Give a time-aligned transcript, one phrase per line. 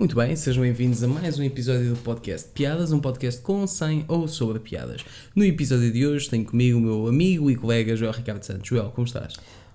[0.00, 4.02] Muito bem, sejam bem-vindos a mais um episódio do podcast Piadas, um podcast com, sem
[4.08, 5.04] ou sobre piadas.
[5.36, 8.66] No episódio de hoje tenho comigo o meu amigo e colega Joel Ricardo Santos.
[8.66, 9.34] Joel, como estás?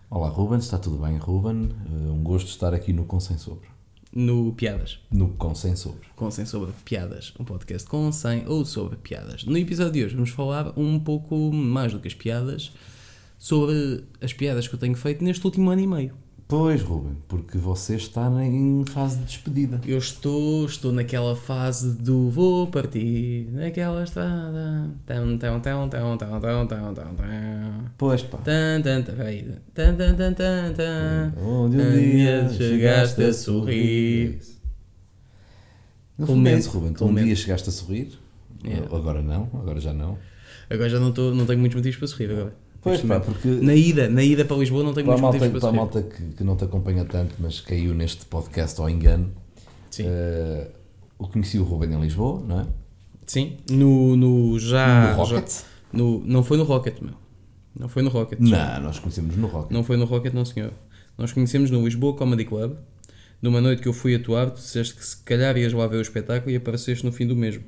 [0.09, 1.69] Olá Ruben, está tudo bem Ruben?
[1.87, 3.67] Uh, Um gosto de estar aqui no Consem Sobre.
[4.11, 4.97] No Piadas.
[5.11, 6.07] No Consem Sobre.
[6.15, 7.31] Com, sem, sobre piadas.
[7.39, 9.43] Um podcast com, sem ou sobre piadas.
[9.43, 12.71] No episódio de hoje vamos falar um pouco mais do que as piadas,
[13.37, 16.24] sobre as piadas que eu tenho feito neste último ano e meio.
[16.47, 19.81] Pois Ruben, porque você está em fase de despedida.
[19.83, 24.91] Eu estou, estou naquela fase do vou partir naquela estrada.
[25.07, 27.15] Tão, tão, tão, tão, tão, tão, tão, tão, tão.
[27.97, 28.37] Pois pá.
[28.37, 29.55] Tan, tan, tan, peraí.
[29.73, 31.33] Tan, tan, tan, tan, tan.
[31.41, 34.39] Onde um dia chegaste a sorrir.
[36.19, 36.93] Medo, isso, Ruben.
[36.93, 37.25] Tu um medo.
[37.25, 38.11] dia chegaste a sorrir,
[38.63, 38.87] Yeah.
[38.95, 40.17] agora não, agora já não.
[40.69, 42.55] Agora já não, estou, não tenho muitos motivos para sorrir agora.
[42.85, 45.69] Pois pá, porque Na ida, na ida para Lisboa não tenho para muitos malta, para
[45.69, 49.31] a malta que, que não te acompanha tanto, mas caiu neste podcast ao engano,
[49.89, 50.03] Sim.
[50.07, 50.67] eh,
[51.19, 52.67] eu conheci o Ruben em Lisboa, não é?
[53.25, 53.57] Sim.
[53.71, 55.13] No, no já.
[55.17, 55.49] no Rocket?
[55.49, 57.13] já- no, não foi no Rocket, meu.
[57.77, 58.39] Não foi no Rocket.
[58.41, 58.75] já.
[58.75, 59.71] Não, nós conhecemos no Rocket.
[59.71, 60.71] Não foi no Rocket, não senhor.
[61.17, 62.73] Nós conhecemos no Lisboa Comedy Club.
[63.41, 66.01] Numa noite que eu fui atuar, tu disseste que se calhar ias lá ver o
[66.01, 67.63] espetáculo e apareceste no fim do mesmo.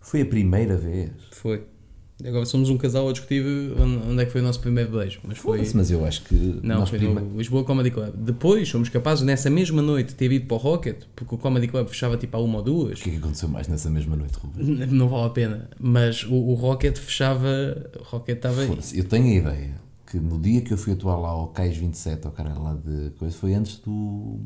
[0.00, 1.10] Foi a primeira vez.
[1.32, 1.62] Foi.
[2.24, 3.42] Agora somos um casal a discutir
[4.08, 5.20] onde é que foi o nosso primeiro beijo.
[5.24, 5.66] Mas foi.
[5.74, 8.14] Mas eu acho que Não, foi prime- no Lisboa Comedy Club.
[8.14, 11.86] Depois fomos capazes, nessa mesma noite, ter ido para o Rocket, porque o Comedy Club
[11.88, 13.00] fechava tipo a uma ou duas.
[13.00, 14.86] O que é que aconteceu mais nessa mesma noite, Ruben?
[14.90, 15.70] Não vale a pena.
[15.78, 17.48] Mas o, o Rocket fechava.
[17.98, 19.74] O Rocket estava Eu tenho a ideia
[20.10, 23.10] que no dia que eu fui atuar lá ao Cais 27, ao cara lá de
[23.10, 24.40] coisa, foi antes do.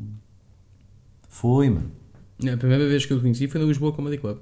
[1.27, 1.91] Foi, mano.
[2.41, 4.37] A primeira vez que eu o conheci foi no Lisboa Comedy Club.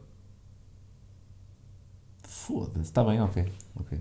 [2.46, 3.46] Foda-se, está bem, ok.
[3.76, 4.00] ok.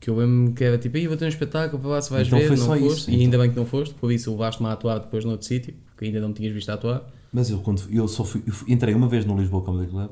[0.00, 2.26] Que eu lembro que era tipo, aí vou ter um espetáculo, para lá se vais
[2.26, 2.98] Então ver, foi não só foste.
[3.00, 3.40] isso, E ainda então.
[3.40, 6.28] bem que não foste, por isso levaste-me a atuar depois noutro sítio, que ainda não
[6.28, 7.08] me tinhas visto a atuar.
[7.32, 10.10] Mas eu, quando eu só fui, eu entrei uma vez no Lisboa Comedy Club.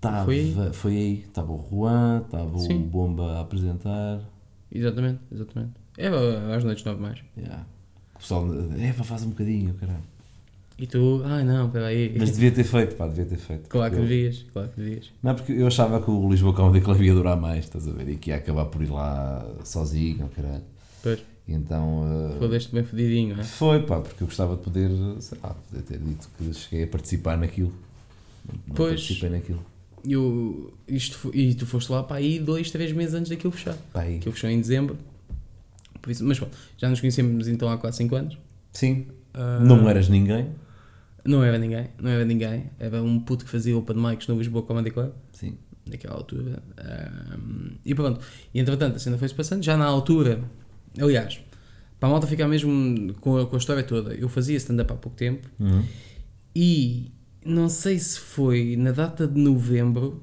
[0.00, 0.54] Tava, Foi aí?
[0.72, 1.18] foi aí.
[1.26, 2.78] Estava o Juan, estava o.
[2.80, 4.20] Bomba a apresentar.
[4.70, 5.72] Exatamente, exatamente.
[5.96, 6.06] É
[6.54, 7.20] às noites normais.
[7.36, 7.66] Yeah.
[8.14, 8.46] O pessoal,
[8.78, 10.02] é, faz um bocadinho, caralho.
[10.78, 12.14] E tu, ai não, peraí.
[12.16, 13.68] Mas devia ter feito, pá, devia ter feito.
[13.68, 15.10] Claro que Eu- devias, claro que devias.
[15.22, 18.08] Não, porque eu achava que o Lisboa Comedy Club ia durar mais, estás a ver?
[18.10, 20.62] E que ia acabar por ir lá sozinho, caralho.
[21.02, 21.18] Pois,
[21.48, 22.02] E então.
[22.34, 23.44] uh, fodeste bem fodidinho, não é?
[23.44, 26.86] foi, pá, porque eu gostava de poder, sei lá, poder ter dito que cheguei a
[26.86, 27.72] participar naquilo.
[28.68, 28.90] Não Pois.
[29.00, 29.62] participei naquilo.
[30.04, 33.76] E, o- isto, e tu foste lá para aí dois, três meses antes daquilo fechar.
[33.92, 34.18] Pá, aí.
[34.18, 34.96] Aquilo fechou em dezembro.
[36.00, 36.46] Por isso, mas bom,
[36.76, 38.38] já nos conhecemos então há 4, 5 anos.
[38.72, 39.06] Sim.
[39.34, 40.46] Ah, Não eras ninguém.
[41.28, 42.70] Não era ninguém, não era ninguém.
[42.78, 45.10] Era um puto que fazia open mics no Lisboa Comedy Club.
[45.32, 45.56] Sim.
[45.88, 46.62] naquela altura.
[46.76, 48.20] Ahm, e pronto.
[48.52, 49.62] E entretanto a cena foi-se passando.
[49.62, 50.40] Já na altura,
[51.00, 51.40] aliás,
[51.98, 54.96] para a malta ficar mesmo com a, com a história toda, eu fazia stand-up há
[54.96, 55.82] pouco tempo Uhum.
[56.54, 57.10] e
[57.44, 60.22] não sei se foi na data de novembro.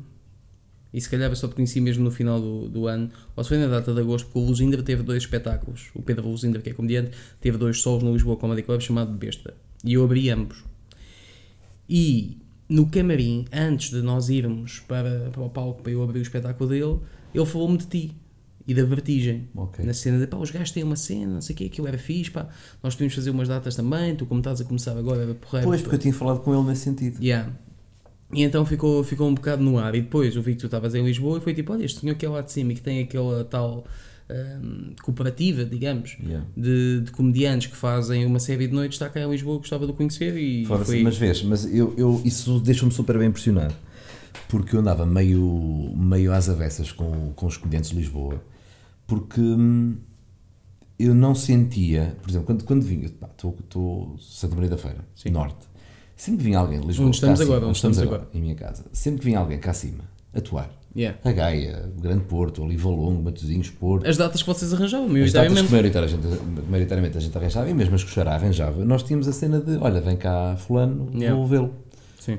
[0.93, 3.49] E se calhar eu só te conheci mesmo no final do, do ano, ou se
[3.49, 5.89] foi na data de agosto, porque o Luzinder teve dois espetáculos.
[5.93, 7.11] O Pedro Luzinder, que é comediante,
[7.41, 9.53] teve dois solos no Lisboa Comedy Club chamado Besta.
[9.83, 10.63] E eu abri ambos.
[11.89, 12.37] E
[12.67, 16.69] no camarim, antes de nós irmos para, para o palco para eu abrir o espetáculo
[16.69, 16.99] dele,
[17.33, 18.15] ele falou-me de ti
[18.67, 19.47] e da vertigem.
[19.55, 19.85] Ok.
[19.85, 21.97] Na cena de pá, os gajos têm uma cena, não sei o que, aquilo era
[21.97, 22.47] fixe, pá,
[22.81, 25.67] nós podíamos fazer umas datas também, tu como estás a começar agora, era porreiro.
[25.67, 27.23] Pois, porque eu tinha falado com ele nesse sentido.
[27.23, 27.51] Yeah.
[28.33, 29.93] E então ficou, ficou um bocado no ar.
[29.93, 32.15] E depois eu vi que tu estavas em Lisboa e foi tipo: olha, este senhor
[32.15, 33.85] que é lá de cima e que tem aquela tal
[34.29, 36.45] hum, cooperativa, digamos, Yeah.
[36.55, 39.91] de, de comediantes que fazem uma série de noites, está cá em Lisboa, gostava de
[39.91, 40.35] o conhecer.
[40.37, 41.03] E Foda-se, foi.
[41.03, 43.73] Mas vês, mas eu, eu, isso deixa-me super bem impressionado.
[44.49, 48.41] Porque eu andava meio, meio às avessas com, com os comediantes de Lisboa.
[49.07, 49.97] Porque hum,
[50.97, 55.29] eu não sentia, por exemplo, quando, quando vinha, estou Santa Maria da Feira, Sim.
[55.29, 55.65] Norte.
[56.15, 58.27] Sempre que vinha alguém de Lisboa, Onde estamos cá acima, agora, onde estamos agora.
[58.33, 61.19] em minha casa, sempre que vinha alguém cá acima atuar, Yeah.
[61.25, 65.33] a Gaia, o Grande Porto, Oliva Longo, Matosinhos, Porto, As datas que vocês arranjavam, as
[65.33, 66.27] datas que maioritariamente.
[66.69, 69.59] maioritariamente, a gente- arranjava, e mesmo as que o Xará arranjava, nós tínhamos a cena
[69.59, 71.35] de, olha, vem cá fulano, Yeah.
[71.35, 71.71] vou vê-lo.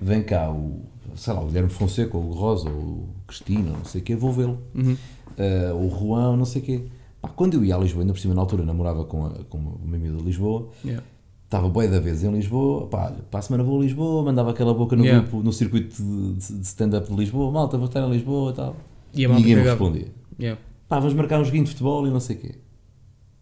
[0.00, 0.80] Vem cá o,
[1.14, 4.16] sei lá, o Guilherme Fonseca, ou o Rosa, ou o Cristina, não sei o quê,
[4.16, 4.58] vou vê-lo.
[4.74, 4.96] Uhum.
[5.38, 6.82] Ah, o Juan, não sei o quê.
[7.20, 9.58] Pá, quando eu ia a Lisboa, ainda por cima na altura namorava com, a, com
[9.58, 11.04] o meu amigo de Lisboa, Yeah.
[11.46, 14.74] Estava boa da vez em Lisboa, pá, para a semana vou a Lisboa, mandava aquela
[14.74, 15.22] boca no Yeah.
[15.26, 18.76] grupo, no circuito de, de- stand-up de Lisboa, malta, vou estar em Lisboa e tal.
[19.14, 20.08] E a malta Ninguém me respondia.
[20.38, 20.60] Yeah.
[20.88, 22.54] Pá, vamos marcar um joguinho de futebol e não sei o quê.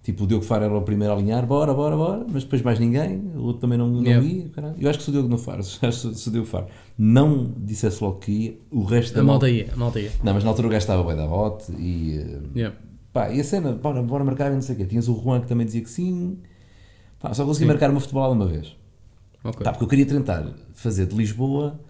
[0.03, 2.79] Tipo, o Diogo Faro era o primeiro a alinhar, bora, bora, bora, mas depois mais
[2.79, 4.27] ninguém, o outro também não, não Yeah.
[4.27, 4.75] ia, caralho.
[4.79, 6.67] Eu acho que se o Diogo não Faro, que se o Diogo Faro
[6.99, 10.13] não dissesse logo que ia, o resto da A malta ia, a malta ia.
[10.23, 12.19] Não, mas na altura o gajo estava bem da bote e...
[12.19, 12.77] eh, Yeah.
[13.15, 14.85] Pá, e a cena, bora, bora marcar e não sei o quê.
[14.85, 16.37] Tinhas o Juan que também dizia que sim.
[17.25, 17.69] Pá, só consegui Sim.
[17.69, 18.77] marcar uma futebol uma vez.
[19.43, 19.65] Ok.
[19.65, 21.81] Pá, porque eu queria tentar fazer de Lisboa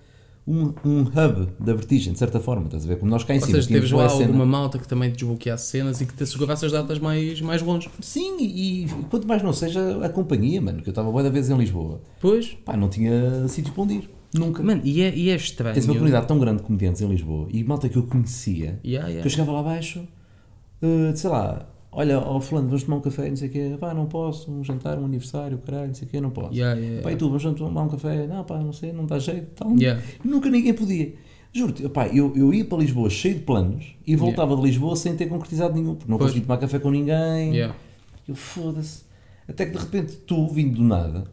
[0.47, 2.99] um, um hub da vertigem, de certa forma, estás a ver?
[2.99, 5.11] Como nós cá em Ou cima seja, tínhamos teres lá cena- alguma malta que também
[5.11, 7.91] te desbloqueasse cenas e que te assegurasse as datas mais, mais longe.
[8.01, 11.31] Sim, e, e quanto mais não seja a companhia, mano, que eu estava boa da
[11.31, 12.01] vez em Lisboa.
[12.21, 14.11] Pois, Pá, não tinha sítio para onde ir.
[14.35, 14.63] Nunca.
[14.63, 15.75] mano, e é, e é estranho.
[15.75, 19.07] Tens uma comunidade tão grande de comediantes em Lisboa e malta que eu conhecia, Yeah,
[19.07, 19.31] que eu yeah.
[19.31, 20.07] chegava lá abaixo,
[20.83, 23.95] eh, sei lá, olha, ó fulano, vamos tomar um café, não sei o quê, pá,
[23.95, 26.55] não posso, um jantar, um aniversário, caralho, não sei o quê, não posso.
[26.55, 29.19] Yeah, yeah, Pá, e tu, vamos tomar um café, não, pá, não sei, não dá
[29.19, 29.75] jeito, tal.
[29.79, 30.03] Yeah.
[30.25, 31.15] Nunca ninguém podia.
[31.53, 35.15] Juro-te, pá, eu, eu ia para Lisboa cheio de planos e voltava de Lisboa sem
[35.15, 36.31] ter concretizado nenhum, porque não Pois.
[36.33, 37.55] conseguia tomar café com ninguém.
[38.27, 39.05] Eu foda-se.
[39.47, 41.25] Até que de repente tu, vindo do nada,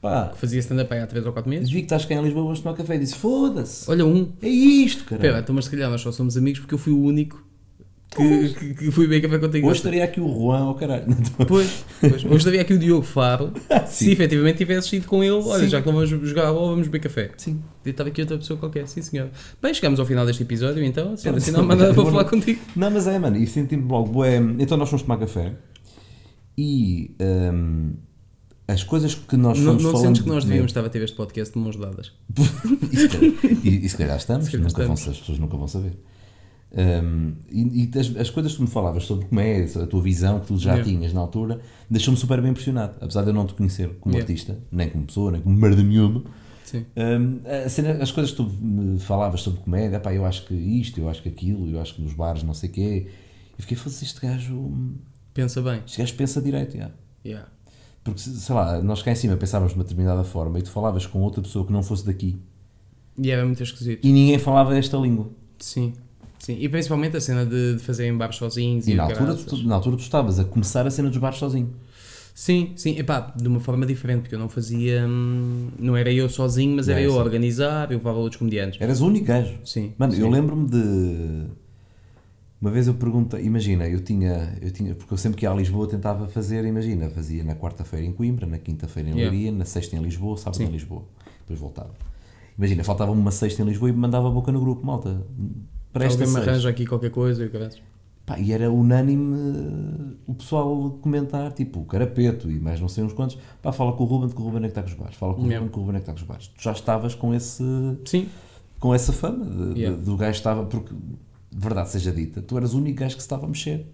[0.00, 1.68] pá, Fazia stand-up há 3 ou 4 meses.
[1.70, 4.32] vi que estás cá em Lisboa, vamos tomar café e disse: foda-se, Olha, um.
[4.42, 5.20] é isto, cara.
[5.20, 7.44] Pera, então, mas se calhar nós só somos amigos porque eu fui o único
[8.10, 9.68] que, que, que fui bem café contigo.
[9.68, 11.04] Hoje estaria aqui o Juan ao caralho.
[11.46, 12.24] Pois, pois.
[12.24, 13.52] Hoje estaria aqui o Diogo Faro.
[13.86, 15.68] se efetivamente tivesse ido com ele, olha, Sim.
[15.70, 17.30] já que não vamos jogar a bola, vamos beber café.
[17.36, 17.62] Sim.
[17.84, 19.30] E estava aqui outra pessoa qualquer, sim senhor.
[19.62, 21.38] Bem, chegamos ao final deste episódio, então, sendo Pronto.
[21.38, 22.60] assim, não há nada para falar contigo.
[22.76, 25.52] Não, mas é, mano, e senti-me logo, bué, então nós fomos tomar café
[26.58, 27.92] e hum,
[28.68, 30.06] as coisas que nós Não, fomos não falando...
[30.08, 32.12] sentes que nós de devíamos estar a ter este podcast de mãos dadas?
[32.92, 33.32] e, se calhar,
[33.64, 35.16] e, e se calhar estamos, Se calhar nunca vão, estamos.
[35.16, 35.96] as pessoas nunca vão saber.
[36.72, 40.38] Um, e e as, as coisas que tu me falavas sobre comédia, a tua visão
[40.38, 40.88] que tu já Yeah.
[40.90, 42.94] tinhas na altura, deixou-me super bem impressionado.
[43.00, 44.22] Apesar de eu não te conhecer como Yeah.
[44.30, 46.22] artista, nem como pessoa, nem como merda nenhuma,
[46.72, 47.40] um,
[48.00, 51.20] as coisas que tu me falavas sobre comédia, pá, eu acho que isto, eu acho
[51.22, 53.08] que aquilo, eu acho que nos bares, não sei o quê.
[53.58, 54.72] E fiquei, foda-se, este gajo,
[55.34, 55.82] Pensa bem.
[55.84, 56.94] este gajo pensa direito, yeah.
[57.24, 57.48] Yeah.
[58.04, 61.04] Porque, sei lá, nós cá em cima pensávamos de uma determinada forma e tu falavas
[61.04, 62.40] com outra pessoa que não fosse daqui
[63.18, 64.06] E era muito esquisito.
[64.06, 65.28] e ninguém falava esta língua.
[65.58, 65.92] Sim.
[66.40, 66.56] Sim.
[66.58, 69.74] E principalmente a cena de, de fazerem bares sozinhos e, E na altura, tu, na
[69.76, 71.70] altura tu estavas a começar a cena dos bares sozinho.
[72.34, 75.06] Sim, sim, epá, de uma forma diferente, porque eu não fazia.
[75.06, 78.80] hum, Não era eu sozinho, mas era É, eu a organizar, eu levava outros comediantes.
[78.80, 79.58] Eras o único gajo.
[79.64, 79.92] Sim.
[79.98, 80.20] Mano, sim.
[80.22, 81.44] eu lembro-me de.
[82.60, 85.54] Uma vez eu perguntei, imagina, eu tinha, eu tinha, porque eu sempre que ia a
[85.54, 89.30] Lisboa tentava fazer, imagina, fazia na quarta-feira em Coimbra, na quinta-feira em Yeah.
[89.30, 90.64] Leiria, na sexta em Lisboa, sábado Sim.
[90.64, 91.04] em Lisboa.
[91.40, 91.90] Depois voltava.
[92.58, 95.22] Imagina, faltava uma sexta em Lisboa e me mandava a boca no grupo, malta.
[95.92, 96.50] Para esta Alguém me sexta.
[96.50, 97.74] arranja aqui qualquer coisa e o caralho.
[98.26, 103.02] Pá, e era unânime eh, o pessoal comentar, tipo, o Carapeto e mais não sei
[103.02, 103.36] uns quantos.
[103.60, 105.16] Pá, fala com o Ruben, que o Ruben é que está com os bares.
[105.16, 105.44] Fala com o.
[105.44, 106.46] Ruben, que o Ruben é que está com os bares.
[106.48, 107.64] Tu já estavas com esse
[108.04, 108.28] Sim,
[108.78, 110.00] com essa fama de, de- Yeah.
[110.02, 110.94] do gajo que estava, porque,
[111.50, 113.84] verdade seja dita, tu eras o único gajo que se estava a mexer.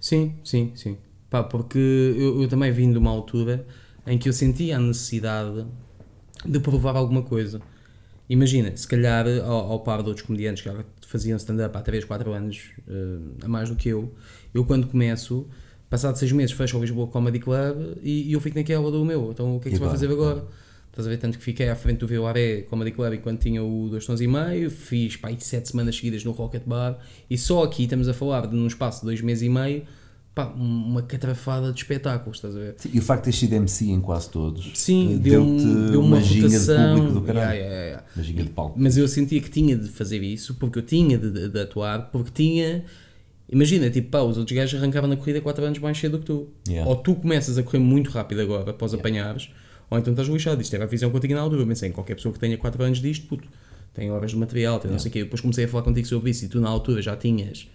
[0.00, 0.96] sim, sim, sim.
[1.30, 3.66] Pá, porque eu, eu também vim de uma altura
[4.06, 5.64] em que eu sentia a necessidade
[6.44, 7.60] de provar alguma coisa.
[8.28, 10.68] Imagina, se calhar ao, ao par de outros comediantes que
[11.06, 14.12] faziam stand-up há 3, 4 anos eh, a mais do que eu,
[14.52, 15.48] eu quando começo,
[15.88, 19.30] passado 6 meses, fecho o Lisboa Comedy Club e, e eu fico naquela do meu.
[19.30, 20.44] Então o que é que E se vai fazer agora?
[20.90, 21.18] Estás a ver?
[21.18, 24.26] Tanto que fiquei à frente do Vilaré Comedy Club enquanto tinha o 2 tons e
[24.26, 26.98] meio, fiz pá, 7 semanas seguidas no Rocket Bar
[27.28, 29.84] e só aqui estamos a falar de num espaço de 2 meses e meio,
[30.36, 32.76] pá, um- uma catrafada de espetáculos, estás a ver?
[32.92, 36.00] E o facto de ter sido MC em quase todos Sim, eh, deu, deu-te deu
[36.02, 37.56] uma ginga de público do caralho.
[37.56, 38.06] Yeah, yeah, yeah.
[38.14, 38.74] Uma ginga de palco.
[38.78, 42.30] Mas eu sentia que tinha de fazer isso, porque eu tinha de, de- atuar, porque
[42.30, 42.84] tinha.
[43.48, 46.26] Imagina, tipo, pá, os outros gajos arrancavam na corrida 4 anos mais cedo do que
[46.26, 46.48] tu.
[46.68, 46.88] Yeah.
[46.88, 49.48] Ou tu começas a correr muito rápido agora, após apanhares,
[49.88, 50.60] ou então estás lixado.
[50.60, 51.62] Isto era a visão que eu tinha na altura.
[51.62, 53.48] Eu pensei, em qualquer pessoa que tenha 4 anos disto, puto,
[53.94, 55.22] tem horas de material, tem não sei o quê.
[55.24, 57.68] Depois comecei a falar contigo sobre isso e tu na altura já tinhas,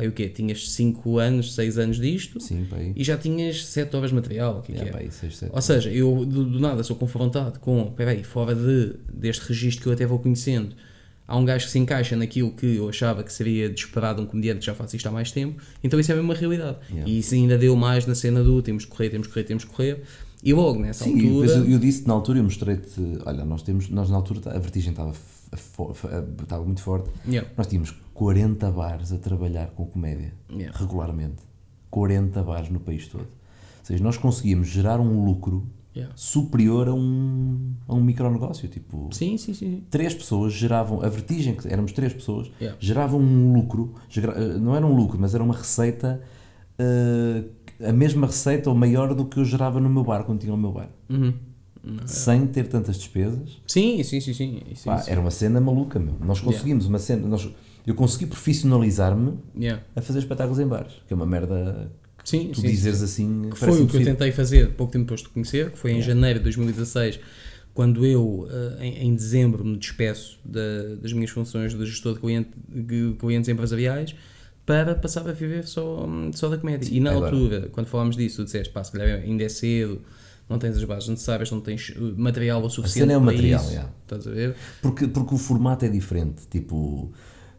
[0.00, 0.28] e o quê?
[0.28, 2.92] Tinhas 5 anos, 6 anos disto Sim, pá, aí.
[2.96, 4.62] e já tinhas 7 horas de material.
[4.62, 4.92] Que é que é?
[4.92, 5.52] pá, aí, seis, sete.
[5.54, 9.88] Ou seja, eu do, do nada sou confrontado com, peraí, fora de, deste registro que
[9.88, 10.74] eu até vou conhecendo,
[11.26, 14.26] há um gajo que se encaixa naquilo que eu achava que seria de esperado um
[14.26, 16.78] comediante que já faz isto há mais tempo, então isso é mesmo uma realidade.
[16.90, 17.10] Yeah.
[17.10, 19.62] E isso ainda deu mais na cena do temos de correr, temos de correr, temos
[19.64, 20.02] de correr.
[20.42, 21.50] E logo nessa Sim, altura.
[21.50, 24.90] eu, eu disse na altura, eu mostrei-te, olha, nós temos, nós na altura a vertigem
[24.90, 25.12] estava,
[25.52, 30.76] estava muito forte, Yeah, nós tínhamos 40 bares a trabalhar com comédia, yeah.
[30.78, 31.42] regularmente.
[31.90, 33.22] 40 bares no país todo.
[33.22, 36.10] Ou seja, nós conseguíamos gerar um lucro Yeah.
[36.16, 39.10] superior a um, a um micronegócio, tipo...
[39.12, 39.82] Sim, sim, sim.
[39.90, 42.78] três pessoas geravam, a vertigem, que éramos três pessoas, Yeah.
[42.80, 46.22] geravam um lucro, gera- eh, não era um lucro, mas era uma receita,
[46.78, 47.44] eh,
[47.86, 50.56] a mesma receita ou maior do que eu gerava no meu bar, quando tinha o
[50.56, 50.88] meu bar.
[51.10, 51.34] Uhum.
[52.06, 53.60] Sem ter tantas despesas.
[53.66, 54.62] Sim, sim, sim, sim.
[54.86, 55.10] Pá, isso.
[55.10, 56.14] era uma cena maluca, meu.
[56.20, 57.46] Nós conseguimos uma cena, nós,
[57.86, 59.82] eu consegui profissionalizar-me Yeah.
[59.96, 61.90] a fazer espetáculos em bares, que é uma merda
[62.24, 65.04] Sim, que tu sim, dizeres assim, que foi o que eu tentei fazer pouco tempo
[65.04, 67.18] depois de te conhecer, que foi em janeiro de 2016,
[67.74, 68.46] quando eu,
[68.78, 73.16] eh, em, em dezembro, me despeço da- das minhas funções de gestor de cliente- de
[73.18, 74.14] clientes empresariais
[74.66, 76.88] para passar a viver só, só da comédia.
[76.94, 80.00] e na agora- altura, quando falámos disso, tu disseste, pá, se calhar ainda é cedo,
[80.48, 83.60] não tens as bases necessárias, não tens uh, material o suficiente cena é o material,
[83.62, 83.70] isso.
[83.72, 83.90] yeah.
[84.02, 84.54] Estás a ver?
[84.82, 86.42] Porque, porque o formato é diferente.
[86.50, 87.10] Tipo,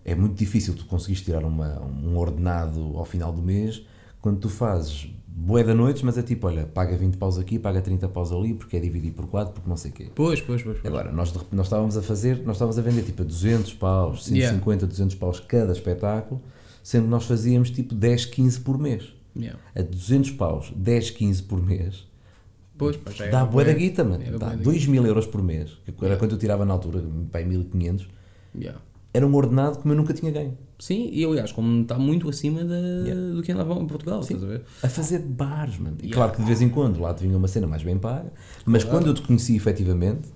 [0.06, 3.82] é muito difícil tu conseguires tirar uma, um ordenado ao final do mês
[4.22, 7.82] quando tu fazes bué da noites, mas é tipo, olha, paga 20 paus aqui, paga
[7.82, 10.08] 30 paus ali, porque é dividir por 4, porque não sei o quê.
[10.14, 10.78] Pois, pois, pois.
[10.80, 10.86] pois.
[10.86, 14.86] Agora, nós, nós estávamos a fazer, nós estávamos a vender tipo a 200 paus, 150,
[14.86, 16.42] 200 paus cada espetáculo,
[16.84, 19.14] sendo que nós fazíamos tipo 10, 15 por mês.
[19.36, 19.60] Yeah.
[19.76, 22.08] A 200 paus, 10, 15 por mês,
[22.78, 24.24] Pois, já dá era bué da guita, mano.
[24.38, 27.04] Dá bué da 2 mil euros por mês, que era quando eu tirava na altura,
[27.32, 28.08] para 1500,
[28.56, 28.80] Yeah.
[29.14, 30.58] Era um ordenado que eu nunca tinha ganho.
[30.80, 32.76] Sim, e aliás, como está muito acima da,
[33.36, 34.62] do que andava em Portugal, estás a ver?
[34.82, 35.96] A fazer bares, mano.
[36.02, 36.16] E Yeah.
[36.16, 38.34] claro que de vez em quando lá te vinha uma cena mais bem paga,
[38.66, 38.98] mas Claro.
[39.00, 40.28] quando eu te conheci efetivamente,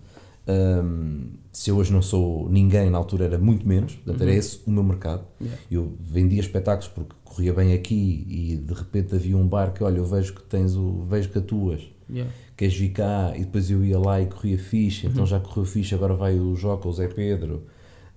[0.47, 4.59] hum, se eu hoje não sou ninguém, na altura era muito menos, portanto era esse
[4.65, 5.25] o meu mercado.
[5.39, 5.47] Uhum.
[5.47, 5.63] Yeah.
[5.71, 9.97] Eu vendia espetáculos porque corria bem aqui e de repente havia um bar que, olha,
[9.97, 11.01] eu vejo que tens o.
[11.01, 11.81] vejo que atuas.
[12.09, 12.31] Yeah.
[12.55, 13.33] Queres vir cá?
[13.35, 15.27] E depois eu ia lá e corria fixe, então Uhum.
[15.27, 17.63] já correu fixe, agora vai o Joca, o Zé Pedro.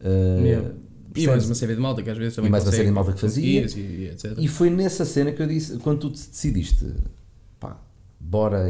[0.01, 0.71] Uh, Yeah.
[1.17, 2.93] E mais uma série de malta que às vezes também E mais uma série de
[2.93, 3.67] malta que fazia.
[3.67, 4.45] E, e.
[4.45, 6.87] E foi nessa cena que eu disse, quando tu te decidiste,
[7.59, 7.77] pá,
[8.19, 8.67] bora,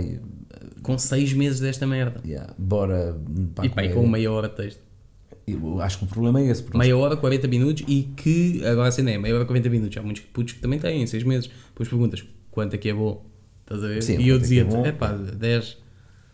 [0.83, 2.21] Com seis meses desta merda.
[2.25, 3.15] yeah, bora,
[3.55, 4.81] pá, e pá, com é- meia hora de texto.
[5.47, 8.93] eu acho que o problema é esse, Meia hora, 40 minutos e que, agora a
[8.93, 9.97] cena é, meia hora, 40 minutos.
[9.99, 11.51] Há muitos putos que também têm, 6 meses.
[11.69, 13.23] Depois perguntas, quanto é que é bom?
[13.63, 14.03] Estás a ver?
[14.03, 14.87] Sim, e eu é é dizia-te, bom?
[14.87, 15.77] é pá, 10.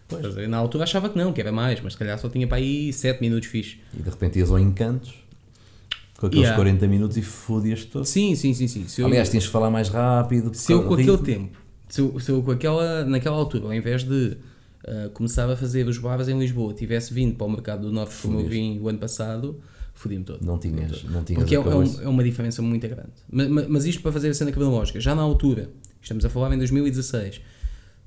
[0.09, 0.49] Ver?
[0.49, 2.93] Na altura achava que não, que era mais, mas se calhar só tinha para aí
[2.93, 3.79] 7 minutos fixe.
[3.99, 5.15] e de repente ias ao Encantos,
[6.19, 6.57] com aqueles Yeah.
[6.57, 8.05] 40 minutos e fodias-te todo.
[8.05, 8.87] Sim, sim, sim, sim.
[8.89, 10.55] Se eu, Aliás, tinhas que falar mais rápido.
[10.55, 11.27] se eu por com do aquele ritmo.
[11.49, 11.59] tempo,
[11.89, 14.37] se eu, se eu com aquela, naquela altura, ao invés de
[14.87, 18.15] ah, começar a fazer os bares em Lisboa, tivesse vindo para o mercado do Norte
[18.23, 19.61] como eu vim o ano passado,
[19.93, 20.41] fodi-me todo.
[20.45, 23.11] Não tinhas, não tinhas Porque é, a é um- é uma diferença muito grande.
[23.31, 25.69] Ma- ma- Mas, isto para fazer a cena cronológica, já na altura,
[26.01, 27.41] estamos a falar em 2016,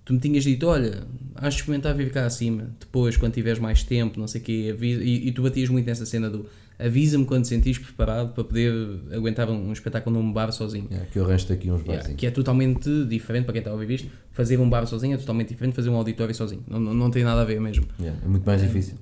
[0.10, 1.04] tu me tinhas dito: olha,
[1.36, 4.70] has de experimentar vir cá acima, depois, quando tiveres mais tempo, não sei o quê,
[4.74, 6.48] avisa, e, e tu batias muito nessa cena do
[6.80, 8.74] avisa-me quando te sentires preparado para poder
[9.12, 10.88] aguentar um, um espetáculo num bar sozinho.
[10.90, 12.20] Yeah, que eu arranjo-te aqui uns Yeah, barzinhos.
[12.20, 14.10] que é totalmente diferente para quem está a ouvir isto.
[14.32, 16.64] Fazer um bar sozinho é totalmente diferente de fazer um auditório sozinho.
[16.68, 17.86] Não, não, não tem nada a ver mesmo.
[18.00, 18.96] Yeah, é muito mais difícil.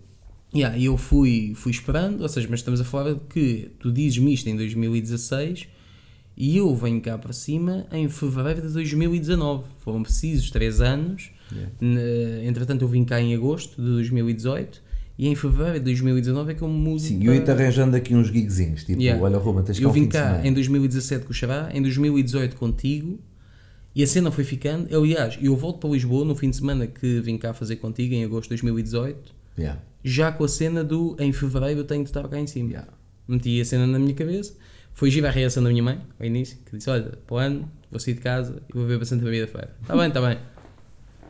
[0.53, 3.91] Yeah, e eu fui, fui esperando, ou seja, mas estamos a falar de que tu
[3.93, 5.67] dizes-me isto em 2016
[6.37, 9.63] e eu venho cá para cima em fevereiro de 2019.
[9.79, 11.31] Foram precisos 3 anos.
[11.51, 12.45] Yeah.
[12.45, 14.81] Entretanto, eu vim cá em agosto de 2018
[15.17, 16.99] e em fevereiro de 2019 é que eu me mudo.
[16.99, 19.23] Sim, eu ia-te para- arranjando aqui uns gigzinhos, tipo, Yeah.
[19.23, 23.19] olha Roma, tens cá Eu vim cá em 2017 com o Xará, em 2018 contigo
[23.95, 24.95] e a cena foi ficando.
[24.95, 28.23] Aliás, eu volto para Lisboa no fim de semana que vim cá fazer contigo em
[28.23, 32.27] agosto de 2018, Yeah, já com a cena do em fevereiro eu tenho de estar
[32.27, 32.69] cá em cima.
[32.69, 32.87] yeah.
[33.27, 34.53] Meti a cena na minha cabeça,
[34.97, 37.71] foi gira a reação da minha mãe ao início, que disse: Olha, para o ano
[37.91, 39.69] vou sair de casa e vou ver bastante a vida feira.
[39.79, 40.39] Está bem, está bem.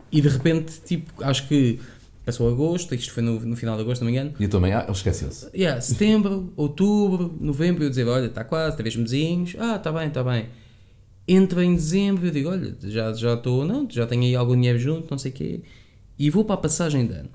[0.09, 1.77] E de repente, tipo, acho que
[2.23, 4.33] passou agosto, isto foi no, no final de agosto, não me engano.
[4.39, 5.49] E eu também, ah, ele esqueceu-se.
[5.53, 10.23] Yeah, setembro, outubro, novembro, eu dizer, olha, está quase, três mesinhos, ah, está bem, está
[10.23, 10.47] bem.
[11.27, 14.79] Entra em dezembro, eu digo, olha, já já estou, não, já tenho aí algum dinheiro
[14.79, 15.61] junto, não sei o quê,
[16.17, 17.29] e vou para a passagem de ano.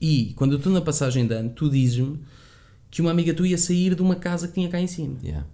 [0.00, 2.18] E quando eu estou na passagem de ano, tu dizes-me
[2.90, 5.16] que uma amiga tua ia sair de uma casa que tinha cá em cima.
[5.22, 5.46] Yeah.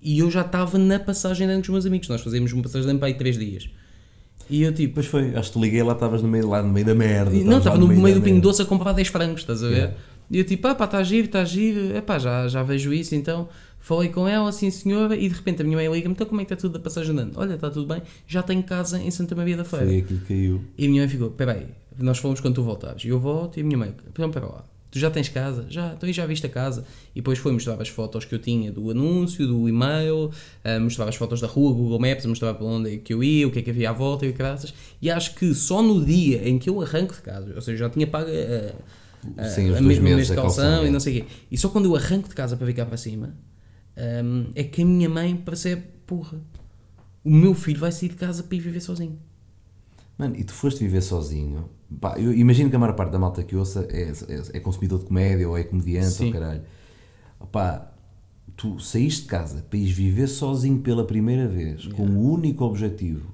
[0.00, 2.62] E eu já estava na passagem de ano com os meus amigos, nós fazíamos uma
[2.62, 3.68] passagem de ano para aí três dias.
[4.48, 6.72] E eu tipo, Depois foi, acho que te liguei lá, estavas no meio, lá no
[6.72, 7.30] meio da merda.
[7.30, 8.40] não, estava lá no meio, do Pingo.
[8.40, 9.74] Doce a comprar 10 frangos, estás a ver?
[9.74, 9.96] Yeah.
[10.30, 13.48] E eu tipo, ah pá, está giro, está giro, epá, já, já vejo isso, então
[13.78, 16.44] falei com ela, assim senhora, e de repente a minha mãe liga-me, então como é
[16.44, 17.32] que está tudo da passagem de ano?
[17.36, 19.84] Olha, está tudo bem, já tenho casa em Santa Maria da Feira.
[19.84, 20.64] Foi aquilo que caiu.
[20.78, 21.66] E a minha mãe ficou, peraí,
[21.98, 23.04] nós falamos quando tu voltares.
[23.04, 25.66] E eu volto e a minha mãe, então pera lá, tu já tens casa?
[25.68, 26.84] Já, então aí já viste a casa?
[27.12, 30.30] E depois foi mostrar as fotos que eu tinha do anúncio, do e-mail,
[30.62, 33.46] ah, mostrava as fotos da rua, Google Maps, mostrava para onde é que eu ia,
[33.48, 34.72] o que é que havia à volta e graças.
[35.02, 37.90] E acho que só no dia em que eu arranco de casa, ou seja, já
[37.90, 38.30] tinha pago
[39.36, 40.90] a, Sim, os a mesmo mês de calção e é.
[40.90, 41.30] não sei o quê.
[41.50, 43.34] E só quando eu arranco de casa para vir cá para cima,
[44.24, 46.40] hum, é que a minha mãe percebe, porra,
[47.24, 49.18] o meu filho vai sair de casa para ir viver sozinho.
[50.16, 51.68] Mano, e tu foste viver sozinho.
[52.00, 55.00] Pá, eu imagino que a maior parte da malta que ouça é, é, é consumidor
[55.00, 56.26] de comédia ou é comediante Sim.
[56.26, 56.62] ou caralho.
[57.52, 57.92] Pá,
[58.56, 63.32] tu saíste de casa para ires viver sozinho pela primeira vez com o único objetivo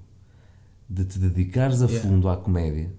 [0.88, 2.08] de te dedicares a Yeah.
[2.08, 2.90] fundo à comédia.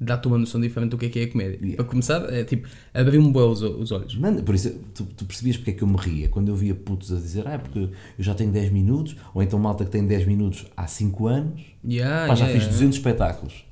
[0.00, 1.56] dá-te uma noção diferente do que é que é a comédia.
[1.56, 1.76] Yeah.
[1.76, 4.14] Para começar, é tipo, abriu-me bem os, os olhos.
[4.16, 6.74] Mano, por isso, tu, tu percebias porque é que eu me ria quando eu via
[6.74, 9.90] putos a dizer, ah, é porque eu já tenho 10 minutos, ou então malta que
[9.90, 12.72] tem 10 minutos há 5 anos, Yeah, Pá, já yeah, fiz yeah.
[12.78, 13.64] 200 espetáculos.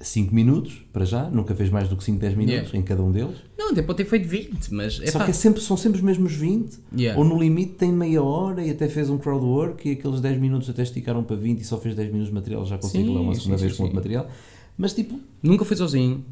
[0.00, 2.78] 5 minutos, para já, nunca fez mais do que 5, 10 minutos Yeah.
[2.78, 3.36] em cada um deles.
[3.56, 6.04] Não, até pode ter feito 20, mas é Só que é sempre, são sempre os
[6.04, 6.78] mesmos 20.
[6.96, 7.18] Yeah.
[7.20, 10.68] Ou no limite tem meia hora e até fez um crowdwork e aqueles 10 minutos
[10.70, 13.20] até esticaram para 20 e só fez 10 minutos de material, já consigo Sim, lá
[13.20, 13.76] uma sim, segunda sim, vez sim.
[13.78, 14.28] com outro material.
[14.76, 16.24] Mas tipo, nunca fui sozinho.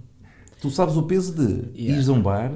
[0.60, 1.42] tu sabes o peso de
[1.78, 1.94] Yeah.
[1.96, 2.52] ires a um bar.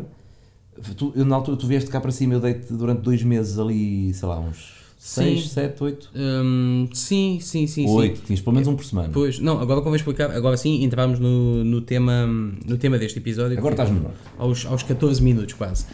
[0.97, 4.15] Tu, eu, na altura tu vieste cá para cima, eu dei-te durante dois meses ali,
[4.15, 4.80] sei lá, uns Sim.
[5.03, 6.11] 6, 7, 8.
[6.15, 7.89] Hum, sim, sim, sim, sim.
[7.89, 9.09] 8, tinhas pelo menos um por semana.
[9.11, 13.57] Pois, não, agora eu explicar, agora sim entramos no, no, tema, no tema deste episódio.
[13.57, 14.19] Agora estás no norte.
[14.37, 15.87] aos, aos 14 minutos quase.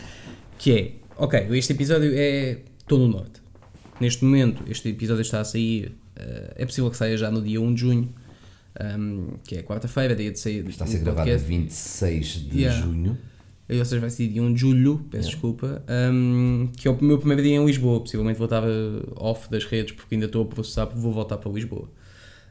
[0.59, 2.59] Que é, ok, este episódio é.
[2.81, 3.41] Estou no norte.
[4.01, 5.93] Neste momento, este episódio está a sair.
[6.17, 8.09] eh, é possível que saia já no dia 1 de junho,
[8.81, 11.47] ehm, que é quarta-feira, dia de sair Está a ser gravado podcast.
[11.47, 12.83] 26 de Yeah.
[12.83, 13.17] junho.
[13.69, 17.19] Ou seja, vai ser dia 1 de julho, peço desculpa, ehm, que é o meu
[17.19, 17.99] primeiro dia em Lisboa.
[18.01, 21.37] Possivelmente vou estar eh, off das redes porque ainda estou a processar porque vou voltar
[21.39, 21.89] para Lisboa.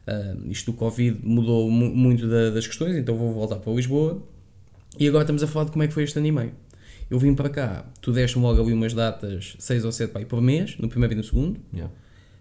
[0.06, 4.22] Ehm, isto do Covid mudou mu- muito da- das questões, então vou voltar para Lisboa.
[4.98, 6.52] E agora estamos a falar de como é que foi este ano e meio.
[7.10, 10.26] Eu vim para cá, tu deste-me logo ali umas datas, 6 ou 7 para ir
[10.26, 11.58] por mês, no primeiro e no segundo.
[11.72, 11.92] Yeah.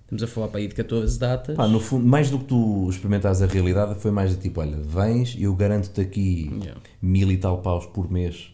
[0.04, 1.56] Estamos a falar para aí de 14 datas.
[1.56, 4.78] Pá, no fundo, mais do que tu experimentares a realidade, foi mais de tipo: olha,
[4.78, 6.82] vens e eu garanto-te aqui Yeah.
[7.02, 8.52] mil e tal paus por mês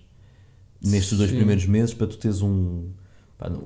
[0.83, 1.35] nestes dois Sim.
[1.37, 2.89] primeiros meses para tu teres um,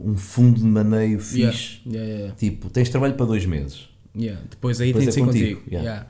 [0.03, 1.79] um fundo de maneio fixe.
[1.85, 3.89] yeah, yeah, Tipo, tens trabalho para dois meses.
[4.49, 5.61] Depois aí Depois tem de é ser contigo.
[5.61, 6.05] contigo.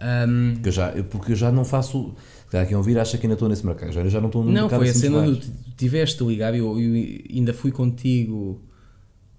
[0.00, 2.14] Um, Porque, eu já, porque eu já não faço.
[2.46, 3.92] Se calhar quem ouvir acha que ainda estou nesse mercado.
[3.92, 5.38] Já- Eu já não estou no não, mercado foi a assim cena do.
[5.76, 8.60] tiveste ligado e eu, eu ainda fui contigo.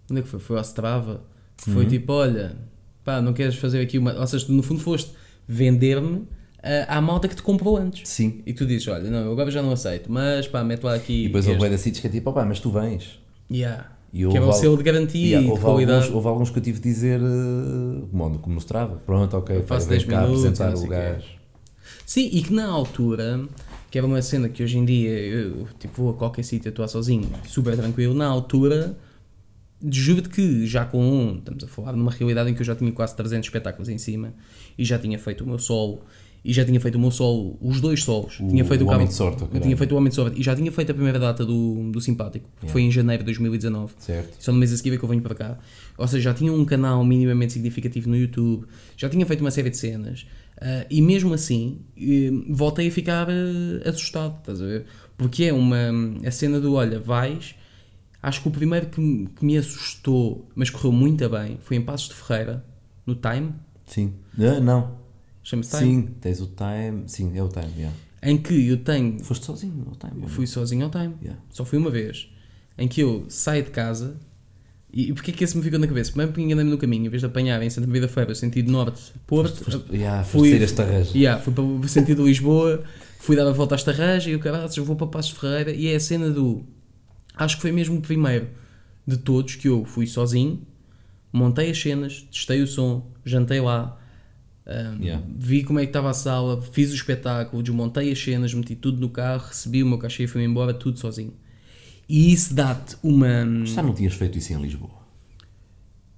[0.09, 0.39] Onde é que foi?
[0.39, 1.23] Foi ao Strava.
[1.57, 1.75] que Uhum.
[1.77, 2.55] Foi tipo: olha,
[3.03, 4.13] pá, não queres fazer aqui uma.
[4.13, 5.11] Ou seja, no fundo foste
[5.47, 6.27] vender-me
[6.87, 8.07] à malta que te comprou antes.
[8.07, 8.41] Sim.
[8.45, 11.23] E tu dizes: olha, não, eu agora já não aceito, mas pá, mete lá aqui.
[11.23, 13.19] E depois houve de sítios que é tipo, opá, mas tu vens.
[13.49, 13.91] Yeah.
[14.13, 15.99] E que é um selo de garantia Yeah, e de qualidade.
[15.99, 18.97] alguns, houve alguns que eu tive de dizer, eh, como, como mostrava.
[19.05, 21.27] Pronto, ok, Eu faço vem 10 cá minutos, apresentar o gajo.
[22.05, 23.41] Sim, e que na altura,
[23.89, 26.89] que era uma cena que hoje em dia eu tipo, vou a qualquer sítio atuar
[26.89, 28.97] sozinho, super tranquilo, na altura,
[29.81, 32.91] juro-te que já com um, estamos a falar numa realidade em que eu já tinha
[32.91, 34.33] quase 300 espetáculos em cima
[34.77, 36.01] e já tinha feito o meu solo.
[36.43, 38.39] E já tinha feito o meu solo, os dois solos.
[38.39, 40.39] O- tinha feito o Cabo- Homem de Sorte, oh, tinha feito o Homem de Sorte.
[40.39, 43.25] E já tinha feito a primeira data do, do Simpático, que foi em janeiro de
[43.25, 43.93] 2019.
[43.99, 44.37] Certo.
[44.39, 45.59] Só no mês a seguir é que eu venho para cá.
[45.97, 48.65] Ou seja, já tinha um canal minimamente significativo no YouTube,
[48.97, 50.25] já tinha feito uma série de cenas.
[50.59, 54.85] ah, e mesmo assim, eh, voltei a ficar eh, assustado, estás a ver?
[55.17, 55.77] Porque é uma.
[56.25, 57.53] A cena do olha, vais.
[58.23, 61.81] Acho que o primeiro que, me- que me assustou, mas correu muito bem, foi em
[61.81, 62.63] Passos de Ferreira,
[63.05, 63.53] no Time.
[63.85, 64.13] Sim.
[64.39, 65.00] Ah, não.
[65.43, 65.91] Chama-se Time.
[65.91, 67.03] Sim, tens o time.
[67.07, 67.95] Sim, é o time, yeah.
[68.23, 69.19] Em que eu tenho.
[69.23, 70.21] Foste sozinho no time.
[70.21, 71.15] Eu fui sozinho ao Time.
[71.21, 71.41] Yeah.
[71.49, 72.29] Só fui uma vez.
[72.77, 74.15] Em que eu saio de casa.
[74.93, 76.11] E e porquê que esse me ficou na cabeça?
[76.11, 77.07] Primeiro porque enganei-me no caminho.
[77.07, 79.63] Em vez de apanhar em Santa Maria da Feira, sentido norte, Porto.
[79.63, 80.51] Foste, yeah, fui-.
[81.15, 82.83] Yeah, fui para o sentido de Lisboa,
[83.17, 85.71] fui dar a volta a Estarraja e o caralho, eu vou para Passos Ferreira.
[85.71, 86.63] E é a cena do.
[87.35, 88.49] Acho que foi mesmo o primeiro
[89.07, 90.61] de todos que eu fui sozinho,
[91.33, 93.97] montei as cenas, testei o som, jantei lá.
[94.71, 95.23] Um, yeah.
[95.37, 98.99] Vi como é que estava a sala, fiz o espetáculo, desmontei as cenas, meti tudo
[98.99, 101.33] no carro, recebi o meu cachê e fui embora, tudo sozinho.
[102.07, 103.43] E isso dá-te uma.
[103.43, 105.01] Hum, Mas já não tinhas feito isso em Lisboa?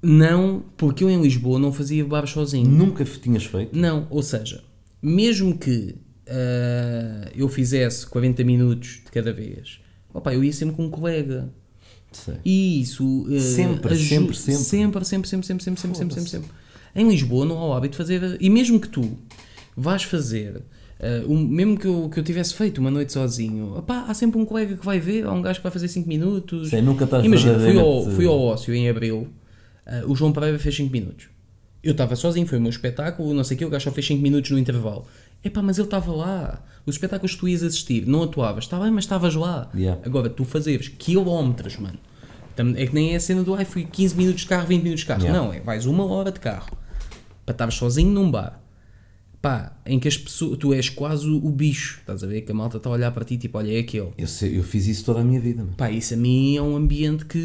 [0.02, 2.70] Não, porque eu em Lisboa não fazia bares sozinho.
[2.70, 3.78] Nunca tinhas feito?
[3.78, 4.64] Não, ou seja,
[5.02, 5.96] mesmo que
[6.28, 9.80] uh, eu fizesse 40 minutos de cada vez,
[10.14, 11.50] opa, eu ia sempre com um colega.
[12.12, 12.36] Sei.
[12.44, 13.06] E isso.
[13.24, 14.64] Uh, sempre, sempre, sempre.
[14.64, 16.63] Sempre, sempre, sempre, sempre, sempre, sempre, sempre, sempre.
[16.96, 19.18] Em Lisboa não há o hábito de fazer, e mesmo que tu
[19.76, 20.62] vais fazer,
[21.28, 24.46] um- mesmo que eu, que eu tivesse feito uma noite sozinho, opá, há sempre um
[24.46, 26.70] colega que vai ver, há um gajo que vai fazer 5 minutos.
[26.70, 29.28] Sei, nunca estás Imagina, fui ao, fui ao ócio em abril,
[29.86, 31.28] ah, o João Pereira fez 5 minutos.
[31.84, 34.08] Eu estava sozinho, foi o meu espetáculo, não sei o que, o gajo só fez
[34.08, 35.06] 5 minutos no intervalo.
[35.44, 36.64] Epá, mas ele estava lá.
[36.86, 39.70] Os espetáculos que tu ias assistir, não atuavas, está bem, mas estavas lá.
[39.76, 40.00] Yeah.
[40.06, 41.98] Agora, tu fazeres quilómetros, mano.
[42.78, 45.02] É que nem é a cena do ai, fui 15 minutos de carro, 20 minutos
[45.02, 45.22] de carro.
[45.24, 45.38] Yeah.
[45.42, 46.78] Não, é vais uma hora de carro
[47.46, 48.60] para estar sozinho num bar.
[49.42, 52.44] Pá, em que as pessoas, tu és quase o, bicho, estás a ver?
[52.44, 54.08] Que a malta está a olhar para ti, tipo, olha, é aquele.
[54.18, 55.64] Eu, sei- eu fiz isso toda a minha vida.
[55.66, 55.76] mano.
[55.76, 57.38] Pá, isso a mim é um ambiente que,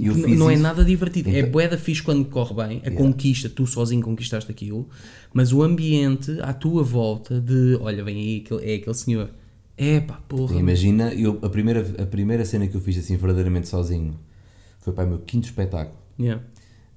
[0.00, 0.62] que não é isso.
[0.62, 1.28] nada divertido.
[1.30, 4.88] É Então- bué da fixe quando corre bem, a conquista, tu sozinho conquistaste aquilo,
[5.32, 9.30] mas o ambiente à tua volta de, olha, vem aí, é aquele senhor.
[9.76, 10.54] É pá, porra.
[10.54, 14.14] Imagina, eu, a, primeira, a primeira cena que eu fiz assim verdadeiramente sozinho
[14.78, 15.98] foi para o meu quinto espetáculo.
[16.16, 16.44] Yeah.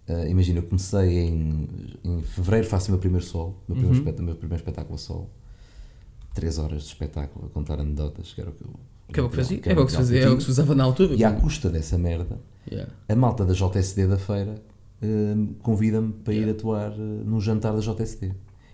[0.10, 1.68] Ah, imagina, eu comecei em,
[2.04, 4.96] em fevereiro, faço o meu primeiro solo, o meu, primeiro, espet- o meu primeiro espetáculo
[4.96, 5.30] a solo.
[6.34, 8.70] Três horas de espetáculo a contar anedotas, que era o que eu.
[9.12, 10.50] Que é o que fazia, era é o que se fazia, é o que se
[10.52, 11.16] usava na altura.
[11.16, 12.40] E à custa dessa merda,
[12.70, 12.92] Yeah.
[13.08, 14.56] a malta da JSD da feira
[15.02, 18.34] hum, convida-me para ir atuar uh, num jantar da JSD.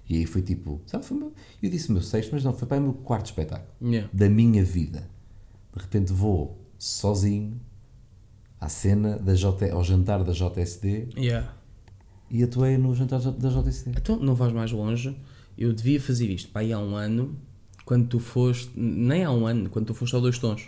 [0.10, 2.68] E aí foi tipo, sabe, foi meu, eu disse o meu sexto, mas não, foi
[2.68, 4.10] para o meu quarto espetáculo Yeah.
[4.12, 5.08] da minha vida.
[5.76, 7.60] De repente vou sozinho
[8.64, 11.54] à cena da J, ao jantar da JSD Yeah.
[12.32, 13.92] e atuei no jantar da JSD.
[13.98, 15.16] Então, não vais mais longe.
[15.58, 17.36] Eu devia fazer isto aí há um ano,
[17.86, 20.64] quando tu foste, nem há um ano, quando tu foste ao Dois Tons.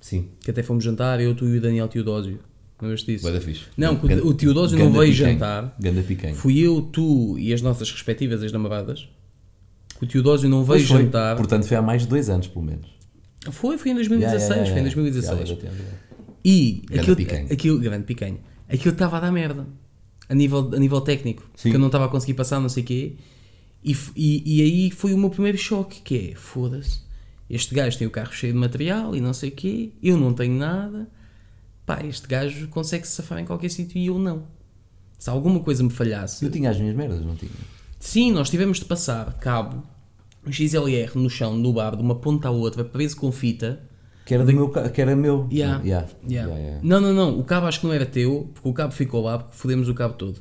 [0.00, 2.38] Sim, Que até fomos jantar, eu, tu e o Daniel Teodósio.
[2.80, 3.24] Lembras-te disso?
[3.24, 3.62] vai da fixe.
[3.76, 5.32] Não, Ganda- o Teodósio não veio picanha.
[5.32, 5.76] jantar.
[5.80, 6.34] Ganda picanha.
[6.34, 9.08] Fui eu, tu e as nossas respectivas ex-namoradas.
[10.00, 11.36] O Teodósio não veio jantar.
[11.36, 12.86] Portanto, foi há mais de dois anos, pelo menos.
[13.50, 14.42] Foi, foi em 2016.
[14.42, 14.94] Yeah, yeah, Foi em yeah.
[14.94, 16.05] 2016.
[16.48, 17.46] E Grande aquilo, picanha.
[17.52, 19.66] aquilo, grande picanha, aquilo estava a dar merda
[20.28, 21.70] a nível, a nível técnico, Sim.
[21.70, 23.16] que eu não estava a conseguir passar, não sei o quê.
[23.82, 27.00] E, e, e aí foi o meu primeiro choque: que é foda-se,
[27.50, 30.32] este gajo tem o carro cheio de material e não sei o quê, eu não
[30.32, 31.08] tenho nada.
[31.84, 34.44] Pá, este gajo consegue se safar em qualquer sítio e eu não.
[35.18, 37.50] Se alguma coisa me falhasse, Eu tinha as minhas merdas, não tinha?
[37.98, 39.82] Sim, nós tivemos de passar cabo
[40.46, 43.82] um XLR no chão, no bar, de uma ponta à outra, preso com fita.
[44.26, 45.46] Que era, do meu, que era meu.
[45.52, 45.80] Yeah.
[45.84, 46.08] Yeah.
[46.28, 46.52] Yeah.
[46.52, 46.80] Yeah.
[46.82, 47.38] Não, não, não.
[47.38, 49.94] O cabo acho que não era teu, porque o cabo ficou lá, porque fodemos o
[49.94, 50.40] cabo todo.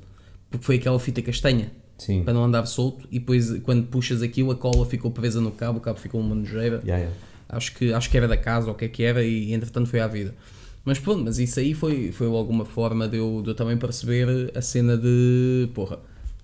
[0.49, 2.23] Porque foi aquela fita castanha, Sim.
[2.23, 5.77] para não andar solto, e depois quando puxas aquilo, a cola ficou presa no cabo,
[5.77, 6.81] o cabo ficou uma nojeira.
[7.47, 9.87] Acho, que, acho que era da casa, ou o que é que era, e entretanto
[9.87, 10.33] foi à vida.
[10.83, 14.51] Mas pronto, mas isso aí foi, foi alguma forma de eu, de eu também perceber
[14.55, 15.99] a cena de porra,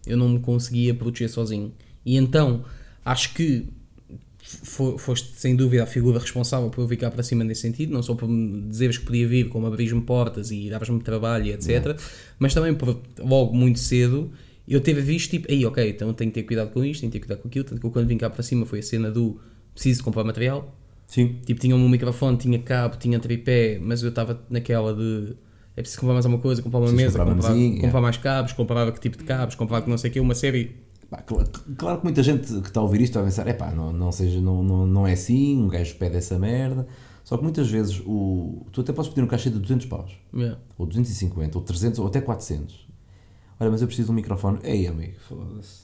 [0.06, 1.73] eu não me conseguia proteger sozinho.
[2.06, 2.63] E então,
[3.04, 3.67] acho que
[4.97, 8.03] foste sem dúvida a figura responsável por eu vir cá para cima nesse sentido, não
[8.03, 11.99] só por me dizeres que podia vir, como abris-me portas e davas-me trabalho, e etc.
[12.39, 14.31] Mas também por logo muito cedo
[14.67, 17.19] eu ter visto tipo, aí ok, então tenho que ter cuidado com isto, tenho que
[17.19, 17.65] ter cuidado com aquilo.
[17.65, 19.39] Tanto que eu, quando vim cá para cima foi a cena do
[19.73, 20.77] preciso comprar material.
[21.07, 21.39] Sim.
[21.45, 25.35] Tipo, tinha um microfone, tinha cabo, tinha tripé, mas eu estava naquela de
[25.75, 28.91] é preciso comprar mais alguma coisa, comprar uma Preciso mesa, comprar comprar, mais cabos, comprar
[28.91, 30.75] que tipo de cabos, comprar que não sei o que, uma série.
[31.78, 34.39] Claro que muita gente que está a ouvir isto vai pensar, epá, não, não, seja,
[34.39, 36.88] não, não, não é assim, um gajo pede essa merda.
[37.24, 40.58] Só que muitas vezes o, tu até podes pedir um cachê de 200 paus, Yeah.
[40.78, 42.88] ou 250, ou 300, ou até 400.
[43.60, 44.60] Olha, mas eu preciso de um microfone.
[44.63, 45.82] Ei, amigo, foda-se.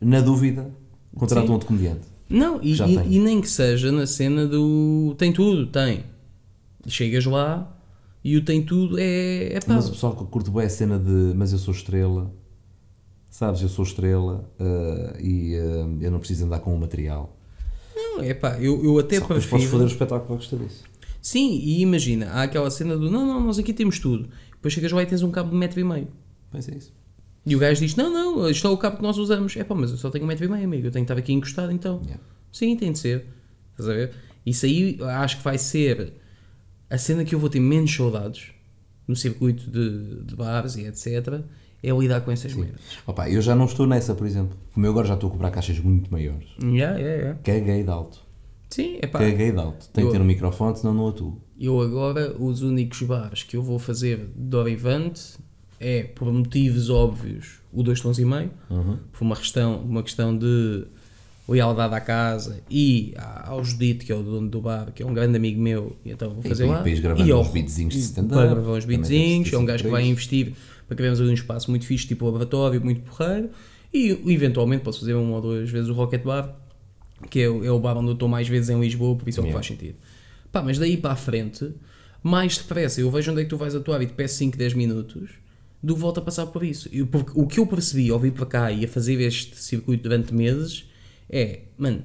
[0.00, 0.70] Na dúvida,
[1.16, 2.00] contrata um outro comediante.
[2.28, 6.04] Não, e, e- e nem que seja na cena do tem tudo, tem.
[6.86, 7.76] Chegas lá
[8.24, 9.74] e o tem tudo é, é pá.
[9.74, 12.32] Mas o pessoal que curte bem a cena de mas eu sou estrela,
[13.30, 17.36] sabes, eu sou estrela eh, e eh, eu não preciso andar com o material.
[17.94, 20.56] Não, é pá, eu, eu até Só que depois podes foder o espetáculo à custa
[20.56, 20.84] disso.
[21.22, 24.28] Sim, e imagina, há aquela cena do não, não, nós aqui temos tudo.
[24.52, 26.08] Depois chegas lá e tens um cabo de metro e meio.
[26.50, 26.92] Pois é isso.
[27.46, 29.56] E o gajo diz: Não, não, isto é o cabo que nós usamos.
[29.56, 30.86] É pá, mas eu só tenho um metro e meio, amigo.
[30.86, 32.00] Eu tenho que estar aqui encostado então.
[32.04, 32.22] Yeah.
[32.52, 33.26] Sim, tem de ser.
[33.72, 34.12] Estás a ver?
[34.44, 36.12] Isso aí acho que vai ser
[36.88, 38.52] a cena que eu vou ter menos saudades
[39.06, 41.42] no circuito de, de bares e etc.
[41.82, 42.80] É lidar com essas merdas.
[43.06, 44.56] Opa, eu já não estou nessa, por exemplo.
[44.74, 46.48] Como eu agora já estou a cobrar caixas muito maiores.
[46.62, 47.38] Yeah, yeah, yeah.
[47.42, 48.20] Caguei de alto.
[48.68, 49.18] Sim, é pá.
[49.18, 49.88] Caguei de alto.
[49.92, 51.40] Tenho que ter um microfone, senão não atuo.
[51.58, 55.38] Eu agora, os únicos bares que eu vou fazer de Orivante
[55.80, 58.98] é, por motivos óbvios, o dois tons e meio, Uhum.
[59.12, 60.84] por uma questão, uma questão de
[61.48, 63.12] lealdade à casa e
[63.44, 66.10] ao Judito, que é o dono do bar, que é um grande amigo meu, e
[66.12, 66.82] então vou E fazer para- lá.
[67.00, 69.82] gravando e ao- uns beatzinhos de e stand-up, Para gravar uns beatzinhos, é um gajo
[69.84, 70.52] que vai investir
[70.90, 73.50] para criarmos ali um espaço muito fixe, tipo laboratório, muito porreiro,
[73.94, 76.52] e eventualmente posso fazer uma ou duas vezes o Rocket Bar,
[77.30, 79.38] que é, o- é o bar onde eu estou mais vezes em Lisboa, por isso
[79.38, 79.94] é o que faz sentido.
[80.50, 81.70] Pá, mas daí para a frente,
[82.24, 84.74] mais depressa eu vejo onde é que tu vais atuar e te peço 5, 10
[84.74, 85.30] minutos,
[85.80, 86.88] do que volto a passar por isso.
[86.92, 90.02] Eu- porque o que eu percebi ao vir para cá e a fazer este circuito
[90.02, 90.84] durante meses
[91.28, 92.02] é, mano,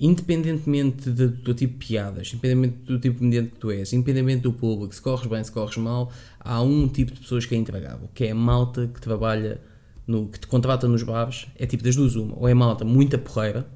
[0.00, 4.42] independentemente do teu tipo de piadas, independentemente do tipo de comediante que tu és, independentemente
[4.42, 7.58] do público, se corres bem, se corres mal, há um tipo de pessoas que é
[7.58, 9.60] intragável, que é a malta que trabalha,
[10.06, 13.16] no, que te contrata nos bares, é tipo das duas uma, ou é malta muita
[13.18, 13.66] porreira,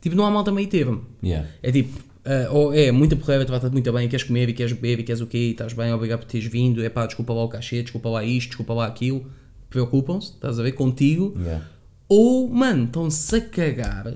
[0.00, 1.48] tipo não há malta meio termo, Yeah.
[1.62, 5.00] é tipo, ah, ou é muita porreira, trata-te muito bem, queres comer e queres beber
[5.00, 7.44] e queres o quê, e estás bem, obrigado por teres vindo, é pá, desculpa lá
[7.44, 9.26] o cachê, desculpa lá isto, desculpa lá aquilo,
[9.68, 11.64] preocupam-se, estás a ver, contigo, Yeah.
[12.08, 14.14] ou, mano, estão-se a cagar,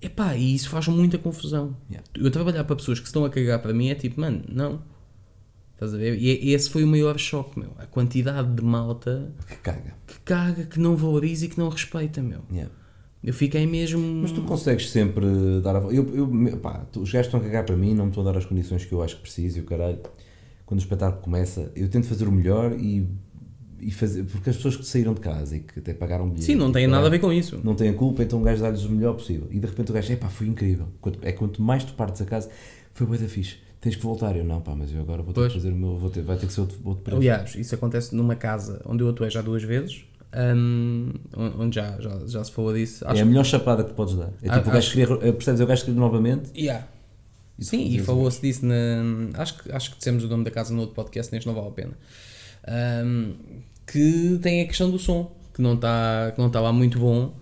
[0.00, 1.76] epá, e isso faz muita confusão.
[1.90, 2.06] Yeah.
[2.14, 4.82] Eu trabalhar para pessoas que estão a cagar para mim é tipo, mano, não.
[5.74, 6.18] Estás a ver?
[6.18, 7.72] E e esse foi o maior choque, meu.
[7.78, 9.94] A quantidade de malta Que caga.
[10.06, 12.40] que caga, que não valoriza e que não respeita, meu.
[12.50, 12.70] Yeah.
[13.22, 14.00] Eu fiquei mesmo.
[14.22, 15.26] Mas tu consegues sempre
[15.62, 15.80] dar a.
[15.80, 18.38] Eu, eu, pá, os gajos estão a cagar para mim, não me estão a dar
[18.38, 19.98] as condições que eu acho que preciso e o caralho.
[20.64, 23.08] Quando o espetáculo começa, eu tento fazer o melhor e,
[23.80, 24.24] e fazer.
[24.24, 26.44] Porque as pessoas que saíram de casa e que até pagaram bilhete.
[26.44, 27.60] Sim, não tem e nada a ver com isso.
[27.64, 29.48] Não têm a culpa, então o gajo dá-lhes o melhor possível.
[29.50, 30.88] E de repente o gajo, epá, foi incrível.
[31.00, 32.50] Quanto, é quanto mais tu partes a casa,
[32.94, 33.56] foi bué da fixe.
[33.80, 34.36] Tens que voltar.
[34.36, 35.52] Eu, não, pá, mas eu agora vou ter Pois.
[35.52, 35.96] que fazer o meu.
[35.96, 37.16] Vou ter, vai ter que ser outro, outro preço.
[37.18, 40.04] Aliás, isso acontece numa casa onde eu atuei já duas vezes,
[40.56, 41.12] hum,
[41.58, 43.04] onde já, já, já se falou disso.
[43.06, 44.26] É a melhor chapada que podes dar.
[44.42, 45.60] É tipo, Ah, o gajo acho- queria, percebes?
[45.60, 46.86] É o gajo queria novamente Yeah.
[47.58, 48.74] Isso Sim, e falou-se disso na.
[49.34, 51.68] Acho que, acho que dissemos o nome da casa no outro podcast, neste não vale
[51.68, 51.92] a pena.
[52.66, 53.32] Ahm,
[53.90, 57.34] que tem a questão do som, que não está que não tá lá muito bom.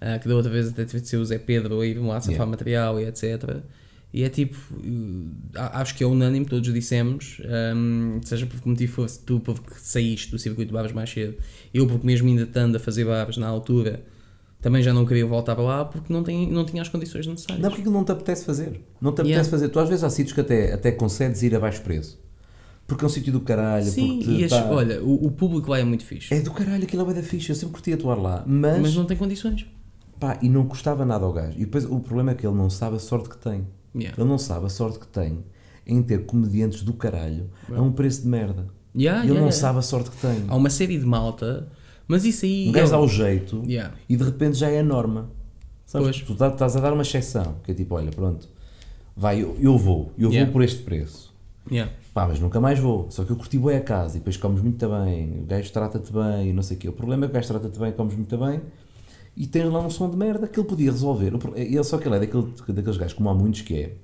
[0.00, 2.18] ah, que da outra vez até teve de ser o Zé Pedro a ir lá
[2.20, 2.46] safar Yeah.
[2.50, 3.58] material e etc.
[4.14, 8.66] E é tipo, eh, a- acho que é unânime, todos dissemos, ahm, seja por que
[8.68, 11.34] motivo fosse, tu porque saíste do circuito de barbas mais cedo,
[11.74, 14.02] eu porque mesmo ainda estando a fazer barbas na altura,
[14.62, 17.62] também já não queria voltar para lá porque não, tem, não tinha as condições necessárias.
[17.62, 18.80] Não, porque não te apetece fazer.
[19.02, 19.50] Não te apetece Yeah.
[19.50, 19.68] fazer.
[19.68, 22.18] Tu às vezes há sítios que até, até concedes ir a baixo preço.
[22.90, 23.84] Porque é um sítio do caralho.
[23.86, 26.82] Sim, e as- tá- olha, o, o público lá é muito fixe, É do caralho,
[26.82, 27.48] aquilo é da fixe.
[27.50, 28.42] Eu sempre curti atuar lá.
[28.46, 29.64] Mas, mas não tem condições.
[30.18, 31.56] pá, e não custava nada ao gajo.
[31.56, 33.66] E depois o problema é que ele não sabe a sorte que tem.
[33.94, 34.20] Yeah.
[34.20, 35.44] Ele não sabe a sorte que tem
[35.86, 38.66] em ter comediantes do caralho a um preço de merda.
[38.94, 40.44] Yeah, ele yeah, não sabe a sorte que tem.
[40.48, 41.68] Há uma série de malta,
[42.08, 42.68] mas isso aí.
[42.68, 43.62] Um gajo eu- dá o jeito
[44.08, 45.30] e de repente já é a norma.
[45.86, 46.08] Sabes?
[46.08, 46.20] Pois.
[46.22, 48.48] Tu tá- estás a dar uma exceção, que é tipo, olha, pronto,
[49.16, 51.32] vai, eu, eu vou, eu vou por este preço.
[51.70, 51.92] Yeah.
[52.12, 53.10] Pá, mas nunca mais vou.
[53.10, 56.12] Só que eu curti bem a casa e depois comes muito bem, o gajo trata-te
[56.12, 56.88] bem e não sei o quê.
[56.88, 58.60] O problema é que o gajo trata-te bem, comes muito bem
[59.36, 61.32] e tens lá um som de merda que ele podia resolver.
[61.54, 63.94] Ele, só que ele é daquele, daqueles gajos, como há muitos, que é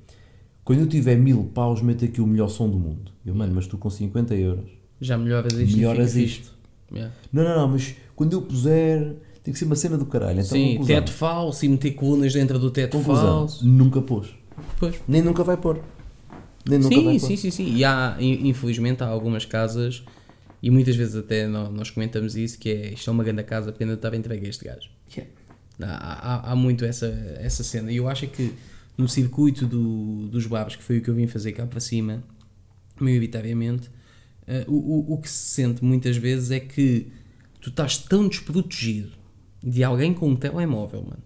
[0.65, 3.13] quando eu tiver mil paus, meto aqui o melhor som do mundo.
[3.25, 4.69] Eu, mano, mas tu com 50 euros
[5.01, 5.77] Já melhoras isto.
[5.77, 6.53] melhoras isto.
[6.93, 7.15] Yeah.
[7.33, 10.41] Não, não, não, mas quando eu puser, tem que ser uma cena do caralho.
[10.41, 10.95] Então, Sim, conclusão.
[10.97, 13.67] teto falso e meter colunas dentro do teto conclusão, falso.
[13.67, 14.29] nunca pôs.
[14.79, 14.97] Pois.
[15.07, 15.81] Nem nunca vai pôr.
[16.69, 17.75] Nem nunca Sim, sim, sim, sim.
[17.77, 20.03] E há, in- infelizmente, há algumas casas,
[20.63, 23.73] e muitas vezes até nó- nós, comentamos isso, que é isto é uma grande casa,
[23.73, 24.89] pena de estar entregue a este gajo.
[25.17, 25.33] Yeah.
[25.81, 27.07] Há, há, há muito essa,
[27.39, 27.93] essa cena.
[27.93, 28.53] E eu acho é que
[28.97, 32.25] no circuito do, dos bares, que foi o que eu vim fazer cá para cima,
[32.99, 33.91] maioritariamente,
[34.47, 37.09] eh, o, o, o que se sente muitas vezes é que
[37.61, 39.11] tu estás tão desprotegido
[39.63, 41.23] de alguém com um telemóvel, mano,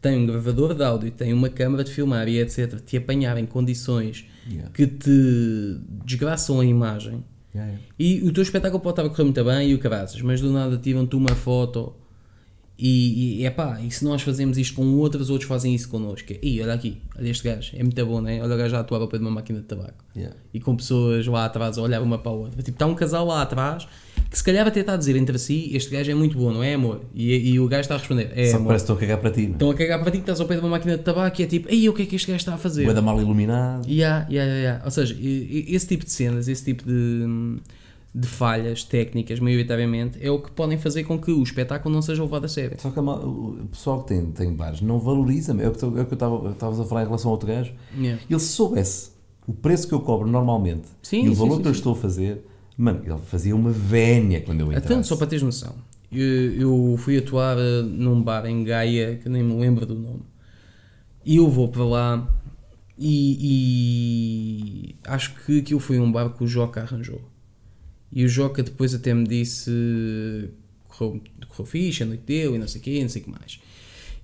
[0.00, 3.46] tem um gravador de áudio, tem uma câmara de filmar e etc., te apanhar em
[3.46, 4.70] condições Yeah.
[4.72, 7.22] que te desgraçam a imagem.
[7.54, 7.88] Yeah, yeah.
[7.98, 10.50] E o teu espetáculo pode estar a correr muito bem e o caraças, mas do
[10.50, 11.94] nada tiram-te uma foto
[12.82, 16.32] e, e epá, e se nós fazemos isto com outros, outros fazem isso connosco.
[16.42, 18.42] E olha aqui, olha este gajo, é muito bom, né?
[18.42, 20.02] Olha o gajo a atuar ao pé de uma máquina de tabaco.
[20.16, 20.34] Yeah.
[20.54, 22.62] E com pessoas lá atrás a olhar uma para a outra.
[22.62, 23.86] Tipo, está um casal lá atrás
[24.30, 26.62] que se calhar até está a dizer entre si: Este gajo é muito bom, não
[26.62, 27.00] é amor?
[27.12, 28.68] E, e o gajo está a responder: É Só amor.
[28.68, 29.52] parece que estou a cagar para ti, não é?
[29.52, 31.44] Estão a cagar para ti que estás ao pé de uma máquina de tabaco e
[31.44, 32.84] é tipo: Ei, o que é que este gajo está a fazer?
[32.84, 33.88] Bué da mal iluminado.
[33.88, 34.84] Yeah, yeah, yeah, yeah.
[34.84, 37.58] Ou seja, esse tipo de cenas, esse tipo de,
[38.14, 42.22] de falhas técnicas, maioritariamente, é o que podem fazer com que o espetáculo não seja
[42.22, 42.76] levado a sério.
[42.80, 45.52] Só que a o pessoal que tem, tem bares não valoriza.
[45.60, 47.72] É o que é o que eu estava a falar em relação ao outro gajo.
[47.98, 48.22] Yeah.
[48.30, 49.10] Ele se soubesse
[49.46, 51.78] o preço que eu cobro normalmente Sim, e o sim, valor sim, que eu sim.
[51.80, 52.44] estou a fazer,
[52.80, 54.86] mano, ele fazia uma vénia quando eu entrasse.
[54.86, 55.74] Então, só para teres noção,
[56.10, 60.22] eu, eu fui atuar eh, num bar em Gaia, que nem me lembro do nome,
[61.24, 62.40] e eu vou para lá
[62.96, 63.36] e,
[64.94, 67.20] e acho que aquilo foi um bar que o Joca arranjou.
[68.10, 70.50] E o Joca depois até me disse
[70.88, 73.30] correu, correu fixe, a noite dele e não sei o quê, não sei o que
[73.30, 73.60] mais.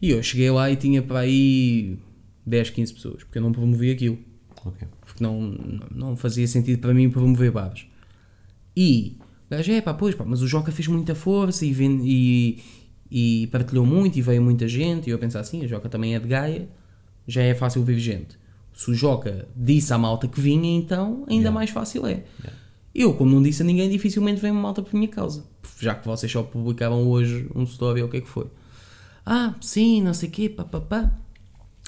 [0.01, 1.99] E eu cheguei lá e tinha para aí
[2.47, 4.19] 10, 15 pessoas, porque eu não promovi aquilo
[4.65, 4.89] Ok.
[5.01, 5.41] porque não,
[5.95, 7.87] não fazia sentido para mim promover bares.
[8.77, 12.01] E o gajo é pá, pois pá, mas o Joca fez muita força e, ven-
[12.05, 12.63] e,
[13.11, 15.09] e partilhou muito e veio muita gente.
[15.09, 16.69] E eu pensar assim: o Joca também é de Gaia,
[17.27, 18.39] já é fácil ver gente.
[18.75, 21.51] Se o Joca disse à malta que vinha, então ainda Yeah.
[21.53, 22.25] mais fácil é.
[22.95, 25.45] Eu, como não disse a ninguém, dificilmente vem uma malta por minha causa.
[25.81, 28.47] Já que vocês só publicaram hoje um story ou o que é que foi.
[29.25, 31.19] Ah, sim, não sei o quê, pá, pá, pá.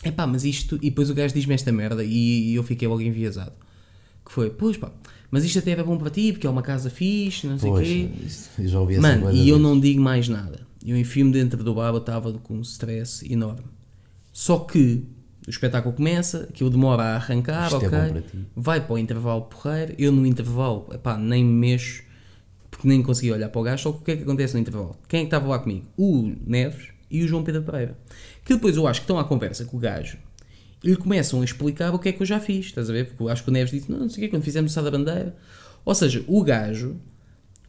[0.03, 0.77] É pá, mas isto.
[0.77, 3.53] E depois o gajo diz-me esta merda e, eu fiquei logo enviesado.
[4.25, 4.91] Que foi, pois pá,
[5.31, 7.79] mas isto até era bom para ti porque é uma casa fixe, não sei o
[7.79, 8.09] quê.
[8.27, 9.61] isso- eu já ouvi Mano, e eu vez.
[9.63, 10.67] não digo mais nada.
[10.85, 13.65] Eu enfio-me dentro do bar, eu estava com um stress enorme.
[14.33, 15.05] Só que
[15.47, 18.23] o espetáculo começa, aquilo demora a arrancar, Isto é ok?
[18.23, 18.39] ti.
[18.57, 22.03] vai para o intervalo porreiro, eu no intervalo, epá, nem me mexo,
[22.71, 24.61] porque nem consegui olhar para o gajo, só que o que é que acontece no
[24.61, 24.97] intervalo?
[25.09, 25.87] Quem é que estava lá comigo?
[25.97, 27.99] O Neves e o João Pedro Pereira.
[28.45, 30.17] Que depois eu acho que estão à conversa com o gajo
[30.83, 33.07] lhe começam a explicar o que é que eu já fiz, estás a ver?
[33.09, 34.75] Porque eu acho que o Neves disse, não, não sei o quê, quando fizemos o
[34.75, 35.37] Sá da Bandeira.
[35.85, 36.97] Ou seja, o gajo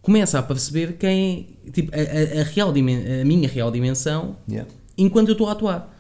[0.02, 4.70] começa a perceber quem, tipo, a, a- a real dimen- a minha real dimensão Yeah.
[4.98, 5.96] enquanto eu estou a atuar.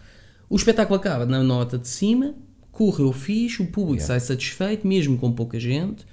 [0.49, 2.33] O espetáculo acaba na nota de cima,
[2.71, 4.07] correu fixe, o público Yeah.
[4.07, 6.05] sai satisfeito, mesmo com pouca gente,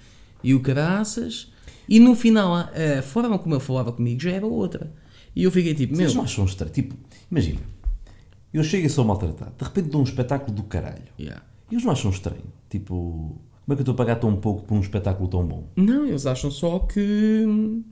[0.43, 1.51] e o caraças,
[1.89, 4.93] e no final a, a forma como ele falava comigo já era outra.
[5.35, 6.73] E eu fiquei tipo, meu, Vocês não acham estranho?
[6.73, 6.95] Tipo,
[7.31, 7.61] imagina,
[8.59, 11.03] eu chego e sou maltratado, de repente dou um espetáculo do caralho.
[11.19, 11.42] yeah.
[11.71, 12.45] E eles não acham estranho?
[12.71, 12.95] Tipo,
[13.64, 15.64] como é que eu estou a pagar tão pouco por um espetáculo tão bom?
[15.77, 17.83] não, eles acham só que hum,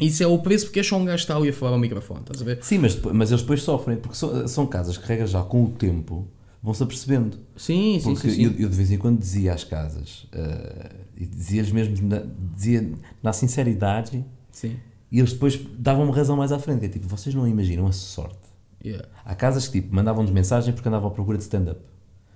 [0.00, 2.20] isso é o preço porque é só um gajo está ali a falar ao microfone,
[2.20, 2.58] estás a ver?
[2.62, 5.64] Sim, mas, depois- mas eles depois sofrem, porque são, são casas que, regra já, com
[5.64, 6.26] o tempo,
[6.62, 7.38] vão-se apercebendo.
[7.56, 8.36] Sim, sim, Porque sim.
[8.36, 8.42] sim.
[8.44, 12.22] Eu, eu de vez em quando dizia às casas, eh, e dizia-lhes mesmo, na,
[12.54, 12.90] dizia
[13.22, 14.76] na sinceridade, Sim.
[15.10, 16.84] e eles depois davam-me razão mais à frente.
[16.86, 18.38] É tipo, vocês não imaginam a sorte.
[18.84, 19.08] Yeah.
[19.24, 21.80] Há casas que tipo, mandavam-nos mensagem porque andavam à procura de stand-up.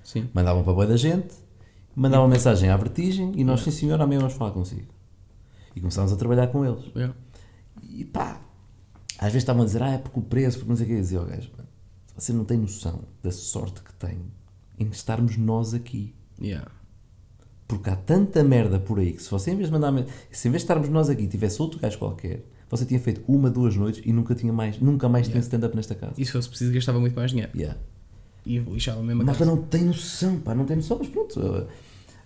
[0.04, 0.28] Sim.
[0.32, 1.34] Mandavam para a boia da gente,
[1.94, 4.94] mandavam mensagem à vertigem e nós, sim senhor, amanhã vamos falar consigo.
[5.74, 6.84] E começámos a trabalhar com eles.
[6.94, 7.14] Yeah.
[7.82, 8.40] E pá,
[9.18, 10.94] às vezes estavam a dizer, ah, é porque o preço, porque não sei o que.
[10.94, 11.50] Eu dizia, oh, gajo,
[12.16, 14.18] você não tem noção da sorte que tem
[14.78, 16.14] em estarmos nós aqui.
[16.40, 16.70] Yeah.
[17.66, 19.92] Porque há tanta merda por aí que se você em vez de mandar,
[20.30, 23.48] se em vez de estarmos nós aqui tivesse outro gajo qualquer, você tinha feito uma,
[23.50, 26.14] duas noites e nunca tinha mais, nunca mais tinha stand-up nesta casa.
[26.18, 27.50] E se fosse preciso, gastava muito mais dinheiro.
[27.54, 27.78] Yeah.
[28.44, 29.50] E lixava mesmo A malta casa.
[29.50, 31.38] não tem noção, pá, não tem noção, mas pronto.
[31.40, 31.66] uh,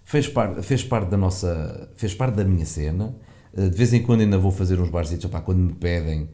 [0.05, 1.89] Fez parte, fez parte da nossa.
[1.97, 3.15] Fez parte da minha cena.
[3.57, 6.29] Uh, De vez em quando ainda vou fazer uns barzitos, pá, quando me pedem, uh,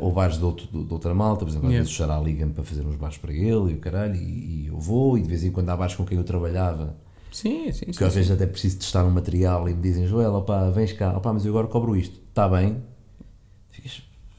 [0.00, 1.82] ou bares de, outro, de outra malta, por exemplo, às Yeah.
[1.84, 4.66] vezes o Xará liga-me para fazer uns bares para ele e o caralho, e, e
[4.68, 6.96] eu vou, e de vez em quando há bares com quem eu trabalhava,
[7.32, 8.04] Sim, sim, que sim.
[8.04, 11.32] às vezes até preciso testar um material e me dizem, Joel, opá, vens cá, opá,
[11.32, 12.76] mas eu agora cobro isto, está bem?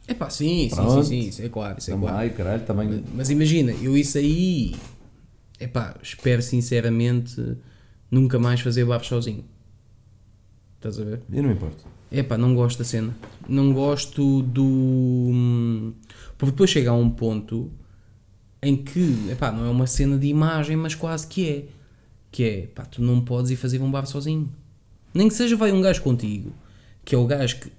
[0.08, 2.30] É pá, sim, sim, sim, sim, isso é claro, isso é também, claro.
[2.32, 3.04] caralho, também.
[3.14, 4.76] Mas imagina, eu isso aí,
[5.60, 7.58] é pá, espero sinceramente
[8.12, 9.44] nunca mais fazer bares sozinho.
[10.76, 11.22] Estás a ver?
[11.32, 11.86] Eu não me importo.
[12.12, 13.16] É pá, não gosto da cena.
[13.50, 15.94] Não gosto do.
[16.38, 17.72] Porque depois chega a um ponto
[18.62, 21.66] em que, epá, não é uma cena de imagem, mas quase que é.
[22.32, 24.52] Que é, pá, tu não podes ir fazer um bar sozinho.
[25.14, 26.52] Nem que seja vai um gajo contigo,
[27.04, 27.72] que é o gajo que,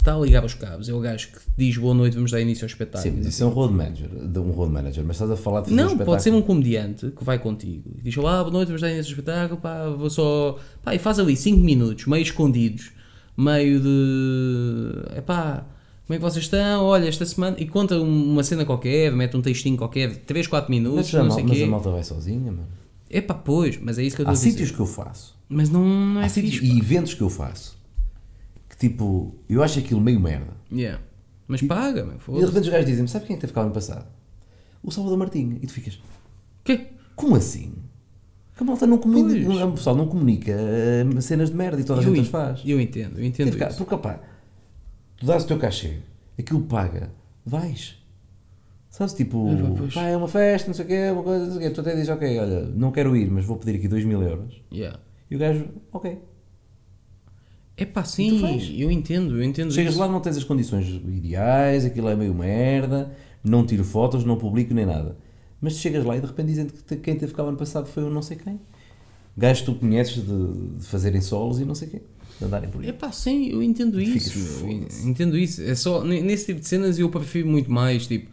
[0.00, 2.64] está a ligar os cabos, é o gajo que diz boa noite, vamos dar início
[2.64, 3.02] ao espetáculo.
[3.12, 5.60] Sim, mas isso é um road manager, de um road manager, mas estás a falar
[5.62, 8.52] de fazer um Não, pode ser um comediante que vai contigo e diz: Olá, boa
[8.52, 10.58] noite, vamos dar início ao espetáculo, pá, vou só.
[10.82, 12.90] Pá, e faz ali 5 minutos, meio escondidos,
[13.36, 15.18] meio de.
[15.18, 15.64] Epá,
[16.06, 16.84] como é que vocês estão?
[16.84, 17.56] Olha, esta semana.
[17.58, 21.22] E conta um- uma cena qualquer, mete um textinho qualquer, 3, 4 Mas, minutos, a
[21.22, 21.66] não sei o mas a quê.
[21.66, 22.66] malta vai sozinha, mano.
[23.10, 24.50] Epá, pois, mas é isso que eu estou Há a dizer.
[24.50, 26.76] sítios que eu faço, Mas não, não é há sítios e pá.
[26.76, 27.77] eventos que eu faço
[28.78, 30.56] tipo, eu acho aquilo meio merda.
[30.72, 31.00] Yeah.
[31.46, 33.62] Mas paga, meu, E de repente os gajos dizem-me: Sabe quem é que teve cá
[33.62, 34.06] ano passado?
[34.82, 35.58] O Salvador Martinho.
[35.62, 35.98] E tu ficas:
[36.64, 36.88] Quê?
[37.16, 37.72] Como assim?
[38.56, 41.84] Que a malta não comunica, não- o pessoal não comunica eh, cenas de merda e
[41.84, 42.62] toda a Eu, gente as faz.
[42.66, 43.78] eu entendo, eu entendo cá- isso.
[43.78, 44.20] Porque, opá,
[45.16, 45.98] tu dás o teu cachê,
[46.38, 47.10] aquilo paga,
[47.46, 47.96] vais.
[48.90, 49.94] Sabes, tipo, pá, pois.
[49.94, 51.70] pá, é uma festa, não sei o quê, uma coisa, não sei o quê.
[51.70, 54.60] Tu até dizes, ok, olha, não quero ir, mas vou pedir aqui 2 mil euros.
[54.72, 54.98] Yeah.
[55.30, 56.18] E o gajo, ok.
[57.80, 58.40] É pá, sim,
[58.76, 60.00] eu entendo, eu entendo Chegas isso.
[60.02, 63.12] lá, não tens as condições ideais, aquilo é meio merda,
[63.42, 65.16] não tiro fotos, não publico nem nada.
[65.60, 68.02] Mas chegas lá e de repente dizem que quem teve cá o ano passado foi
[68.02, 68.58] o não sei quem.
[69.36, 72.02] Gajos que tu conheces de, de fazerem solos e não sei quê,
[72.40, 72.88] de andarem por aí.
[72.88, 74.66] É pá, sim, eu entendo isso.
[75.04, 75.62] entendo isso.
[75.62, 78.28] É só, ne- nesse tipo de cenas eu prefiro muito mais, tipo,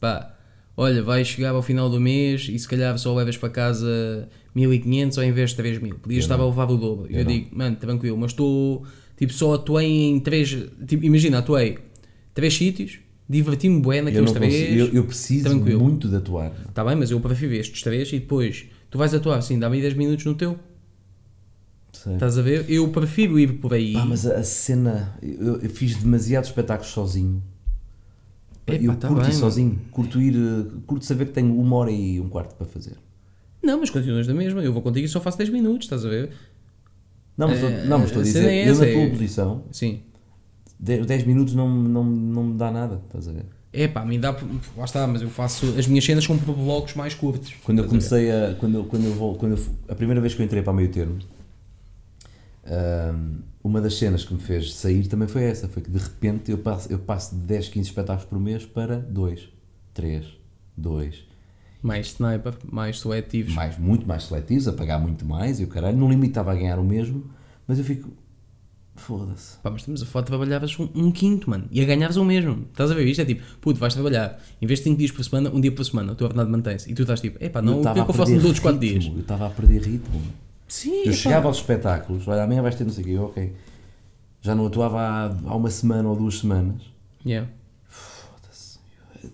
[0.00, 0.34] pá,
[0.80, 5.18] olha, vais chegar ao final do mês e se calhar só levas para casa 1500
[5.18, 5.96] ao invés de 3000.
[5.96, 7.06] Podias estar a levar o dobro.
[7.10, 8.84] Eu, Eu digo, mano, tranquilo, mas estou,
[9.16, 11.76] tipo, só atuei em três, tipo, imagina, atuei
[12.32, 14.78] três sítios, diverti-me Eu, naqueles consigo, três.
[14.78, 15.80] eu, eu preciso tranquilo.
[15.84, 16.52] muito de atuar.
[16.68, 19.94] Está bem, mas eu prefiro estes três e depois tu vais atuar assim, dá-me 10
[19.94, 20.58] minutos no teu.
[21.92, 22.14] Sei.
[22.14, 22.64] Estás a ver?
[22.68, 23.92] Eu prefiro ir por aí.
[23.92, 27.42] Pá, mas a, a cena, eu, eu fiz demasiados espetáculos sozinho.
[28.74, 31.76] Epá, eu tá curto ir bem, sozinho, curto ir, eh, curto saber que tenho uma
[31.76, 32.96] hora e um quarto para fazer.
[33.62, 34.62] Não, mas continuas da mesma.
[34.62, 36.30] Eu vou contigo e só faço 10 minutos, estás a ver?
[37.36, 39.64] Não, mas, É, estou, não, mas estou a dizer, é eu na tua é- posição,
[39.70, 40.00] Sim.
[40.78, 43.44] 10 minutos não, não, não me dá nada, estás a ver?
[43.72, 44.36] É pá, me dá.
[44.76, 45.74] Lá está, mas eu faço.
[45.78, 47.54] As minhas cenas para blocos mais curtos.
[47.62, 48.54] Quando eu comecei a.
[48.58, 50.76] Quando eu, quando eu vou, quando eu, a primeira vez que eu entrei para o
[50.76, 51.18] meio termo,
[53.62, 56.58] uma das cenas que me fez sair também foi essa: foi que de repente eu
[56.58, 59.48] passo, eu passo de 10, 15 espetáculos por mês para 2,
[59.94, 60.26] 3,
[60.76, 61.24] 2,
[61.82, 63.54] Mais sniper, mais seletivos.
[63.54, 65.96] mais, muito mais seletivos, a pagar muito mais e o caralho.
[65.96, 67.24] No limite estava a ganhar o mesmo,
[67.66, 68.10] mas eu fico.
[68.96, 69.56] Foda-se.
[69.58, 71.64] Pá, mas estamos a falar, trabalhavas um, um quinto, mano.
[71.70, 72.66] E a ganhavas o mesmo.
[72.70, 73.20] Estás a ver isto?
[73.20, 74.38] É tipo, puto, vais trabalhar.
[74.60, 76.90] Em vez de 5 dias por semana, um dia por semana, o teu ordenado mantém-se.
[76.90, 78.60] E tu estás tipo, é pá, não, o que é que eu faço nos outros
[78.60, 79.06] 4 dias?
[79.06, 80.20] Eu estava a perder ritmo.
[80.70, 83.52] Sim, Eu chegava aos espetáculos, olha, amanhã vais ter não sei o quê, ok.
[84.40, 86.80] Já não atuava há, há uma semana ou duas semanas,
[87.26, 87.46] Yeah.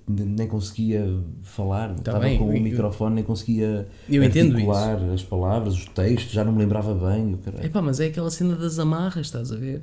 [0.09, 1.05] Nem conseguia
[1.43, 5.85] falar, estava Tá bem, com o microfone, nem conseguia Eu entendo articular as palavras, os
[5.87, 7.39] textos, já não me lembrava bem.
[7.63, 9.83] Epá, mas é aquela cena das amarras, estás a ver?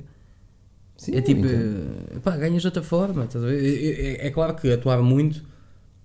[0.96, 1.42] Sim, é tipo,
[2.22, 3.62] pá, ganhas de outra forma, estás a ver?
[3.64, 5.42] É, é- é claro que atuar muito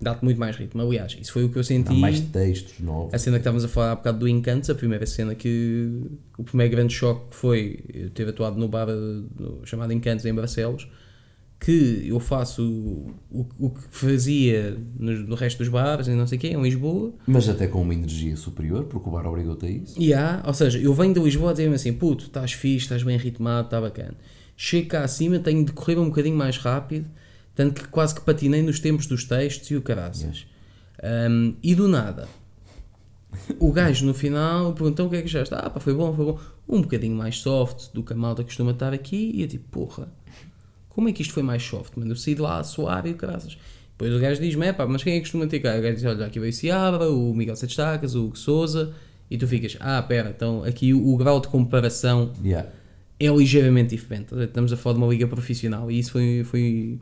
[0.02, 0.82] dá-te muito mais ritmo.
[0.82, 1.92] Aliás, isso foi o que eu senti.
[1.92, 3.14] há mais textos novos.
[3.14, 6.02] A cena que estávamos a falar há bocado do Encantos, a primeira cena que.
[6.38, 10.34] O primeiro grande choque que foi eu ter atuado no bar no- chamado Encantos em
[10.34, 10.88] Barcelos
[11.62, 16.26] que eu faço o, o, o que fazia no, no resto dos bares e não
[16.26, 17.12] sei o quê, em Lisboa.
[17.28, 20.02] Mas até com uma energia superior, porque o bar obrigou-te a isso.
[20.02, 23.04] E há, ou seja, eu venho de Lisboa a dizer-me assim, puto, estás fixe, estás
[23.04, 24.14] bem ritmado, está bacana.
[24.56, 27.06] Chego cá acima, tenho de correr um bocadinho mais rápido,
[27.60, 30.46] tanto que quase que patinei nos tempos dos textos e o caraças.
[31.30, 32.26] Um, e do nada,
[33.60, 35.58] o gajo no final perguntou o que é que já está.
[35.58, 36.40] Ah, pá, foi bom, foi bom.
[36.66, 39.34] Um bocadinho mais soft do que a malta costuma estar aqui.
[39.36, 40.08] E eu tipo, porra,
[40.88, 41.98] como é que isto foi mais soft?
[41.98, 43.58] Mano, eu saí de lá a suar e o caraças.
[43.92, 45.78] Depois o gajo diz-me, é pá, mas quem é que costuma ter cá?
[45.78, 48.94] O gajo diz, olha, aqui veio o Ciabra, o Miguel Sete Estacas, o Hugo Souza.
[49.30, 52.70] E tu ficas, ah, pera, então aqui o, o grau de comparação Yeah.
[53.20, 54.34] é ligeiramente diferente.
[54.34, 57.00] Estamos a falar de uma liga profissional e isso foi, foi,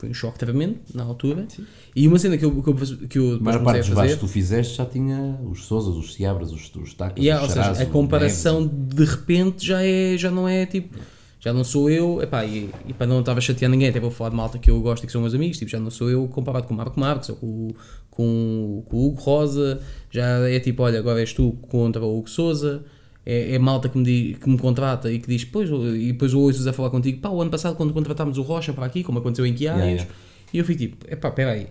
[0.00, 1.46] foi um choque tremendo na altura.
[1.94, 4.04] E uma cena que eu, que eu, que eu A depois maior comecei parte a
[4.04, 7.46] dos que tu fizeste já tinha os Sousas, os Ciabras, os, os Tacas, Yeah, ou
[7.46, 8.94] os seja, Charazos, a o comparação Neves.
[8.94, 10.96] de repente já, é, já não é tipo.
[11.42, 14.10] Já não sou eu, epá, e, e para não estar a chatear ninguém, até vou
[14.10, 16.10] falar de malta que eu gosto e que são meus amigos, tipo, já não sou
[16.10, 17.74] eu comparado com o Marco Marques ou com, o-
[18.10, 19.80] com, com o Hugo Rosa,
[20.10, 22.84] já é tipo, olha, agora és tu contra o Hugo Souza,
[23.26, 26.32] é, é malta que me, di- que me contrata e que diz, pois, e depois
[26.32, 29.02] eu ouço a falar contigo, pá, o ano passado quando contratámos o Rocha para aqui,
[29.02, 30.10] como aconteceu em Quiais, Yeah, yeah.
[30.52, 31.66] e eu fico tipo, epá, peraí,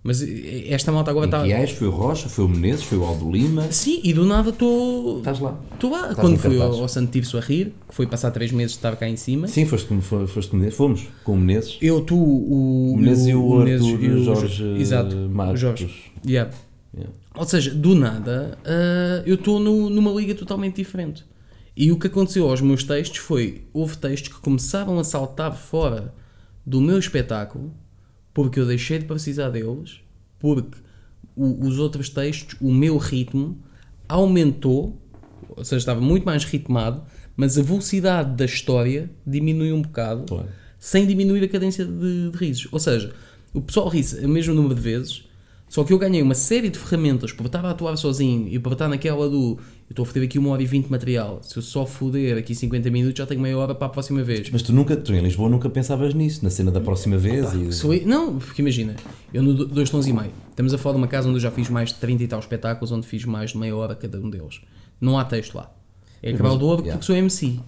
[0.00, 1.42] mas eh, esta malta agora Em está.
[1.44, 3.70] Quiais foi o Rocha, foi o Menezes, foi o Aldo Lima.
[3.72, 5.18] Sim, e do nada estou.
[5.18, 5.58] Estás lá.
[5.80, 8.52] Tu lá, Estás quando fui ao, ao Santo Tirso a rir, que foi passar 3
[8.52, 9.88] meses de estar cá em cima, Sim, foste,
[10.28, 10.76] foste o Menezes.
[10.76, 11.76] Fomos com o Menezes.
[11.82, 15.54] eu, tu, o, O Menezes e o Menezes Arthur e o Jorge Exato, Matos.
[15.54, 15.90] o Jorge.
[16.24, 16.50] Yeah.
[16.96, 17.12] Yeah.
[17.38, 21.24] Ou seja, do nada, ah, eu estou numa liga totalmente diferente.
[21.76, 26.12] E o que aconteceu aos meus textos foi: houve textos que começaram a saltar fora
[26.66, 27.72] do meu espetáculo
[28.34, 30.00] porque eu deixei de precisar deles,
[30.38, 30.78] porque
[31.34, 33.58] o- os outros textos, o meu ritmo
[34.08, 35.00] aumentou,
[35.56, 37.02] ou seja, estava muito mais ritmado,
[37.36, 40.48] mas a velocidade da história diminuiu um bocado Claro.
[40.78, 42.68] sem diminuir a cadência de, de risos.
[42.72, 43.12] Ou seja,
[43.54, 45.24] o pessoal ri-se o mesmo número de vezes,
[45.68, 48.72] só que eu ganhei uma série de ferramentas por estar a atuar sozinho e por
[48.72, 49.58] estar naquela do
[49.88, 52.36] eu estou a foder aqui uma hora e vinte de material, se eu só foder
[52.36, 54.50] aqui 50 minutos já tenho meia hora para a próxima vez.
[54.50, 57.54] Mas tu nunca, tu em Lisboa nunca pensavas nisso, na cena da próxima vez.
[57.54, 57.72] e...
[57.72, 58.96] Sou não, porque imagina,
[59.32, 61.40] eu no do- dois tons e meio, estamos a falar de uma casa onde eu
[61.40, 64.18] já fiz mais de 30 e tal espetáculos, onde fiz mais de meia hora cada
[64.20, 64.60] um deles.
[65.00, 65.72] Não há texto lá.
[66.22, 66.92] É acabar o ouro yeah.
[66.92, 67.60] porque sou MC.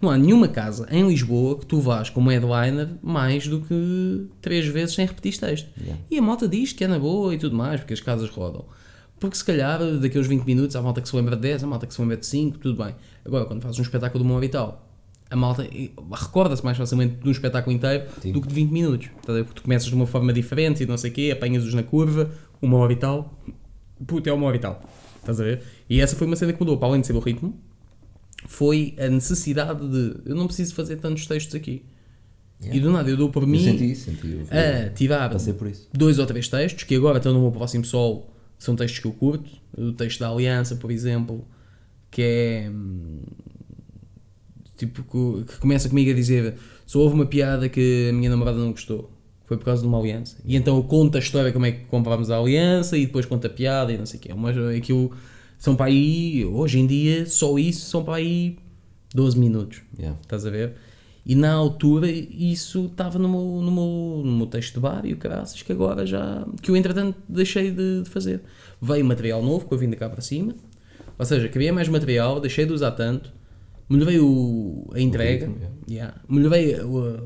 [0.00, 4.66] Não há nenhuma casa em Lisboa que tu vás como headliner mais do que três
[4.66, 5.68] vezes sem repetir texto.
[5.80, 6.02] Yeah.
[6.08, 8.64] E a malta diz que é na boa e tudo mais, porque as casas rodam.
[9.18, 11.66] Porque se calhar, daqui aos 20 minutos, há malta que se lembra de 10, há
[11.66, 12.94] malta que se lembra de 5, tudo bem.
[13.24, 14.88] Agora, quando fazes um espetáculo de uma hora e tal,
[15.28, 15.66] a malta
[16.12, 18.32] recorda-se mais facilmente de um espetáculo inteiro Sim.
[18.32, 19.08] do que de 20 minutos.
[19.26, 19.44] Ver?
[19.44, 22.30] Porque tu começas de uma forma diferente e não sei o quê, apanhas-os na curva,
[22.62, 23.36] uma hora e tal,
[24.06, 24.80] puto, é uma hora e tal.
[25.16, 25.62] Estás a ver?
[25.90, 27.58] E essa foi uma cena que mudou, para além de ser o ritmo,
[28.46, 31.84] foi a necessidade de eu não preciso fazer tantos textos aqui.
[32.60, 34.26] E do nada eu dou por Eu mim senti senti.
[34.32, 35.30] Eu fui- a tirar
[35.92, 38.26] dois ou três textos que agora estão no meu próximo solo,
[38.58, 39.48] são textos que eu curto.
[39.76, 41.46] O texto da Aliança, por exemplo,
[42.10, 43.20] que é hum,
[44.76, 46.54] tipo que, que começa comigo a dizer
[46.86, 49.12] só houve uma piada que a minha namorada não gostou.
[49.44, 50.36] Foi por causa de uma aliança.
[50.44, 53.46] E então eu conto a história como é que comprámos a aliança e depois conto
[53.46, 54.34] a piada e não sei o quê.
[54.34, 55.10] Mas aquilo
[55.58, 58.56] são para aí, hoje em dia, só isso são para aí
[59.14, 59.82] 12 minutos.
[59.98, 60.18] Yeah.
[60.22, 60.74] Estás a ver?
[61.26, 65.12] E na altura isso estava no meu, no, meu, no meu texto de bar e
[65.12, 66.46] o caraças que agora já.
[66.62, 68.40] que eu entretanto deixei de, de fazer.
[68.80, 70.54] Veio material novo que eu vim de cá para cima.
[71.18, 73.32] Ou seja, criei mais material, deixei de usar tanto,
[73.90, 76.14] melhorei o, a entrega, ritmo, yeah.
[76.28, 77.18] melhorei o,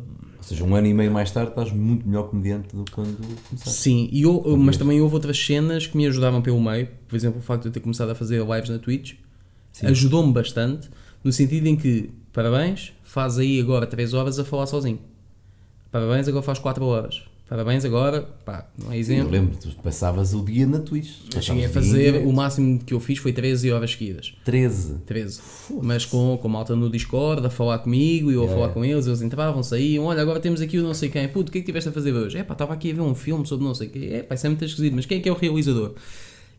[0.42, 3.16] Ou seja, um ano e meio mais tarde estás muito melhor comediante do que quando
[3.48, 3.78] começaste.
[3.78, 6.88] Sim, e eu, mas também houve outras cenas que me ajudavam pelo meio.
[7.06, 9.14] Por exemplo, o facto de eu ter começado a fazer lives na Twitch
[9.84, 10.90] ajudou-me bastante,
[11.22, 14.98] no sentido em que, parabéns, faz aí agora 3 horas a falar sozinho.
[15.92, 17.22] Parabéns, agora faz 4 horas.
[17.52, 19.30] Parabéns, agora, pá, não é Eu exemplo.
[19.30, 21.10] lembro, tu passavas o dia na Twitch.
[21.34, 24.32] Eu cheguei a fazer, o máximo que eu fiz foi 13 horas seguidas.
[24.42, 24.94] 13.
[25.04, 25.40] 13.
[25.82, 28.58] Mas com, com malta no Discord a falar comigo e eu a Yeah.
[28.58, 31.50] falar com eles, eles entravam, saíam, olha, agora temos aqui o não sei quem, puto,
[31.50, 32.38] o que é que tiveste a fazer hoje?
[32.38, 34.34] É pá, estava aqui a ver um filme sobre não sei o quê, é pá,
[34.34, 35.92] isso é muito esquisito, mas quem é que é o realizador?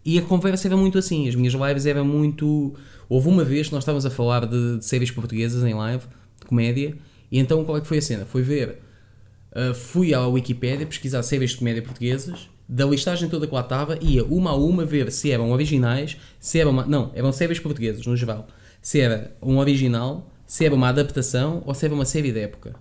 [0.05, 2.71] E a conversa era muito assim, as minhas lives eram muito.
[3.09, 6.03] Houve uma vez que nós estávamos a falar de, de séries portuguesas em live,
[6.39, 6.95] de comédia,
[7.31, 8.25] e então qual é que foi a cena?
[8.25, 8.77] Foi ver.
[9.55, 13.99] Uh, fui à Wikipédia pesquisar séries de comédia portuguesas, da listagem toda que lá estava,
[14.01, 16.71] ia uma a uma ver se eram originais, se eram.
[16.71, 18.47] Uma, não, eram séries portuguesas no geral.
[18.81, 22.75] Se era um original, se era uma adaptação ou se era uma série de época.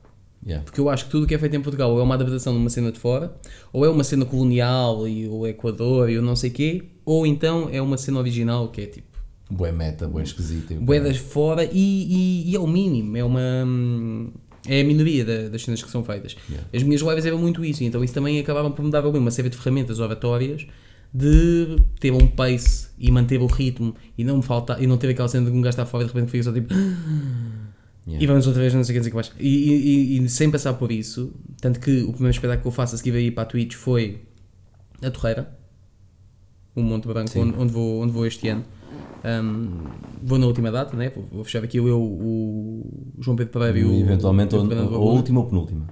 [0.45, 0.64] Yeah.
[0.64, 2.59] Porque eu acho que tudo que é feito em Portugal ou é uma adaptação de
[2.59, 3.33] uma cena de fora,
[3.73, 7.68] ou é uma cena colonial e o Equador e o não sei quê, ou então
[7.70, 9.12] é uma cena original que é tipo
[9.51, 10.75] Bué meta, bué esquisita.
[10.75, 14.33] boedas fora e, e, e é o mínimo, é uma hum,
[14.67, 16.37] É a minoria da- das cenas que são feitas.
[16.49, 16.69] Yeah.
[16.73, 19.31] As minhas lives eram muito isso, então isso também acabava por me dar ali uma
[19.31, 20.67] série de ferramentas oratórias
[21.15, 25.09] de ter um pace e manter o ritmo e não me faltar, e não ter
[25.11, 26.73] aquela cena de um gajo estar fora e de repente fica só tipo
[28.07, 28.21] Yeah.
[28.25, 29.41] e vamos outra vez, não sei o que, não sei o que mais.
[29.41, 32.95] E, e- e- sem passar por isso, tanto que o primeiro espetáculo que eu faço
[32.97, 34.23] a seguir aí para a Twitch foi
[35.01, 35.57] a Torreira,
[36.75, 38.65] o Monte Branco, onde, onde vou, onde vou este ano.
[39.25, 39.68] Um,
[40.23, 41.11] vou na última data, né?
[41.14, 42.85] vou, vou fechar aqui eu, o
[43.20, 44.01] João Pedro Pereira e o.
[44.01, 45.87] Eventualmente, o ou, a última ou penúltima.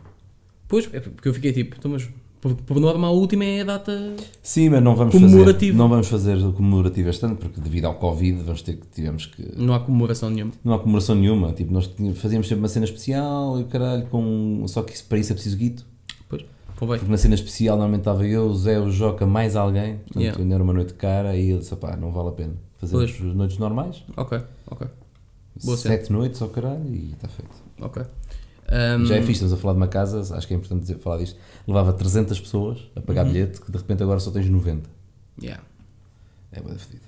[0.67, 2.09] Pois, é porque eu fiquei tipo, então, mas
[2.41, 4.15] por, por norma a última é a data.
[4.43, 5.73] Sim, mas não vamos fazer.
[5.75, 9.27] Não vamos fazer o comemorativo este ano, porque devido ao Covid vamos ter que tivemos
[9.27, 9.45] que.
[9.57, 10.53] Não há comemoração nenhuma.
[10.65, 11.53] Não há comemoração nenhuma.
[11.53, 14.65] Tipo, nós tínhamos- fazíamos sempre uma cena especial e caralho, com...
[14.67, 15.87] só que isso, para isso é preciso guito.
[16.81, 16.99] Convém.
[16.99, 19.97] Porque na cena especial normalmente estava eu, o Zé, o Joca, mais alguém.
[19.99, 20.41] Portanto, Yeah.
[20.41, 22.55] ainda era uma noite cara e ele disse: pá, não vale a pena.
[22.79, 23.35] Fazemos Pois.
[23.37, 24.89] noites normais, Ok, ok.
[25.63, 25.95] Boa cena.
[25.97, 27.55] sete noites ao caralho e está feito.
[27.81, 28.03] Ok.
[28.73, 30.99] Um, Já é fixe, estamos a falar de uma casa, acho que é importante dizer,
[30.99, 31.39] falar disto.
[31.67, 33.33] Levava 300 pessoas a pagar Uhum.
[33.33, 34.89] bilhete, que de repente agora só tens 90.
[35.43, 35.63] yeah.
[36.53, 37.03] É boa fedida.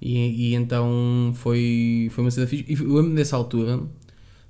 [0.00, 2.70] E, e então foi, foi uma cena fixe.
[2.72, 3.80] E eu lembro dessa altura,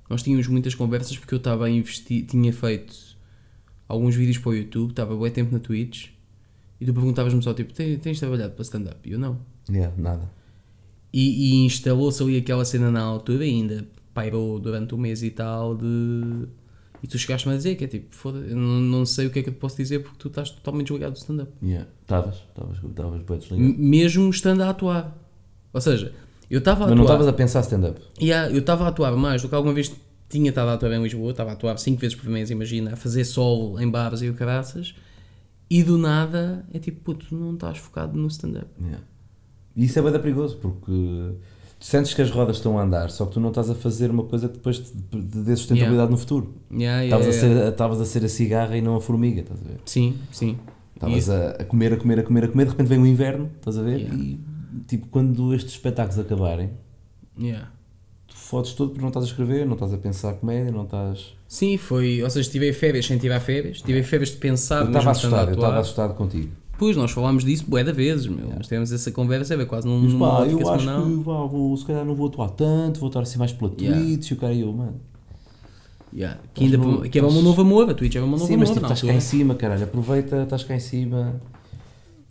[0.09, 2.93] nós tínhamos muitas conversas porque eu estava a investir, tinha feito
[3.87, 6.07] alguns vídeos para o YouTube, estava bem tempo na Twitch,
[6.79, 8.97] e tu perguntavas-me só tipo, "Tens- tens trabalhado para stand-up?
[9.07, 9.39] E eu não.
[9.69, 10.29] Yeah, nada.
[11.13, 15.75] E, e instalou-se ali aquela cena na altura ainda, pairou durante um mês e tal
[15.75, 16.47] de...
[17.01, 19.39] E tu chegaste-me a dizer que é tipo, foda eu não, não sei o que
[19.39, 21.51] é que eu te posso dizer porque tu estás totalmente desligado do stand-up.
[21.63, 21.87] Yeah.
[22.01, 23.79] Estavas, estavas, estavas bem desligado.
[23.79, 25.15] Mesmo estando a atuar.
[25.73, 26.11] Ou seja,
[26.49, 27.15] eu estava a Mas não atuar...
[27.15, 28.01] estavas a pensar stand-up.
[28.21, 29.91] Yeah, eu estava a atuar mais do que alguma vez
[30.29, 32.95] tinha estado a atuar em Lisboa, estava a atuar 5 vezes por mês, imagina, a
[32.95, 34.93] fazer solo em bares e o caraças,
[35.69, 38.67] e do nada é tipo, puto, não estás focado no stand-up.
[38.81, 39.03] Yeah.
[39.75, 40.91] E isso é bem perigoso, porque
[41.79, 44.09] tu sentes que as rodas estão a andar, só que tu não estás a fazer
[44.09, 46.11] uma coisa que depois te, te dê sustentabilidade Yeah.
[46.11, 46.55] no futuro.
[46.71, 47.61] Yeah, yeah, Estavas a, yeah.
[47.65, 49.79] ser, estavas a ser a cigarra e não a formiga, estás a ver?
[49.85, 50.57] Sim, sim.
[50.95, 53.51] Estavas a, a comer, a comer, a comer, a comer, de repente vem o inverno,
[53.57, 53.99] estás a ver?
[53.99, 54.15] Yeah.
[54.15, 54.39] E
[54.87, 56.71] tipo, quando estes espetáculos acabarem,
[57.39, 57.71] Yeah.
[58.47, 61.33] Tu fodes todo porque não estás a escrever, não estás a pensar comédia, não estás.
[61.47, 65.11] Sim, foi, ou seja, tive férias sem tirar férias, tive férias de pensar, Eu estava
[65.11, 66.49] assustado, eu estava assustado contigo.
[66.79, 68.49] Pois, nós falámos disso bué de vezes, meu.
[68.55, 71.05] Nós tivemos essa conversa, é quase num, Mas pá, eu acho semanal.
[71.07, 73.99] que vá, vou, se calhar não vou atuar tanto, vou estar assim mais pela Yeah.
[73.99, 74.95] Twitch e o cara e eu, mano.
[76.13, 76.39] Yeah.
[76.53, 78.59] Que, ainda, no- que era um novo amor, a Twitch era um novo Sim, amor
[78.59, 81.41] mas tipo, estás cá em cima, caralho, aproveita, estás cá em cima,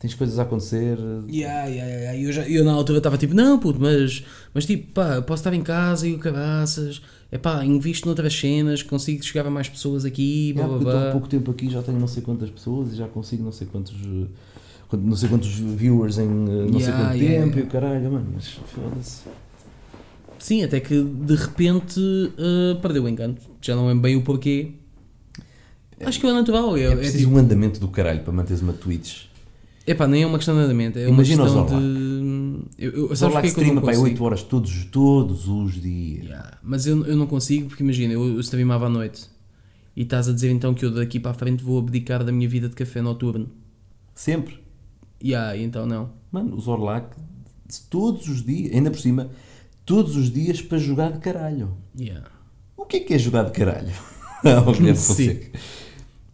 [0.06, 0.96] tens coisas a acontecer.
[1.28, 2.18] Yeah, yeah, yeah.
[2.18, 4.22] Eu, já, eu na altura estava tipo, não puto, mas,
[4.54, 8.82] mas tipo, pá, posso estar em casa e o caraças, é pá, invisto noutras cenas,
[8.82, 11.12] consigo chegar a mais pessoas aqui, blá É, blá eu estou há blá.
[11.12, 13.94] pouco tempo aqui, já tenho não sei quantas pessoas e já consigo não sei quantos.
[14.88, 17.58] quant- Não sei quantos viewers em eh, não sei Yeah, quanto yeah, tempo yeah.
[17.58, 19.22] e o caralho, mano, mas foda-se.
[20.38, 24.72] Sim, até que de repente uh, perdeu o encanto, já não lembro bem o porquê.
[26.04, 28.60] Acho que é natural, é, É é, preciso tipo, um andamento do caralho para manteres
[28.62, 29.24] uma Twitch.
[29.86, 32.66] Epá, nem é uma questão de andamento, é Imagina uma questão de.
[32.78, 34.14] Eu, eu, sabes não streama para aí consigo?
[34.14, 36.24] 8 horas todos, todos os dias.
[36.24, 39.28] Yeah, Mas eu, eu não consigo, porque imagina, eu, eu streamava à noite
[39.94, 42.48] e estás a dizer então que eu daqui para a frente vou abdicar da minha
[42.48, 43.48] vida de café noturno.
[44.14, 44.58] Sempre.
[45.22, 46.10] Yeah, então não.
[46.30, 47.16] Mano, o Zorlac,
[47.88, 49.30] todos os dias, ainda por cima,
[49.84, 51.76] todos os dias para jogar de caralho.
[51.98, 52.28] Yeah.
[52.76, 53.92] O que é que é jogar de caralho?
[54.44, 54.94] Sim.
[54.94, 55.58] Fonseca.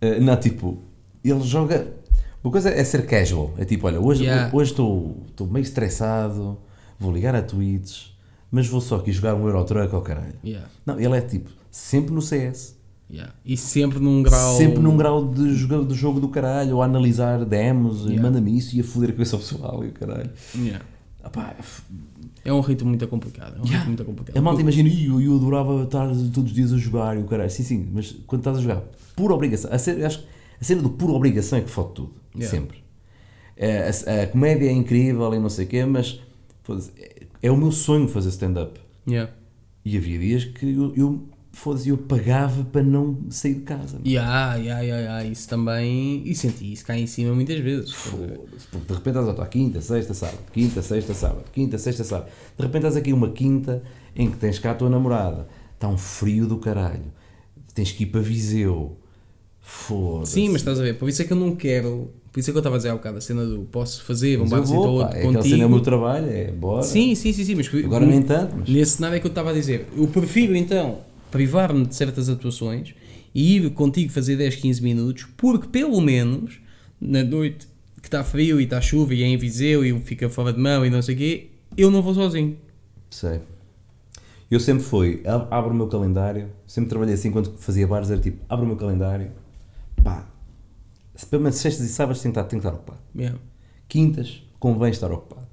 [0.00, 0.82] Eh, não, tipo,
[1.24, 1.94] ele joga.
[2.42, 3.52] Uma coisa é ser casual.
[3.56, 4.50] É tipo, olha, hoje Yeah.
[4.52, 6.58] hoje estou estou meio estressado,
[6.98, 8.16] vou ligar a tweets,
[8.50, 10.34] mas vou só aqui jogar um Euro Truck ao caralho.
[10.44, 10.66] Yeah.
[10.84, 12.76] Não, ele é tipo, sempre no CS.
[13.10, 13.32] Yeah.
[13.44, 14.56] E sempre num grau.
[14.56, 18.56] Sempre num grau de jogo, de jogo do caralho, ou a analisar demos, e manda-me
[18.56, 20.30] isso e a foder a cabeça pessoal e o caralho.
[22.44, 23.56] É um ritmo muito complicado.
[23.56, 23.70] É um Yeah.
[23.78, 24.36] ritmo muito complicado.
[24.36, 27.24] a malta imagina, "Ih, eu, eu adorava estar todos os dias a jogar e o
[27.24, 27.50] caralho.
[27.50, 28.82] Sim, sim, mas quando estás a jogar
[29.14, 30.26] por obrigação, a, ser, acho que
[30.62, 32.14] a cena do por obrigação é que fode tudo.
[32.36, 32.56] Yeah.
[32.56, 32.78] Sempre.
[33.56, 36.20] É, a, a comédia é incrível e não sei o quê, mas
[36.96, 38.80] é, é o meu sonho fazer stand-up.
[39.06, 39.32] Yeah.
[39.84, 44.00] E havia dias que eu, eu, foda-se, eu pagava para não sair de casa.
[44.54, 45.24] yeah, yeah, yeah.
[45.24, 46.22] Isso também.
[46.24, 47.90] E senti isso cá em cima muitas vezes.
[47.90, 52.04] Foda-se, porque de repente estás a atuar quinta, sexta, sábado, quinta, sexta, sábado, quinta, sexta,
[52.04, 52.30] sábado.
[52.56, 53.82] De repente estás aqui uma quinta
[54.14, 57.12] em que tens cá a tua namorada, está um frio do caralho,
[57.74, 59.01] tens que ir para Viseu.
[59.74, 60.32] Foda-se.
[60.32, 62.10] Sim, mas estás a ver, por isso é que eu não quero.
[62.30, 64.38] Por isso é que eu estava a dizer há bocado a cena do posso fazer
[64.38, 65.42] um eu barzinho vou, pá, outro é contigo.
[65.44, 66.82] cena é o meu trabalho, é bora.
[66.82, 69.50] Sim, sim, sim, sim, mas Agora nem tanto, mas nesse cenário é que eu estava
[69.50, 69.86] a dizer.
[69.96, 70.98] Eu prefiro então
[71.30, 72.94] privar-me de certas atuações
[73.34, 76.60] e ir contigo fazer 10, 15 minutos, porque pelo menos
[77.00, 77.66] na noite
[78.00, 80.84] que está frio e está chuva e é em Viseu e fica fora de mão
[80.84, 81.46] e não sei o quê,
[81.76, 82.56] eu não vou sozinho.
[83.10, 83.40] sei.
[84.50, 88.20] Eu sempre fui, ab- abro o meu calendário, sempre trabalhei assim enquanto fazia bares, era
[88.20, 89.30] tipo, abro o meu calendário,
[90.02, 90.26] pá,
[91.14, 93.00] se pelo menos sextas e sábados tem que estar, tem que estar ocupado.
[93.14, 93.38] Yeah.
[93.88, 95.46] Quintas, convém estar ocupado.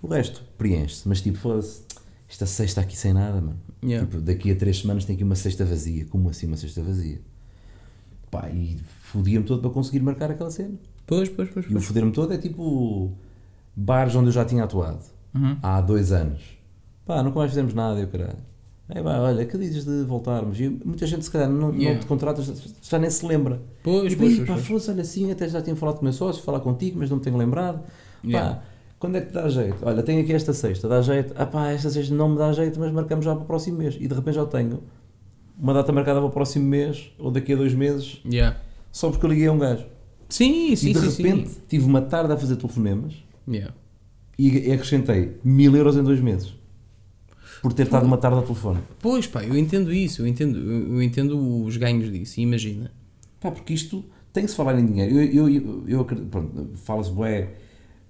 [0.00, 1.82] O resto, preenche-se, mas tipo, foda-se,
[2.28, 3.58] esta sexta aqui sem nada, mano.
[3.84, 4.06] Yeah.
[4.06, 6.06] Tipo, daqui a três semanas tem aqui uma sexta vazia.
[6.06, 7.20] Como assim uma sexta vazia?
[8.30, 10.74] Pá, e fodia-me todo para conseguir marcar aquela cena.
[11.06, 11.66] Pois, pois, pois.
[11.68, 13.12] E o foder-me todo é tipo
[13.76, 15.00] bares onde eu já tinha atuado
[15.34, 15.56] Uhum.
[15.62, 16.42] há dois anos.
[17.04, 18.38] Pá, nunca mais fizemos nada, eu caralho.
[18.88, 20.58] Aí pá, olha, que dizes de voltarmos?
[20.60, 21.94] E muita gente se calhar não, Yeah.
[21.94, 22.42] não te contrata,
[22.82, 23.60] já, nem se lembra.
[23.82, 24.66] Pois, e pois, pá, pois, pá, pois.
[24.66, 27.16] fosse, olha assim, até já tinha falado com o meu sócio, falar contigo, mas não
[27.18, 27.80] me tenho lembrado.
[28.24, 28.56] Yeah.
[28.56, 28.62] Pá,
[28.98, 29.76] quando é que te dá jeito?
[29.82, 31.32] Olha, tenho aqui esta sexta, dá jeito.
[31.36, 33.96] Ah pá, esta sexta não me dá jeito, mas marcamos já para o próximo mês.
[33.98, 34.82] E de repente já tenho
[35.58, 38.56] uma data marcada para o próximo mês, ou daqui a dois meses, Yeah.
[38.90, 39.86] só porque eu liguei a um gajo.
[40.28, 41.60] Sim, sim, e de sim, repente sim.
[41.68, 43.14] tive uma tarde a fazer telefonemas
[43.48, 43.72] Yeah.
[44.38, 46.54] e acrescentei mil euros em dois meses.
[47.62, 48.80] Por ter estado uma tarde ao telefone.
[49.00, 52.90] Pois pá, eu entendo isso, eu entendo, eu entendo os ganhos disso, imagina.
[53.40, 55.20] Pá, porque isto tem que se falar em dinheiro.
[55.20, 57.54] Eu, eu, eu, pronto, fala-se bué,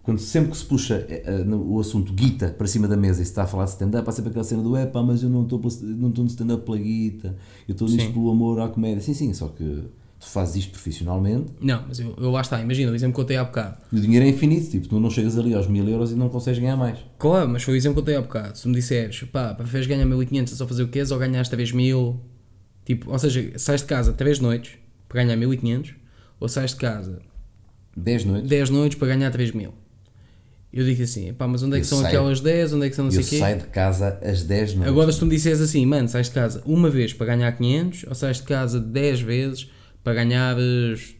[0.03, 3.25] quando sempre que se puxa eh, eh, o assunto guita para cima da mesa e
[3.25, 5.29] se está a falar de stand-up, há sempre aquela cena do é pá, mas eu
[5.29, 7.37] não estou não estou no stand-up pela guita,
[7.69, 9.01] eu estou nisto pelo amor à comédia.
[9.01, 9.85] Sim, sim, só que
[10.23, 13.25] tu fazes isto profissionalmente Não, mas eu, eu lá está, imagina, o exemplo que eu
[13.25, 13.77] contei há bocado.
[13.93, 16.29] e o dinheiro é infinito, tipo, tu não chegas ali aos mil euros e não
[16.29, 16.99] consegues ganhar mais.
[17.19, 18.57] Claro, mas foi o exemplo que eu contei há bocado.
[18.57, 21.03] Se me disseres, pá, preferes ganhar 1500 a só fazer o quê?
[21.11, 22.21] Ou ganhas 3000?
[22.85, 24.73] Tipo, ou seja, sais de casa 3 noites
[25.09, 25.95] para ganhar 1500,
[26.41, 27.21] ou sais de casa
[27.97, 28.49] 10 noites.
[28.49, 29.75] 10 noites para ganhar 3000.
[30.73, 32.73] Eu digo assim, pá, mas onde é que Eu são saio- aquelas 10?
[32.73, 33.39] Onde é que são não sei eu o quê?
[33.39, 34.89] saio de casa às 10 noites.
[34.91, 38.05] Agora, se tu me disseres assim, mano, sais de casa uma vez para ganhar 500,
[38.09, 39.71] ou sais de casa 10 vezes
[40.03, 40.57] para ganhar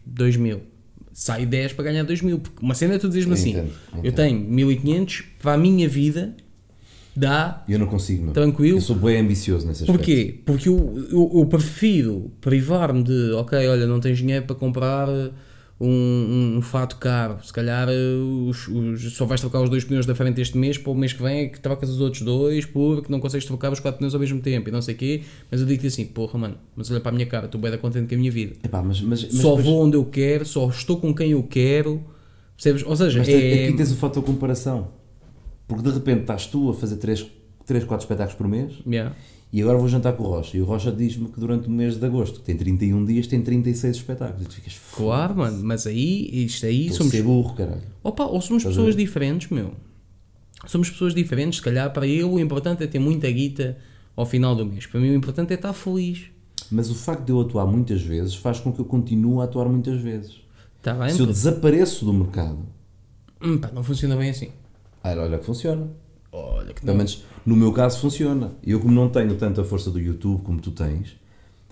[0.05, 0.61] 2000.
[1.13, 2.39] Sai 10 para ganhar 2000.
[2.39, 5.89] Porque uma cena é tu dizes-me assim: entendo, eu eu tenho 1500 para a minha
[5.89, 6.35] vida,
[7.15, 7.63] dá.
[7.69, 8.33] eu não consigo, meu.
[8.33, 8.79] Tranquilo.
[8.79, 9.99] Eu sou bem ambicioso nesse aspecto.
[9.99, 10.41] Porquê?
[10.45, 15.09] Porque eu, eu, eu prefiro privar-me de, ok, olha, não tens dinheiro para comprar
[15.85, 17.95] um, um, fato caro, se calhar eh,
[18.49, 21.13] os, os- só vais trocar os dois pneus da frente este mês, para o mês
[21.13, 24.15] que vem é que trocas os outros dois, porque não consegues trocar os quatro pneus
[24.15, 26.91] ao mesmo tempo e não sei o quê, mas eu digo-te assim, porra mano, mas
[26.91, 28.55] olha para a minha cara, estou bem da contente com a minha vida.
[28.63, 31.43] Epá, mas, mas, mas só depois- vou onde eu quero, só estou com quem eu
[31.43, 32.03] quero,
[32.57, 32.85] percebes?
[32.87, 33.65] Ou seja, Mas é...
[33.65, 34.89] aqui tens o fator comparação.
[35.67, 37.27] Porque de repente estás tu a fazer 3,
[37.67, 39.15] 3 4 espetáculos por mês Yeah.
[39.53, 40.57] E agora vou jantar com o Rocha.
[40.57, 43.43] E o Rocha diz-me que durante o mês de agosto, que tem 31 dias, tem
[43.43, 44.43] 36 espetáculos.
[44.47, 47.83] E tu ficas "Foda-se, Claro, mano, mas aí, isto aí Estou somos ser burro, caralho.
[48.03, 49.73] Opa, ou somos Estás pessoas diferentes, meu.
[50.67, 53.77] Somos pessoas diferentes, se calhar para ele o importante é ter muita guita
[54.17, 54.87] ao final do mês.
[54.87, 56.25] Para mim o importante é estar feliz.
[56.71, 59.69] Mas o facto de eu atuar muitas vezes faz com que eu continue a atuar
[59.69, 60.41] muitas vezes.
[60.79, 61.11] Está bem?
[61.11, 62.59] Se eu desapareço do mercado,
[63.43, 64.51] Hum, pá, não funciona bem assim.
[65.05, 65.89] olha, olha que funciona.
[66.31, 68.53] Olha que Pelo menos no meu caso funciona.
[68.63, 71.17] Eu, como não tenho tanta força do YouTube como tu tens,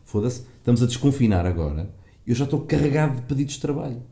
[0.05, 1.91] foda-se, estamos a desconfinar agora.
[2.27, 4.03] Eu já estou carregado de pedidos de trabalho.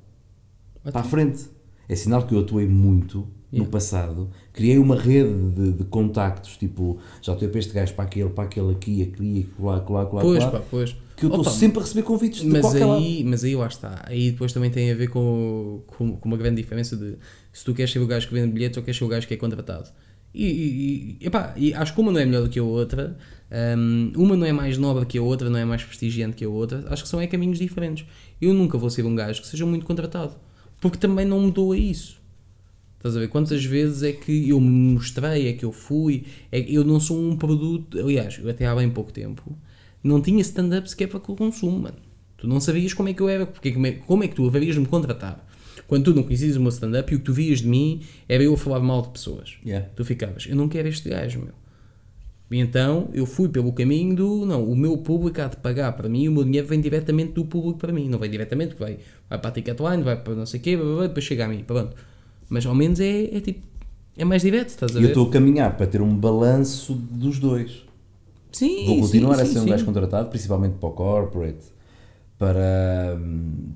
[0.83, 1.45] Para a frente.
[1.89, 3.19] É sinal que eu atuei muito
[3.51, 3.71] no Yeah.
[3.73, 4.29] passado.
[4.53, 8.45] Criei uma rede de, de contactos, tipo, já estou para este gajo, para aquele, para
[8.45, 10.51] aquele aqui, aqui, lá, lá, lá, Pois, lá.
[10.51, 10.95] pá, pois.
[11.17, 13.03] Que eu estou sempre a receber convites de mas qualquer lado.
[13.03, 14.05] aí, mas aí lá está.
[14.07, 17.17] Aí depois também tem a ver com, com, com uma grande diferença de
[17.51, 19.33] se tu queres ser o gajo que vende bilhetes ou queres ser o gajo que
[19.33, 19.89] é contratado.
[20.35, 23.17] E, e, epá, e acho que uma não é melhor do que a outra,
[23.77, 26.49] hum, uma não é mais nobre que a outra, não é mais prestigiante que a
[26.49, 26.85] outra.
[26.91, 28.07] Acho que são é caminhos diferentes.
[28.41, 30.35] Eu nunca vou ser um gajo que seja muito contratado,
[30.81, 32.19] porque também não mudou a isso.
[32.97, 33.29] Estás a ver?
[33.29, 36.99] Quantas vezes é que eu me mostrei, é que eu fui, é que eu não
[36.99, 37.99] sou um produto.
[37.99, 39.57] Aliás, eu até há bem pouco tempo
[40.03, 41.97] não tinha stand-up sequer para consumo, mano.
[42.37, 44.47] Tu não sabias como é que eu era, porque como é, como é que tu
[44.47, 45.45] haverias de me contratar?
[45.89, 48.45] Quando tu não conhecias o meu stand-up e o que tu vias de mim era
[48.45, 49.57] eu a falar mal de pessoas.
[49.67, 49.89] Yeah.
[49.97, 51.55] Tu ficavas, eu não quero este gajo, meu.
[52.51, 56.09] E então eu fui pelo caminho do, não, o meu público há de pagar para
[56.09, 59.39] mim, o meu dinheiro vem diretamente do público para mim, não vem diretamente, vai, vai
[59.39, 61.49] para a Ticketline, vai para não sei o quê, blá, blá, blá, depois chega a
[61.49, 61.97] mim, pronto.
[62.49, 63.67] Mas ao menos é, é tipo,
[64.17, 65.07] é mais direto, estás a E ver?
[65.07, 67.83] eu estou a caminhar para ter um balanço dos dois.
[68.53, 69.69] Sim, Vou continuar sim, a sim, ser um sim.
[69.71, 71.65] gajo contratado, principalmente para o corporate,
[72.39, 73.19] para,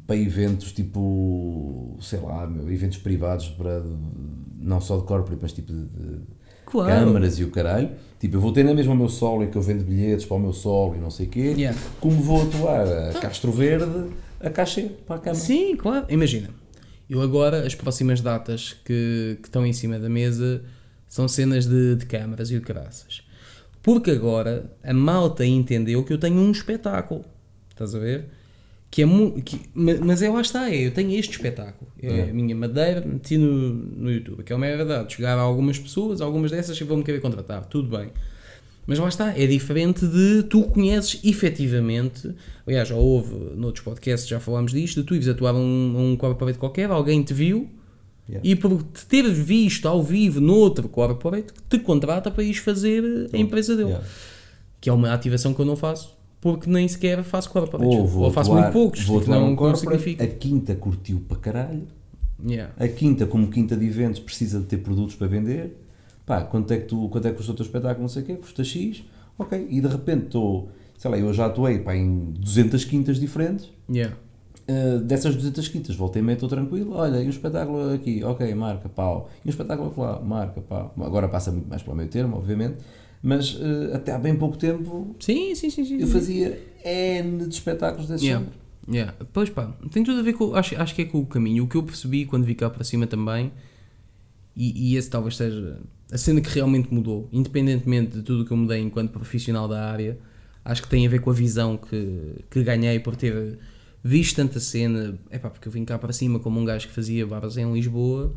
[0.07, 3.83] para eventos tipo, sei lá, meu, eventos privados, para,
[4.59, 6.21] não só de corporate, mas tipo de, de
[6.65, 7.05] Claro.
[7.07, 7.91] câmaras e o caralho.
[8.19, 10.37] Tipo, eu vou ter na mesma o meu solo em que eu vendo bilhetes para
[10.37, 11.79] o meu solo e não sei o quê, Yeah.
[12.01, 14.11] como vou atuar a Castro Verde,
[14.41, 15.35] a caixa para a câmara.
[15.45, 16.07] Sim, claro.
[16.09, 16.49] Imagina,
[17.11, 20.63] eu agora, as próximas datas que, que estão em cima da mesa
[21.09, 23.23] são cenas de, de câmaras e de caraças.
[23.83, 27.23] Porque agora a malta entendeu que eu tenho um espetáculo.
[27.69, 28.29] Estás a ver?
[28.93, 29.07] Que é
[29.43, 31.91] que, ma- mas é lá está, é, eu tenho este espetáculo.
[32.01, 32.31] É Yeah.
[32.31, 34.43] a minha madeira, meti no, no YouTube.
[34.45, 35.15] Que é uma verdade.
[35.15, 37.65] Chegar a algumas pessoas, algumas dessas que vão me querer contratar.
[37.65, 38.11] Tudo bem.
[38.87, 42.35] Mas lá está, é diferente de tu conheces efetivamente.
[42.67, 46.17] Aliás, já houve noutros podcasts, já falámos disto, de tu ires atuar a um, um
[46.17, 47.69] corporate qualquer, alguém te viu
[48.29, 48.49] Yeah.
[48.49, 53.37] e por te ter visto ao vivo noutro corporate, te contrata para ires fazer a
[53.37, 53.89] empresa dele.
[53.91, 54.07] Yeah.
[54.81, 57.87] Que é uma ativação que eu não faço, porque nem sequer faço corporate.
[57.87, 60.25] Ou vou faço atuar- muito poucos, vou tipo, atuar não, corporate, significa.
[60.25, 61.87] A quinta curtiu para caralho.
[62.45, 62.75] Yeah.
[62.77, 65.79] A quinta, como quinta de eventos, precisa de ter produtos para vender.
[66.27, 68.01] Pá, quanto é que, tu, quanto é que custa o teu espetáculo?
[68.03, 69.05] Não sei o quê, custa X.
[69.39, 70.69] Ok, e de repente estou,
[70.99, 73.71] sei lá, eu já atuei pá, em 200 quintas diferentes.
[73.89, 74.17] Yeah.
[74.69, 76.95] Uh, dessas 200 quintas, voltei meia, estou tranquilo.
[76.97, 79.31] Olha, e um espetáculo aqui, ok, marca, pau.
[79.45, 80.93] E um espetáculo lá, marca, pau.
[81.01, 82.79] Agora passa muito mais para o meio termo, obviamente.
[83.23, 85.85] Mas uh, até há bem pouco tempo Sim, sim, sim.
[85.85, 88.45] sim, eu fazia N de espetáculos desse Yeah.
[88.45, 88.63] género.
[88.91, 89.15] Yeah.
[89.33, 90.55] Pois pá, tem tudo a ver com.
[90.57, 91.63] Acho, acho que é com o caminho.
[91.65, 93.53] O que eu percebi quando vi cá para cima também,
[94.57, 95.79] e, e esse talvez seja
[96.11, 99.89] a cena que realmente mudou, independentemente de tudo o que eu mudei enquanto profissional da
[99.89, 100.19] área,
[100.65, 103.57] acho que tem a ver com a visão que, que ganhei por ter
[104.03, 105.17] visto tanta cena.
[105.31, 107.73] É pá, porque eu vim cá para cima como um gajo que fazia bares em
[107.73, 108.35] Lisboa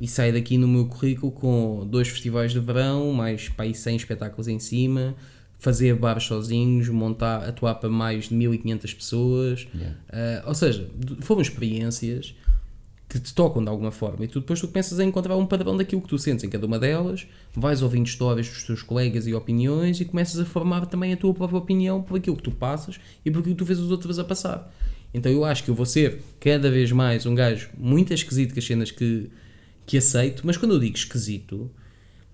[0.00, 3.96] e saí daqui no meu currículo com dois festivais de verão, mais pá, aí 100
[3.96, 5.16] espetáculos em cima,
[5.58, 9.68] fazer bares sozinhos, montar, atuar para mais de 1500 pessoas.
[9.74, 9.96] Yeah.
[10.10, 10.88] Ah, ou seja,
[11.20, 12.34] foram experiências
[13.08, 15.76] que te tocam de alguma forma e tu depois tu começas a encontrar um padrão
[15.76, 19.32] daquilo que tu sentes em cada uma delas, vais ouvindo histórias dos teus colegas e
[19.32, 23.00] opiniões e começas a formar também a tua própria opinião por aquilo que tu passas
[23.24, 24.70] e por aquilo que tu vês os outros a passar.
[25.12, 28.58] Então eu acho que eu vou ser cada vez mais um gajo muito esquisito com
[28.58, 29.30] as cenas que,
[29.88, 31.70] que aceito, mas quando eu digo esquisito,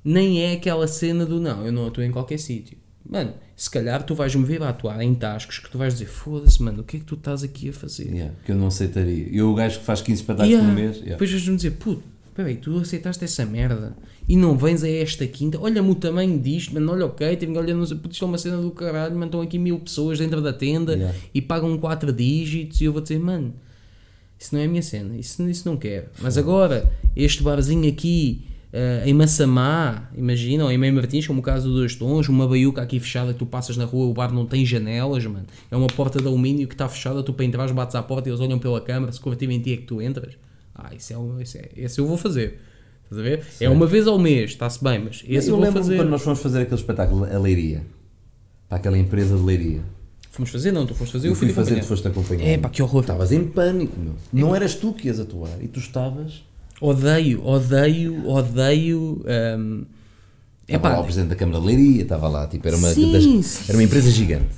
[0.05, 2.77] nem é aquela cena do não, eu não atuo em qualquer sítio.
[3.09, 6.61] Mano, se calhar tu vais-me ver a atuar em tascos que tu vais dizer, foda-se,
[6.63, 8.09] mano, o que é que tu estás aqui a fazer?
[8.11, 9.29] Yeah, que eu não aceitaria.
[9.31, 10.69] Eu, o gajo que faz 15 espetáculos Yeah.
[10.69, 10.97] por mês.
[10.97, 11.11] yeah.
[11.13, 12.03] Depois vais-me dizer, puto,
[12.35, 13.95] peraí, tu aceitaste essa merda
[14.29, 17.75] e não vens a esta quinta, olha-me o tamanho disto, mano, olha ok, tive, olha,
[17.75, 20.41] não sei, puto, isto é uma cena do caralho, mano, estão aqui mil pessoas dentro
[20.43, 21.17] da tenda Yeah.
[21.35, 23.55] e pagam 4 dígitos e eu vou dizer, mano,
[24.45, 26.07] isso não é a minha cena, isso, isso não quero.
[26.21, 31.43] Mas agora, este barzinho aqui eh, em Massamá, imagina, ou em Meio Martins, como o
[31.43, 34.33] caso dos Dois Tons, uma baiuca aqui fechada que tu passas na rua, o bar
[34.35, 35.47] não tem janelas, mano.
[35.71, 38.33] É uma porta de alumínio que está fechada, tu para entrar bates à porta e
[38.33, 40.35] eles olham pela câmara, se curtirem em ti é que tu entras.
[40.75, 42.59] Ah, isso é, um- isso é esse eu vou fazer.
[43.05, 43.45] Estás a ver?
[43.61, 45.97] É uma vez ao mês, está-se bem, mas esse eu, eu vou fazer.
[45.97, 47.83] quando nós fomos fazer aquele espetáculo, a Leiria.
[48.69, 49.83] Para aquela empresa de Leiria.
[50.35, 52.45] Fomos fazer, não, tu foste fazer, Eu eu fui fazer, tu foste acompanhar.
[52.45, 53.03] É pá, que horror.
[53.03, 54.15] Estavas em pânico, meu.
[54.33, 56.43] Não eras tu que ias atuar e tu estavas.
[56.81, 59.23] Odeio, odeio, odeio.
[59.59, 59.85] hum,
[60.67, 63.23] Estava lá o presidente da Câmara de Leiria, estava lá, tipo, era uma, Sim, das-
[63.47, 63.65] sim.
[63.69, 64.49] era uma empresa gigante.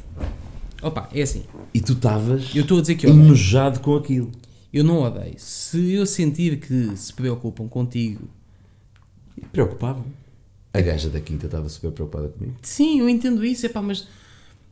[0.82, 1.42] opa, é assim.
[1.74, 3.24] E tu estavas Eu estou a dizer que odeio.
[3.24, 4.30] enojado com aquilo.
[4.72, 5.34] Eu não odeio.
[5.36, 8.28] Se eu sentir que se preocupam contigo,
[9.36, 10.02] E preocupava
[10.72, 12.56] A gaja da quinta estava super preocupada comigo.
[12.62, 14.06] sim, eu entendo isso, epá, mas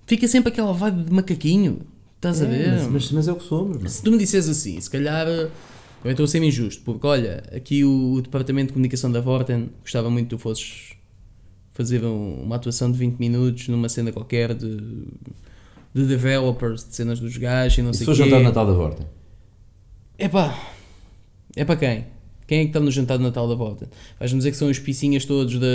[0.07, 1.81] fica sempre aquela vibe de macaquinho.
[2.17, 2.73] Estás a ver?
[2.73, 3.89] mas, mas, mas é o que somos, não?
[3.89, 5.51] Se tu me disseres assim, se calhar eu
[6.11, 10.09] estou a ser injusto, porque olha, aqui o, o departamento de comunicação da Vorten gostava
[10.11, 10.93] muito que tu fosses
[11.73, 14.77] fazer um- uma atuação de 20 minutos numa cena qualquer de,
[15.95, 18.25] de developers, de cenas dos gajos e não E se sei for o quê.
[18.25, 19.07] jantar de Natal da Vorta?
[20.19, 20.59] Epá,
[21.57, 22.07] é para quem?
[22.47, 23.89] Quem é que está no jantar de Natal da Vorten?
[24.19, 25.67] Vais-me dizer que são os picinhas todos da,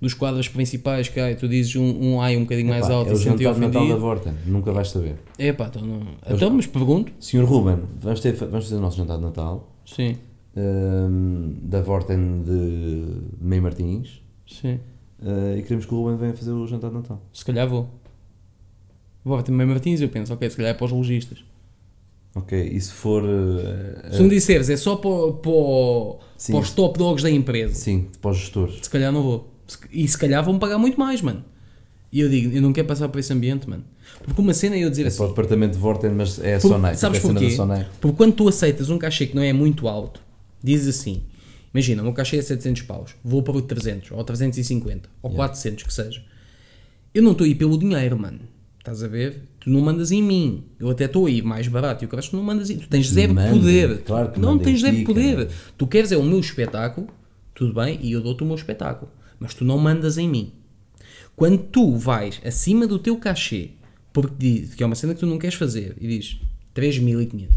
[0.00, 2.94] dos quadros principais que há e tu dizes um, um ai um bocadinho mais Epá,
[2.94, 3.96] alto é e o senti jantar de Natal da.
[3.96, 4.34] Vorta.
[4.46, 5.16] Nunca vais saber.
[5.38, 6.02] Epá, então não.
[6.28, 7.12] Então, mas pergunto.
[7.20, 9.72] Senhor Ruben, vamos, ter, vamos fazer o nosso jantar de Natal.
[9.86, 10.16] Sim,
[10.56, 13.06] hum, da Vorten de
[13.40, 14.20] Meio Martins.
[14.46, 14.80] sim.
[15.22, 17.22] Uh, e queremos que o Ruben venha fazer o jantar de Natal.
[17.32, 17.88] Se calhar vou.
[19.42, 21.42] Ter meio Martins eu penso, ok, se calhar é para os lojistas.
[22.36, 23.22] Ok, e se for.
[23.22, 28.08] uh, Se me disseres é só para, para, para os top dogs da empresa, Sim,
[28.20, 28.76] para os gestores.
[28.82, 29.52] se calhar não vou.
[29.92, 31.44] E se calhar vão pagar muito mais, mano.
[32.12, 33.84] E eu digo, eu não quero passar por esse ambiente, mano.
[34.24, 35.16] Porque uma cena é eu dizer É assim.
[35.18, 36.94] para o departamento de Vorten, mas é a Por- Sonai.
[36.96, 37.56] sabes é porquê?
[38.00, 40.20] Porque quando tu aceitas um cachê que não é muito alto,
[40.62, 41.22] dizes assim:
[41.72, 45.82] imagina, o meu cachê é 700 paus, vou para o 300, ou 350, ou 400
[45.84, 46.22] que seja.
[47.12, 48.40] Eu não estou a ir pelo dinheiro, mano.
[48.78, 49.40] Estás a ver?
[49.64, 50.62] Tu não mandas em mim.
[50.78, 52.76] Eu até estou a ir mais barato e o que tu não mandas em.
[52.76, 54.02] Tu tens zero Manda, poder.
[54.02, 55.36] claro que não tens zero ti, poder.
[55.36, 55.48] cara.
[55.78, 57.08] Tu queres é o meu espetáculo,
[57.54, 59.10] tudo bem, e eu dou-te o meu espetáculo.
[59.40, 60.52] Mas tu não mandas em mim.
[61.34, 63.70] Quando tu vais acima do teu cachê,
[64.12, 66.38] porque diz que é uma cena que tu não queres fazer, e dizes
[66.76, 67.48] 3.500,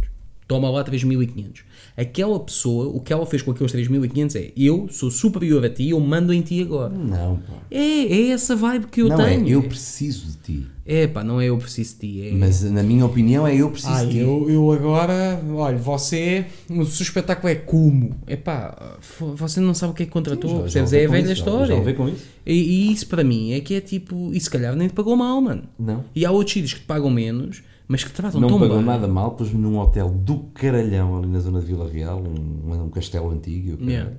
[0.47, 1.61] toma lá 3.500.
[1.95, 5.89] Aquela pessoa, o que ela fez com aqueles 3.500 é eu sou superior a ti,
[5.89, 6.93] eu mando em ti agora.
[6.93, 7.53] Não, pá.
[7.71, 9.47] É, é essa vibe que eu não tenho.
[9.47, 10.67] é, eu preciso de ti.
[10.85, 12.27] É pá, não é eu preciso de ti.
[12.29, 12.31] É...
[12.31, 14.17] Mas na minha opinião é eu preciso Ai, de ti.
[14.19, 18.15] eu, eu agora, olha, você, o seu espetáculo é como?
[18.25, 18.97] É pá,
[19.35, 20.91] você não sabe o que é que contratou, Já- já percebes?
[20.91, 21.67] levei É a velha isso, já- história.
[21.67, 22.23] Já levei com isso?
[22.45, 25.15] E, e isso para mim é que é tipo, e se calhar nem te pagou
[25.17, 25.63] mal, mano.
[25.77, 26.05] Não.
[26.15, 28.85] E há outros sítios que te pagam menos, mas que tratam Não tão pagou bem.
[28.85, 32.89] nada mal, pus-me num hotel do caralhão ali na zona de Vila Real, um, um
[32.89, 33.81] castelo antigo.
[33.83, 33.89] o.
[33.89, 34.13] Yeah.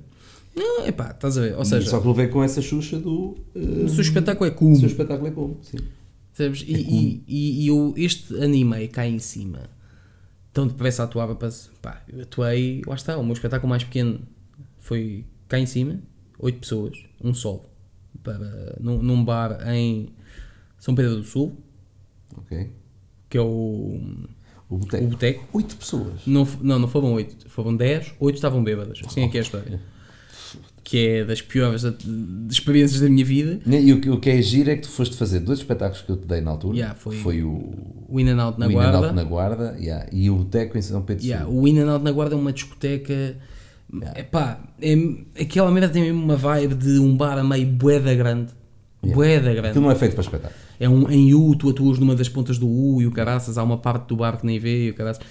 [0.57, 1.57] Não, é pá, estás a ver?
[1.57, 3.37] Ou seja, só que levei com essa xuxa do.
[3.55, 4.77] eh, o seu espetáculo é o como.
[4.77, 5.79] seu espetáculo é como, sim.
[6.33, 6.63] Sabes?
[6.67, 9.71] E, e, e, e eu, este anime cá em cima,
[10.53, 11.51] tão depressa atuava para.
[11.83, 14.21] Pá, eu atuei, lá está, o meu espetáculo mais pequeno
[14.79, 16.01] foi cá em cima,
[16.39, 17.65] 8 pessoas, um solo,
[18.25, 20.09] para, num, num bar em
[20.79, 21.57] São Pedro do Sul,
[22.37, 22.71] Ok.
[23.29, 25.07] Que é o, O o boteco.
[25.07, 25.45] Boteco.
[25.53, 26.13] Oito pessoas.
[26.27, 29.01] Não, não, não foram 8, foram 10, 8 estavam bêbadas.
[29.07, 29.81] Assim é que é a história.
[30.85, 31.85] Que é das piores
[32.51, 33.61] experiências da minha vida.
[33.67, 36.11] E o, que- o que é giro é que tu foste fazer dois espetáculos que
[36.11, 36.77] eu te dei na altura.
[36.77, 37.73] Yeah, foi- o,
[38.09, 39.13] O In and Out na o In and Out Guarda.
[39.13, 41.61] na Guarda yeah, e o Boteco em São Pedro Yeah, Sul.
[41.61, 43.37] o In and Out na Guarda é uma discoteca.
[44.17, 44.95] Epá, é,
[45.43, 48.53] aquela merda tem mesmo uma vibe de um bar a meio boeda grande.
[49.03, 49.15] Yeah.
[49.15, 49.69] Boeda grande.
[49.69, 50.61] Aquilo não é feito para espetáculo.
[50.81, 53.63] É um, em U, tu atuas numa das pontas do U e o caraças, há
[53.63, 55.25] uma parte do bar que nem vê e o caraças.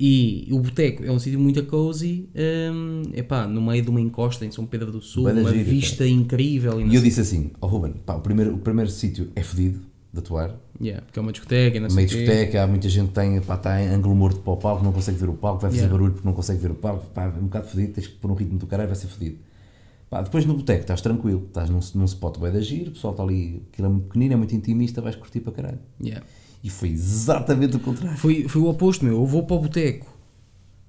[0.00, 2.28] E o boteco é um sítio muito cozy,
[2.72, 5.50] hum, epá, no meio de uma encosta em São Pedro do Sul, Bué da uma
[5.52, 6.80] vista incrível.
[6.80, 9.80] E, E eu disse assim: Ó Ruben, pá, o primeiro, o primeiro sítio é fedido
[10.12, 10.54] de atuar.
[10.80, 12.16] Yeah, porque é uma discoteca não sei Meio o quê.
[12.18, 14.92] discoteca, há muita gente que tem, pá, está em ângulo morto para o palco, não
[14.92, 15.92] consegue ver o palco, vai fazer Yeah.
[15.96, 18.30] barulho porque não consegue ver o palco, pá, é um bocado fedido, tens que pôr
[18.30, 19.38] um ritmo do caralho, vai ser fedido.
[20.10, 23.12] Pá, depois no boteco estás tranquilo, estás num, num spot bem da giro, o pessoal
[23.12, 25.78] está ali, aquilo é muito pequenino, é muito intimista, vais curtir para caralho.
[26.02, 26.24] Yeah.
[26.64, 28.16] E foi exatamente o contrário.
[28.18, 29.14] Foi, foi o oposto, meu.
[29.18, 30.06] Eu vou para o boteco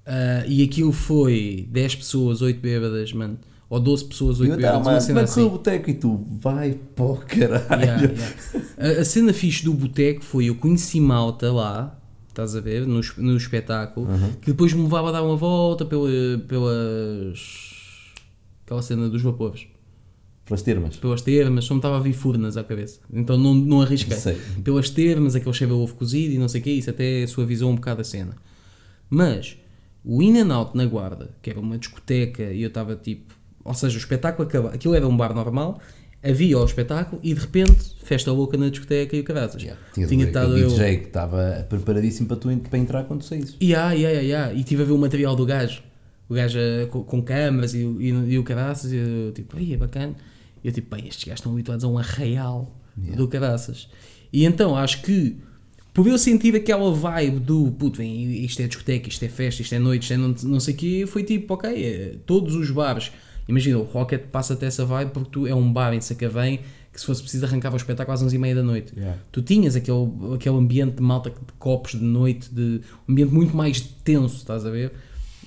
[0.06, 3.38] ah, e aquilo foi 10 pessoas, 8 bêbadas, mano.
[3.68, 5.48] Ou 12 pessoas, 8 E eu bêbadas, uma mas com o assim.
[5.48, 7.82] boteco e tu, vai para o caralho.
[7.82, 8.34] Yeah, yeah.
[8.98, 11.96] A, a cena fixe do boteco foi eu conheci malta lá,
[12.28, 14.32] estás a ver, no, no espetáculo, Uhum.
[14.40, 16.08] que depois me levava a dar uma volta pela,
[16.48, 17.78] pelas.
[18.70, 19.66] Aquela cena dos vapores.
[20.44, 20.96] Pelas termas.
[20.96, 23.00] Pelas termas, só me estava a vir furnas à cabeça.
[23.12, 24.16] Então não, não arrisquei.
[24.16, 24.36] Sei.
[24.62, 27.70] Pelas termas, aquele cheiro a ovo cozido e não sei o que, isso até suavizou
[27.70, 28.36] um bocado a cena.
[29.08, 29.56] Mas
[30.04, 33.34] o In and Out na Guarda, que era uma discoteca e eu estava tipo.
[33.64, 34.70] Ou seja, o espetáculo acaba.
[34.70, 35.80] Aquilo era um bar normal,
[36.22, 39.62] havia o espetáculo e de repente festa louca na discoteca e o caraças.
[39.62, 39.80] Yeah.
[39.92, 40.68] Tinha, Tinha estado o eu.
[40.68, 43.56] DJ que estava preparadíssimo para, tu, para entrar quando saísses.
[43.60, 44.52] Yeah, yeah, yeah, yeah.
[44.54, 45.82] E estive a ver o material do gajo.
[46.30, 48.92] O gajo eh, com, com câmaras e, o- e, e o caraças.
[48.92, 50.14] E eu tipo, aí é bacana.
[50.64, 52.74] E eu tipo, bem, estes gajos estão habituados a um arraial
[53.16, 53.88] do caraças.
[54.32, 55.36] E então acho que
[55.92, 59.74] por eu sentir aquela vibe do puto, vem, isto é discoteca, isto é festa, isto
[59.74, 62.70] é noite, isto é não, não sei o quê, foi tipo, ok, eh, todos os
[62.70, 63.10] bares.
[63.48, 66.60] Imagina, o Rocket passa-te essa vibe porque tu é um bar em Sacavém
[66.92, 68.92] que se fosse preciso arrancava o espetáculo às 11h30 da noite.
[68.96, 69.18] Yeah.
[69.32, 73.56] Tu tinhas aquele, aquele ambiente de malta de copos de noite, de um ambiente muito
[73.56, 74.92] mais tenso, estás a ver?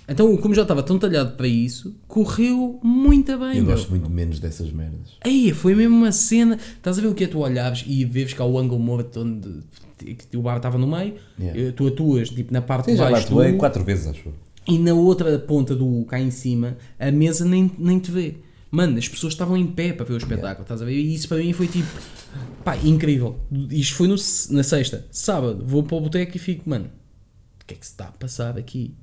[0.07, 3.57] Então, como já estava tão talhado para isso, correu muito bem.
[3.57, 3.65] Eu meu.
[3.67, 5.17] gosto muito menos dessas merdas.
[5.21, 6.57] Aí, foi mesmo uma cena.
[6.75, 9.59] Estás a ver o que é tu olhares e vês cá o ângulo morto onde
[10.35, 11.59] o bar estava no meio, Yeah.
[11.61, 14.29] eh, tu atuas tipo na parte Sim, de já baixo atuei do- quatro vezes, acho
[14.67, 18.35] e na outra ponta do cá em cima, a mesa nem, nem te vê.
[18.71, 20.93] Mano, as pessoas estavam em pé para ver o espetáculo, estás a ver?
[20.97, 21.87] E isso para mim foi tipo,
[22.65, 23.37] pá, incrível.
[23.69, 24.15] Isto foi no,
[24.49, 25.05] na sexta.
[25.11, 26.85] Sábado, vou para o boteco e fico, mano,
[27.61, 28.93] o que é que se está a passar aqui?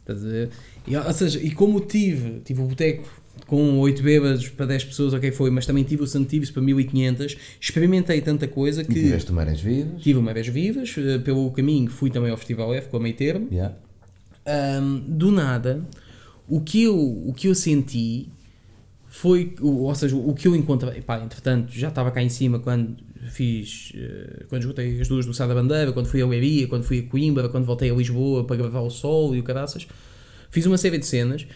[0.00, 0.50] Estás a ver?
[0.86, 5.12] E, ou seja, e como tive, tive o boteco com 8 bêbados para 10 pessoas,
[5.14, 9.32] ok, foi, mas também tive o Santives para 1500, experimentei tanta coisa E que tiveste
[9.32, 10.02] marés vivas.
[10.02, 13.14] tive uma vez vivas, eh, pelo caminho fui também ao Festival F com a meio
[13.16, 13.74] termo, Yeah.
[14.46, 15.84] Ahm, do nada,
[16.48, 18.28] o que eu, o que eu senti
[19.06, 22.96] foi, ou seja, o que eu encontrei, pá, entretanto, já estava cá em cima quando
[23.28, 26.84] fiz, eh, quando esgotei as duas do Sá da Bandeira, quando fui a Leiria, quando
[26.84, 29.86] fui a Coimbra, quando voltei a Lisboa para gravar o Sol e o Caraças,
[30.50, 31.46] fiz uma série de cenas.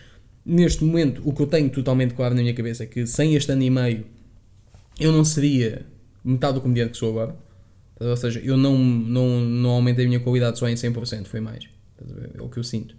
[0.45, 3.51] Neste momento, o que eu tenho totalmente claro na minha cabeça é que sem este
[3.51, 4.05] ano e meio
[5.01, 5.87] eu não seria
[6.25, 7.37] metade do comediante que sou agora.
[8.01, 11.69] Ou seja, eu não, não, não aumentei a minha qualidade só em 100%, foi mais.
[12.35, 12.95] É o que eu sinto.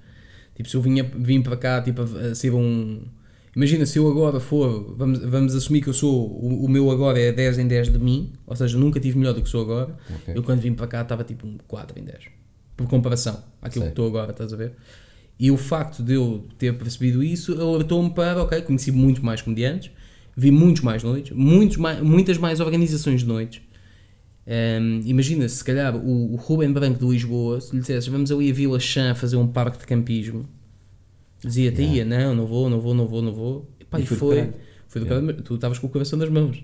[0.56, 3.04] Tipo, se eu vinha, vim para cá tipo, a ser um.
[3.56, 4.96] Imagina, se eu agora for.
[4.98, 6.28] Vamos, vamos assumir que eu sou.
[6.28, 9.34] O, o meu agora é 10 em 10 de mim, ou seja, nunca tive melhor
[9.34, 9.96] do que sou agora.
[10.22, 10.34] Ok.
[10.36, 12.26] Eu quando vim para cá estava tipo um 4 em 10.
[12.76, 13.92] Por comparação àquilo Sei.
[13.92, 14.74] que estou agora, estás a ver?
[15.40, 19.92] E o facto de eu ter percebido isso alertou-me para, ok, conheci muito mais comediantes,
[20.36, 23.62] vi muitos mais noites, muitos mais, muitas mais organizações de noites
[24.48, 28.52] Hum, imagina, se calhar o, o Ruben Branco de Lisboa, se lhe dissesse vamos ali
[28.52, 30.48] a Vila Chã fazer um parque de campismo,
[31.46, 31.98] dizia-te, Yeah.
[31.98, 33.70] ia, não, não vou, não vou, não vou, não vou.
[33.80, 35.34] E, pá, E e foi foi, do Yeah.
[35.44, 36.64] tu estavas com o coração nas mãos.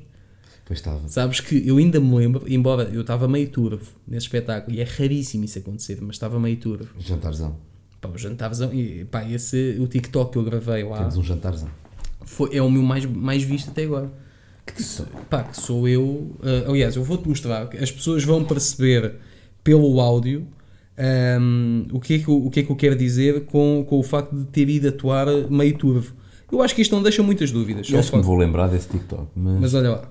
[0.65, 1.07] Pois estava.
[1.07, 4.84] Sabes que eu ainda me lembro, embora eu estava meio turvo nesse espetáculo, e é
[4.84, 6.88] raríssimo isso acontecer, mas estava meio turvo.
[6.99, 7.57] Jantarzão.
[7.99, 11.69] Pá, o jantarzão, e pá, esse, o TikTok que eu gravei lá, Temos um jantarzão.
[12.25, 14.11] foi, é o meu mais, mais visto até agora.
[14.65, 16.36] Que, sou- pá, que sou eu.
[16.41, 19.15] ah, aliás, eu vou-te mostrar, que as pessoas vão perceber
[19.63, 20.47] pelo áudio
[21.02, 23.99] ahm, o, que é que, eu- o que é que eu quero dizer com, com
[23.99, 26.14] o facto de ter ido atuar meio turvo.
[26.52, 27.89] Eu acho que isto não deixa muitas dúvidas.
[27.89, 29.60] Eu acho que me vou lembrar desse TikTok, mas.
[29.62, 30.02] Mas olha lá.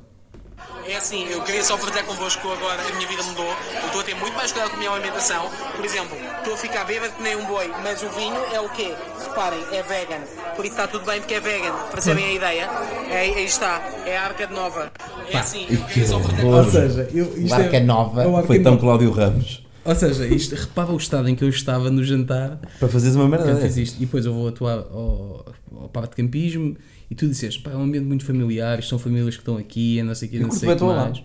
[0.89, 3.45] É assim, eu queria só partilhar convosco agora, a minha vida mudou.
[3.47, 5.49] Eu estou a ter muito mais cuidado com a minha alimentação.
[5.77, 8.69] Por exemplo, estou a ficar bêbado que nem um boi, mas o vinho é o
[8.71, 8.93] quê?
[9.29, 10.21] Reparem, é vegan.
[10.57, 11.73] Por isso está tudo bem porque é vegan.
[11.93, 12.69] Percebem a ideia?
[13.09, 14.91] É, aí está, é a Arca de Nova.
[15.31, 16.71] É assim, eu queria só partilhar convosco.
[16.73, 18.25] seja, eu, isto Marca é- nova.
[18.25, 18.77] é Arca Foi tão.
[18.77, 19.63] Cláudio Ramos.
[19.85, 23.29] Ou seja, isto, repara o estado em que eu estava no jantar Para fazeres uma
[23.29, 23.97] merda quando fiz isto.
[23.97, 26.77] E depois eu vou atuar ao, ao de campismo
[27.11, 29.99] e tu disseste, pá, é um ambiente muito familiar, isto são famílias que estão aqui,
[29.99, 31.05] é não sei o que, não sei o que lá.
[31.07, 31.23] mais.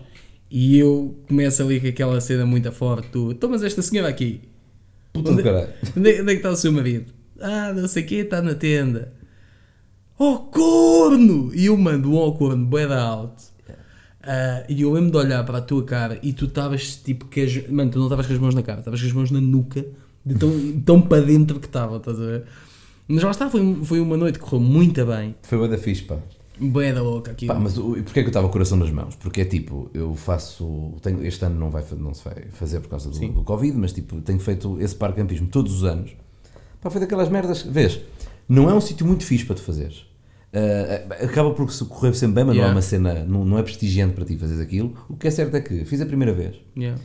[0.50, 4.40] E eu começo ali com aquela cena muito forte, tu, então mas esta senhora aqui,
[5.12, 5.68] Puta do caralho.
[5.96, 7.12] onde, é- onde é que está o seu marido?
[7.40, 9.12] Ah, não sei o que, está na tenda.
[10.18, 11.54] Oh, corno!
[11.54, 13.45] E eu mando um ao corno, bué da alto.
[14.26, 17.40] Ah, e eu lembro de olhar para a tua cara e tu estavas tipo que
[17.42, 19.40] as, Mano, tu não estavas com as mãos na cara, estavas com as mãos na
[19.40, 19.84] nuca,
[20.24, 20.50] de tão,
[20.84, 22.44] tão para dentro que estava, estás a ver?
[23.08, 26.02] Mas lá está, foi, foi uma noite que correu muito bem, Foi bué da fixe,
[26.02, 26.16] pá.
[26.60, 27.46] bué da louca aqui.
[27.46, 29.14] Pá, mas o- porquê é que eu estava com o coração nas mãos?
[29.14, 30.94] Porque é tipo, eu faço.
[31.02, 33.92] Tenho, este ano não, vai, não se vai fazer por causa do, do Covid, mas
[33.92, 36.10] tipo, tenho feito esse parque campismo todos os anos.
[36.80, 37.62] Pá, foi daquelas merdas.
[37.62, 38.00] Vês,
[38.48, 40.04] não é um sítio muito fixe para tu fazeres.
[40.58, 42.72] Ah, acaba por se correr sempre bem, mas não Yeah.
[42.72, 44.94] é uma cena, não, não é prestigiante para ti fazeres aquilo.
[45.08, 46.98] O que é certo é que fiz a primeira vez Yeah.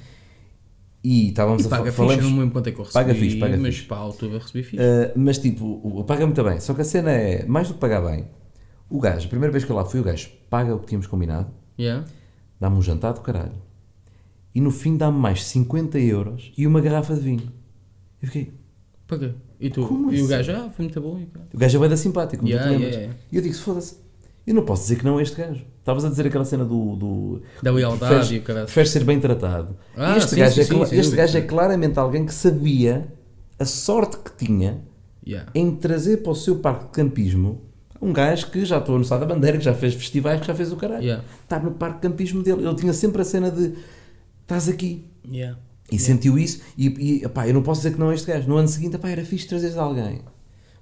[1.03, 2.09] e estávamos E a paga falar.
[2.09, 3.93] fixe, Falamos, não me lembro quanto é que eu recebi, Paga fixe, paga mas fixe.
[3.93, 4.77] altura recebi fixe.
[4.83, 6.59] Uh, mas tipo, o paga muito bem.
[6.59, 8.25] Só que a cena é, mais do que pagar bem,
[8.89, 11.07] o gajo, a primeira vez que eu lá fui, o gajo paga o que tínhamos
[11.07, 11.49] combinado,
[11.79, 12.05] Yeah.
[12.59, 13.53] dá-me um jantar do caralho.
[14.53, 17.51] E no fim dá-me mais 50 euros e uma garrafa de vinho.
[18.21, 18.53] Eu fiquei,
[19.07, 19.31] Para quê?
[19.62, 19.86] E tu?
[19.88, 20.28] Como e o assim?
[20.28, 21.20] gajo, ah, foi muito bom.
[21.20, 22.95] E, o gajo é bem da simpático, como Yeah, tu te lembras.
[22.95, 23.26] yeah, yeah.
[23.32, 23.95] E eu digo, foda-se,
[24.47, 25.64] eu não posso dizer que não é este gajo.
[25.80, 26.95] Estavas a dizer aquela cena do.
[26.95, 28.66] do Da lealdade preferes- e o caralho.
[28.66, 29.78] Preferes ser bem tratado.
[29.95, 31.22] Ah, este sim, gajo, sim, é, sim, cla- sem este dúvida.
[31.24, 33.07] gajo é claramente alguém que sabia
[33.59, 34.82] a sorte que tinha
[35.26, 35.51] Yeah.
[35.53, 37.62] em trazer para o seu parque de campismo
[38.01, 40.55] um gajo que já estou no Sá da Bandeira, que já fez festivais, que já
[40.55, 41.03] fez o caralho.
[41.03, 41.24] Yeah.
[41.43, 42.66] Está no parque de campismo dele.
[42.66, 43.74] Ele tinha sempre a cena de
[44.41, 45.05] estás aqui.
[45.32, 45.59] Yeah.
[45.91, 46.61] E sentiu isso.
[46.77, 46.87] E,
[47.21, 48.47] e epá, eu não posso dizer que não é este gajo.
[48.47, 50.21] No ano seguinte, epá, era fixe trazeres alguém.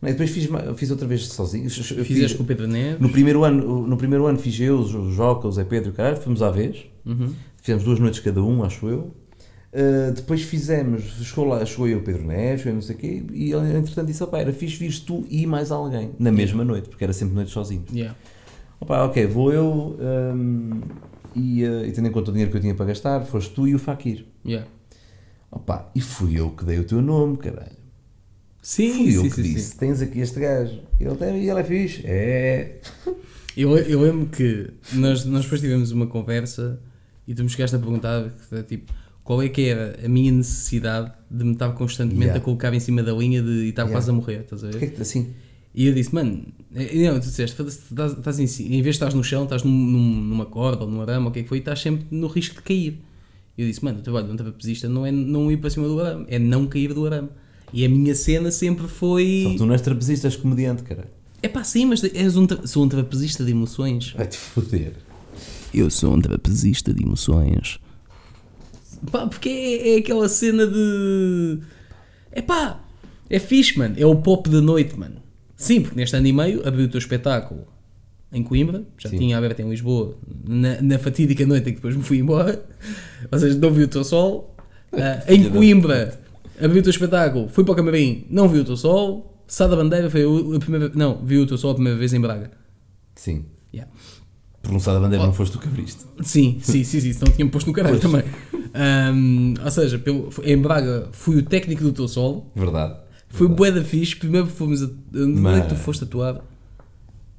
[0.02, 0.12] É?
[0.12, 0.48] Depois fiz,
[0.78, 1.66] fiz outra vez sozinho.
[1.66, 3.02] Eu fiz- Fizeste com o Pedro Neves.
[3.02, 5.94] no primeiro ano, no primeiro ano fiz eu, o Joca, o Zé Pedro e o
[5.94, 6.86] caralho, fomos à vez.
[7.06, 7.34] Uhum.
[7.62, 9.14] Fizemos duas noites cada um, acho eu.
[9.72, 13.24] Uh, depois fizemos, chegou lá, chegou eu o Pedro Neves, eu não sei o quê,
[13.32, 16.90] e ele entretanto disse, opá, era fixe vires tu e mais alguém, na mesma noite,
[16.90, 17.84] porque era sempre noite sozinho.
[17.94, 18.16] Yeah.
[18.80, 19.96] Opá, ok, vou eu,
[20.34, 20.80] um,
[21.36, 23.68] e, uh, e tendo em conta o dinheiro que eu tinha para gastar, foste tu
[23.68, 24.26] e o Fakir.
[24.44, 24.66] Yeah.
[25.52, 27.78] Opá, e fui eu que dei o teu nome, caralho.
[28.62, 29.78] Sim, Fui eu sim, que sim, disse, sim.
[29.78, 30.80] tens aqui este gajo.
[31.00, 32.02] Ele, tem, e ele é fixe.
[32.06, 32.80] É.
[33.58, 36.80] Eu, eu lembro que nós, nós depois tivemos uma conversa
[37.28, 38.32] e tu me chegaste a perguntar
[38.68, 42.40] tipo, qual é que era a minha necessidade de me estar constantemente Yeah.
[42.40, 43.92] a colocar em cima da linha de, e estar Yeah.
[43.92, 44.72] quase a morrer, estás a ver?
[44.74, 45.34] Porquê que assim?
[45.76, 49.14] E eu disse, mano, eh, não, tu disseste, estás, estás em, em vez de estás
[49.14, 51.50] no chão, estás num- num- numa corda ou numa arame, ou o que é que
[51.50, 53.02] foi, e estás sempre no risco de cair.
[53.62, 56.00] Eu disse, mano, o trabalho de um trapezista não é não ir para cima do
[56.00, 57.28] arame, é não cair do arame.
[57.74, 59.42] E a minha cena sempre foi.
[59.44, 61.10] Só que tu não és trapezista, és comediante, caralho.
[61.44, 64.14] É pá, sim, mas és um, tra- sou um trapezista de emoções.
[64.16, 64.94] Vai-te foder.
[65.74, 67.80] Eu sou um trapezista de emoções.
[69.12, 71.60] Pá, porque é, é aquela cena de.
[72.32, 72.80] É pá,
[73.30, 73.96] é fixe, mano.
[73.98, 75.18] É o pop da noite, mano.
[75.58, 77.68] Sim, porque neste ano e meio abriu o teu espetáculo
[78.32, 79.18] em Coimbra, já Sim.
[79.18, 80.16] tinha aberto em Lisboa,
[80.48, 82.64] na, na fatídica noite em que depois me fui embora.
[83.32, 84.56] Ou seja, não vi o teu sol.
[84.94, 86.20] Ah, em Coimbra
[86.62, 89.44] abriu o teu espetáculo, fui para o Camarim, não vi o teu sol.
[89.48, 90.22] Sá da Bandeira foi
[90.56, 92.52] a primeira Não, vi o teu sol a primeira vez em Braga.
[93.16, 93.46] Sim.
[93.74, 93.92] Yeah.
[94.62, 95.04] Pronunciado a Oh.
[95.04, 96.02] bandeira não foste tu que abriste.
[96.22, 98.24] Sim, sim, sim, sim, senão tinha-me posto no caralho também.
[98.74, 102.96] Ahm, ou seja, pelo, em Braga fui o técnico do teu sol, Verdade.
[103.30, 103.58] foi Verdade.
[103.58, 104.86] bué da fixe, primeiro fomos a.
[104.86, 106.42] Onde é que tu Mas- foste atuar?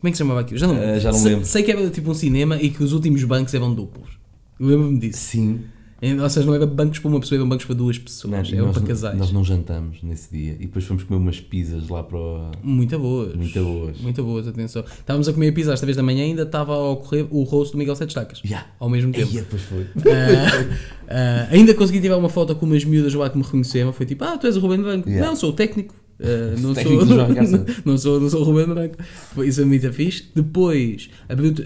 [0.00, 0.58] Como é que se chamava aquilo?
[0.58, 1.46] Já não, Eh, já não sei, lembro.
[1.46, 4.08] sei que era tipo um cinema e que os últimos bancos eram duplos.
[4.58, 5.18] Lembro-me disso.
[5.18, 5.60] Sim.
[6.22, 8.50] Ou seja, não era bancos para uma pessoa, eram bancos para duas pessoas.
[8.50, 9.18] Não, para casais.
[9.18, 12.50] nós não jantamos nesse dia e depois fomos comer umas pizzas lá para o...
[12.62, 13.34] Muito boas.
[13.36, 14.00] Muito boas.
[14.00, 14.82] Muito boas, atenção.
[14.98, 17.72] Estávamos a comer pizza às três da manhã e ainda estava a ocorrer o rosto
[17.72, 18.40] do Miguel Sete Estacas.
[18.42, 18.66] Yeah.
[18.78, 19.28] Ao mesmo tempo.
[19.34, 19.86] Ia, depois foi.
[21.12, 23.92] Ah, ah, ainda consegui tirar uma foto com umas miúdas lá que me reconheceram.
[23.92, 25.06] Foi tipo, ah, tu és o Ruben Branco.
[25.08, 25.28] Yeah.
[25.28, 25.94] Não, sou o técnico.
[26.22, 26.92] Ah, não, sou,
[27.28, 28.96] Ricardo não, sou, não sou o Ruben Branco.
[29.44, 30.30] Isso é muito fixe.
[30.34, 31.08] Depois,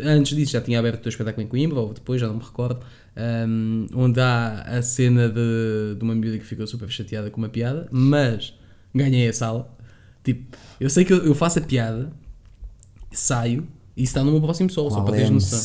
[0.02, 2.42] antes disso, já tinha aberto o teu espetáculo em Coimbra, ou depois, já não me
[2.44, 2.80] recordo.
[3.16, 7.48] ahm, onde há a cena de, de uma miúda que ficou super chateada com uma
[7.48, 8.55] piada, mas
[8.94, 9.76] ganhei a sala.
[10.22, 12.12] Tipo, eu sei que eu, eu faço a piada,
[13.12, 15.59] saio e está no meu próximo solo, só para é teres noção.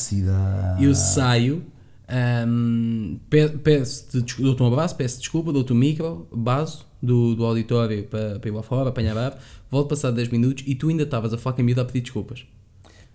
[0.83, 1.63] Eu saio,
[2.07, 8.03] ahm, pe- peço-te dou-te um abraço, peço desculpa, dou-te um micro, baso do, do auditório
[8.03, 9.39] para, para ir lá fora, apanhar ar,
[9.69, 12.45] volto passar 10 minutos e tu ainda estavas a faca em miúda a pedir desculpas.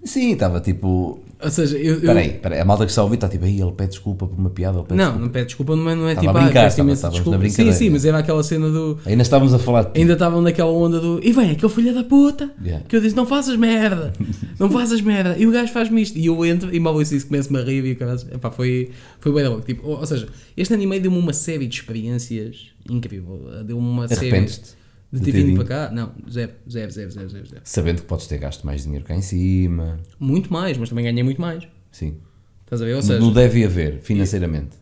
[0.05, 1.21] Sim, estava tipo...
[1.43, 1.85] Ou seja, eu.
[1.85, 3.73] eu- Espera aí, espera aí, a malta que está a ouvir está tipo, aí ele
[3.73, 5.25] pede desculpa por uma piada, ele pede não, desculpa.
[5.27, 7.19] não pede desculpa, não é, não é tipo, a ah, brincar, peço estava- imensa estávamos
[7.19, 7.39] desculpa.
[7.39, 8.99] na Sim, sim, mas era aquela cena do.
[9.05, 10.01] Ainda estávamos a falar de ti.
[10.01, 11.21] Ainda estavam naquela onda do.
[11.23, 12.51] E vem, aquele filho da puta.
[12.65, 12.83] Yeah.
[12.89, 14.15] Que eu disse: não faças merda.
[14.59, 15.37] Não faças merda.
[15.37, 16.17] E o gajo faz-me isto.
[16.19, 18.21] E eu entro e mal isso, começo-me a rir e o caralho.
[18.33, 18.91] Epá, foi,
[19.21, 19.63] foi bem da boca.
[19.67, 20.27] Tipo, ou, ou seja,
[20.57, 23.39] este anime deu-me uma série de experiências incrível.
[23.67, 24.29] Deu-me uma série.
[24.31, 24.84] Arrependes-te
[25.19, 25.91] De ter vindo para cá?
[25.95, 27.61] Não, zero, zero, zero, zero, zero, zero.
[27.65, 30.01] Sabendo que podes ter gasto mais dinheiro cá em cima.
[30.19, 31.67] Muito mais, mas também ganhei muito mais.
[31.93, 32.17] Sim.
[32.65, 32.95] Estás a ver?
[32.97, 34.77] Ou seja, Não deve haver, financeiramente.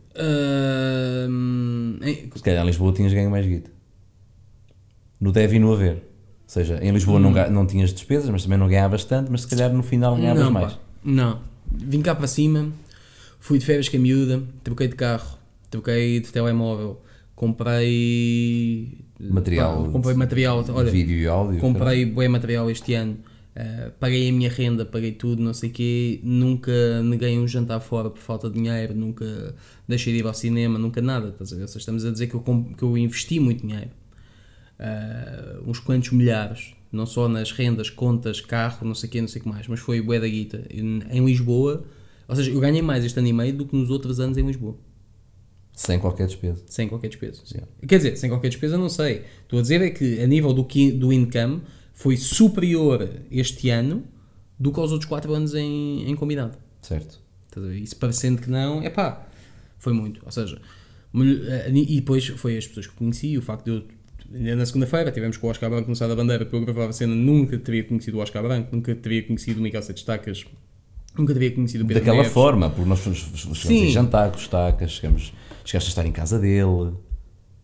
[1.28, 3.70] hum, em- Se calhar em Lisboa tinhas ganho mais guita.
[5.20, 5.94] No deve e no haver.
[5.96, 6.02] Ou
[6.46, 9.48] seja, em Lisboa não, ga- não tinhas despesas, mas também não ganhavas tanto, mas se
[9.48, 10.72] calhar no final ganhavas não, mais.
[10.74, 11.40] pá, não.
[11.70, 12.70] Vim cá para cima,
[13.40, 15.38] fui de férias com a miúda, troquei de carro,
[15.70, 17.00] troquei de telemóvel,
[17.34, 18.98] comprei
[19.30, 21.60] Material pá, comprei material, olha, Vídeo e áudio.
[21.60, 23.18] comprei bem material este ano,
[23.54, 27.80] eh, paguei a minha renda, paguei tudo, não sei o quê, nunca neguei um jantar
[27.80, 29.54] fora por falta de dinheiro, nunca
[29.86, 31.64] deixei de ir ao cinema, nunca nada, estás a ver?
[31.64, 32.40] Estamos a dizer que eu,
[32.76, 33.90] que eu investi muito dinheiro.
[34.78, 39.28] Ah, uns quantos milhares, não só nas rendas, contas, carro, não sei o quê, não
[39.28, 40.64] sei o que mais, mas foi bué da guita.
[40.70, 41.84] Em Lisboa,
[42.26, 44.46] ou seja, eu ganhei mais este ano e meio do que nos outros anos em
[44.46, 44.76] Lisboa,
[45.74, 46.62] Sem qualquer despesa.
[46.66, 47.42] sem qualquer despesa.
[47.50, 47.72] Yeah.
[47.86, 49.22] Quer dizer, sem qualquer despesa não sei.
[49.42, 51.62] Estou a dizer é que a nível do, do income
[51.92, 54.04] foi superior este ano
[54.58, 56.56] do que aos outros 4 anos em, em combinado.
[56.80, 57.20] Certo.
[57.74, 59.26] Isso parecendo que não, é pá,
[59.78, 60.20] foi muito.
[60.24, 60.60] Ou seja,
[61.14, 63.84] eh, e depois foi as pessoas que conheci, o facto de eu.
[64.56, 66.92] Na segunda-feira tivemos com o Oscar Branco no Sá da Bandeira, que eu gravava a
[66.92, 70.46] cena, nunca teria conhecido o Oscar Branco, nunca teria conhecido o Miguel Sete Estacas,
[71.18, 72.32] nunca teria conhecido o Pedro Daquela Neves.
[72.32, 73.88] forma, porque nós fomos, Sim.
[73.88, 75.34] a jantar com os tacas, chegamos,
[75.64, 76.92] chegaste a estar em casa dele,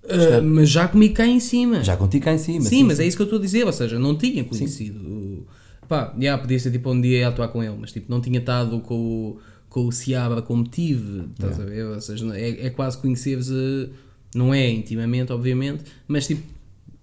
[0.09, 1.83] Ah, mas já comigo cá em cima.
[1.85, 2.65] já contigo cá em cima.
[2.65, 5.47] sim, mas é isso que eu estou a dizer, ou seja, não tinha conhecido.
[5.89, 8.39] Pá, já podia ser tipo um dia a atuar com ele, mas tipo, não tinha
[8.41, 9.39] estado com o,
[9.69, 11.85] com o como tive, estás a ver?
[11.87, 13.89] Ou seja, é, é quase conhecer-vos, eh,
[14.35, 16.43] não é intimamente, obviamente, mas tipo,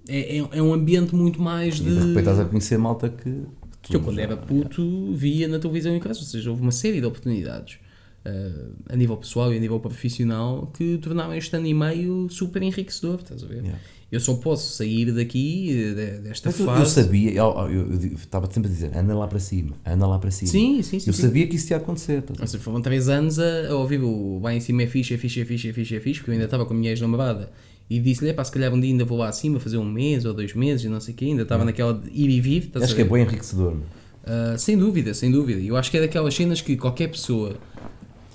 [0.08, 1.90] é, é, é um ambiente muito mais E de.
[1.90, 3.42] de repente estás a conhecer malta que,
[3.82, 7.00] que eu quando era puto via na televisão em casa, ou seja, houve uma série
[7.00, 7.78] de oportunidades.
[8.26, 8.52] Eh,
[8.90, 13.20] a nível pessoal e a nível profissional que tornaram este ano e meio super enriquecedor,
[13.22, 13.58] estás a ver?
[13.62, 13.80] Yeah.
[14.12, 16.80] Eu só posso sair daqui eh, de- desta Mas fase.
[16.82, 20.20] eu sabia, eu, eu- eu estava sempre a dizer, anda lá para cima, anda lá
[20.20, 20.50] para cima.
[20.52, 21.10] Sim, sim, sim.
[21.10, 21.22] eu sim.
[21.24, 22.22] sabia que isso ia acontecer.
[22.22, 22.42] ver?
[22.42, 25.18] Ou seja, foram 3 anos a, a ouvir o vai em cima é fixe, é
[25.18, 27.52] fixe, é fixe, é fixe, é fixe, porque eu ainda estava com a minha ex-namorada
[27.90, 30.34] e disse-lhe, pá, se calhar um dia ainda vou lá acima fazer um mês ou
[30.34, 32.96] dois meses e não sei o quê, ainda estava naquela de ir e vir, Acho
[32.96, 33.76] que é bem enriquecedor.
[34.24, 35.60] Ah, sem dúvida, sem dúvida.
[35.62, 37.56] Eu acho que é daquelas cenas que qualquer pessoa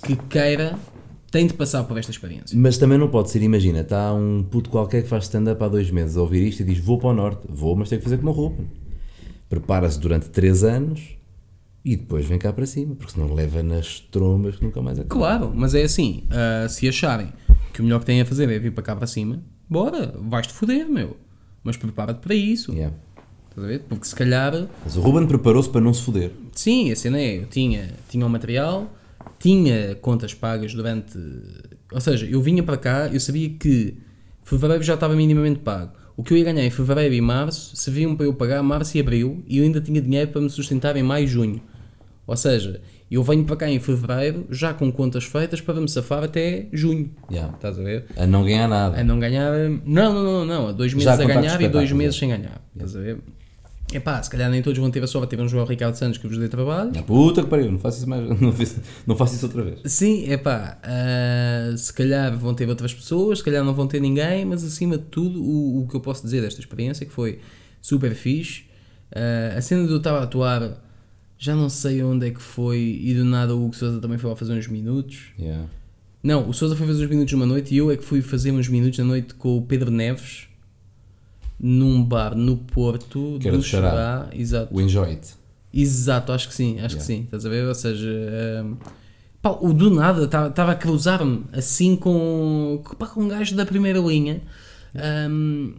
[0.01, 0.77] que queira
[1.31, 2.57] tem de passar por esta experiência.
[2.59, 5.89] Mas também não pode ser, imagina, está um puto qualquer que faz stand-up há dois
[5.89, 8.17] meses a ouvir isto e diz vou para o norte, vou, mas tenho que fazer
[8.17, 8.67] como o Ruben.
[9.47, 11.15] Prepara-se durante três anos
[11.83, 15.19] e depois vem cá para cima, porque senão leva nas trombas que nunca mais acaba.
[15.19, 17.31] Claro, mas é assim, ah, se acharem
[17.73, 20.53] que o melhor que têm a fazer é vir para cá para cima, bora, vais-te
[20.53, 21.15] foder, meu.
[21.63, 22.73] Mas prepara-te para isso.
[22.73, 22.95] Yeah.
[23.49, 23.83] Estás a ver?
[23.87, 26.31] Porque se calhar Mas o Ruben preparou-se para não se foder.
[26.53, 28.91] Sim, a cena é, eu tinha, tinha o material,
[29.39, 31.17] tinha contas pagas durante...
[31.91, 33.95] Ou seja, eu vinha para cá, eu sabia que
[34.43, 35.93] fevereiro já estava minimamente pago.
[36.15, 38.99] O que eu ia ganhar em fevereiro e março, serviam para eu pagar março e
[38.99, 41.61] abril, e eu ainda tinha dinheiro para me sustentar em maio e junho.
[42.27, 46.23] Ou seja, eu venho para cá em fevereiro, já com contas feitas, para me safar
[46.23, 47.11] até junho.
[47.29, 47.53] Yeah.
[47.53, 48.05] Estás a ver?
[48.15, 48.99] A não ganhar nada.
[48.99, 49.51] A não ganhar.
[49.85, 50.73] Não, não, não, não.
[50.73, 52.19] Dois meses a ganhar e dois meses é.
[52.19, 52.61] sem ganhar.
[52.73, 53.17] Estás a ver?
[53.93, 55.29] Epá, se calhar nem todos vão ter a sorte.
[55.31, 56.91] Teve um João Ricardo Santos que vos dei trabalho.
[56.93, 59.79] Na puta que pariu, não faço isso mais, não, fiz- não faço isso outra vez.
[59.85, 60.77] Sim, é pá,
[61.77, 65.03] se calhar vão ter outras pessoas, se calhar não vão ter ninguém, mas acima de
[65.05, 67.39] tudo, o, o que eu posso dizer desta experiência que foi
[67.81, 68.63] super fixe.
[69.13, 70.81] Ah, a cena de eu estar a atuar,
[71.37, 74.29] já não sei onde é que foi, e do nada o Hugo Souza também foi
[74.29, 75.31] lá fazer uns minutos.
[75.39, 75.65] Yeah.
[76.23, 78.51] Não, o Sousa foi fazer uns minutos numa noite e eu é que fui fazer
[78.51, 80.47] uns minutos na noite com o Pedro Neves
[81.63, 84.27] num bar no Porto Que era do Xará.
[84.33, 84.75] Exato.
[84.75, 85.27] O Enjoy It.
[85.73, 87.05] Exato, acho que sim, acho que Yeah.
[87.05, 87.65] sim, estás a ver?
[87.67, 88.73] Ou seja, ehm,
[89.41, 93.99] pá, o do nada estava a cruzar-me assim com, pá, com um gajo da primeira
[93.99, 94.41] linha.
[94.95, 95.73] Ehm,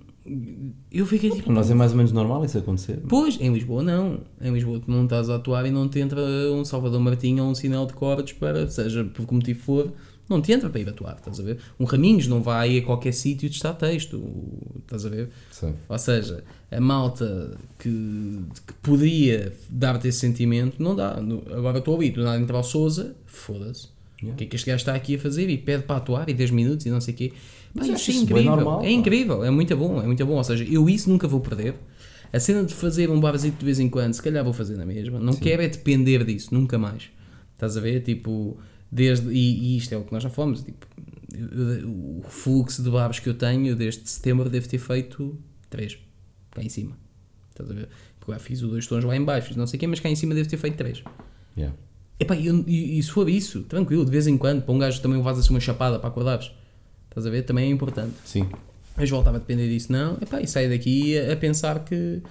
[0.91, 3.01] eu fiquei tipo, Para nós é mais ou menos normal isso acontecer.
[3.09, 4.21] Pois, em Lisboa não.
[4.41, 6.21] Em Lisboa tu não estás a atuar e não te entra
[6.55, 9.93] um Salvador Martinho ou um sinal de cortes para, seja por que motivo for,
[10.33, 11.59] não te entra para ir atuar, estás a ver?
[11.79, 14.23] Um Raminhos não vai a qualquer sítio de estar texto,
[14.81, 15.31] estás a ver?
[15.51, 15.75] Sim.
[15.89, 17.89] Ou seja, a malta que,
[18.67, 21.17] que poderia dar-te esse sentimento, não dá.
[21.53, 23.89] Agora estou ali, do nada entrar o Souza, foda-se.
[24.23, 25.49] O que é que este gajo está aqui a fazer?
[25.51, 27.33] E pede para atuar e 10 minutos e não sei o quê.
[27.75, 28.45] Mas acho isso é incrível.
[28.45, 28.91] normal, é pá.
[28.91, 30.35] incrível, é muito bom, é muito bom.
[30.35, 31.75] Ou seja, eu isso nunca vou perder.
[32.33, 34.87] A cena de fazer um barzito de vez em quando, se calhar vou fazer na
[34.87, 35.19] mesma.
[35.19, 37.11] Não quero é depender disso, nunca mais.
[37.55, 38.01] Estás a ver?
[38.01, 38.57] Tipo,
[38.93, 39.29] desde.
[39.33, 40.63] E, e isto é o que nós já fomos.
[40.63, 40.87] Tipo,
[41.87, 45.37] o fluxo de bares que eu tenho desde setembro devo ter feito
[45.71, 45.99] 3.
[46.51, 46.97] Cá em cima.
[47.51, 47.89] Estás a ver?
[48.21, 49.99] Porque lá fiz o dois tons lá em baixo, fiz não sei o quê, mas
[50.01, 51.03] cá em cima devo ter feito 3.
[51.57, 51.77] Yeah.
[52.21, 55.19] Epá, eu- e se for isso, tranquilo, de vez em quando, para um gajo também
[55.19, 56.53] levas assim uma chapada para acordares.
[57.09, 57.43] Estás a ver?
[57.43, 58.15] Também é importante.
[58.25, 58.49] Sim.
[58.97, 60.15] Mas voltava a depender disso, não.
[60.21, 62.23] Epá, e saio daqui a, a pensar que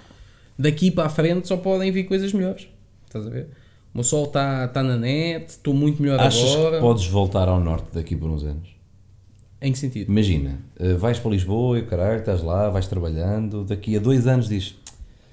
[0.57, 2.67] daqui para a frente só podem vir coisas melhores.
[3.05, 3.49] Estás a ver?
[3.93, 6.76] O meu sol está tá na net, estou muito melhor Achas agora.
[6.77, 8.69] que podes voltar ao norte daqui por uns anos?
[9.61, 10.09] Em que sentido?
[10.09, 14.26] Imagina, eh, vais para Lisboa e o caralho, estás lá, vais trabalhando, daqui a dois
[14.27, 14.76] anos diz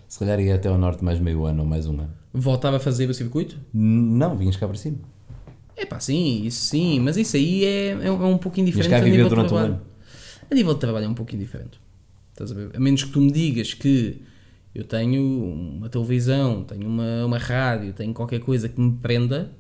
[0.09, 2.11] se calhar ia até ao norte mais meio ano ou mais um ano.
[2.33, 3.57] Voltava a fazer o circuito?
[3.73, 4.99] Não, vinhas cá para cima.
[5.77, 9.01] Epá, sim, isso sim, mas isso aí é, é, um- é pouquinho diferente cá a
[9.01, 9.81] viver durante um ano.
[10.51, 11.79] A nível de trabalho é um pouquinho diferente.
[12.33, 12.71] Estás a ver?
[12.75, 14.21] A menos que tu me digas que
[14.75, 19.51] eu tenho uma televisão, tenho uma, uma rádio, tenho qualquer coisa que me prenda,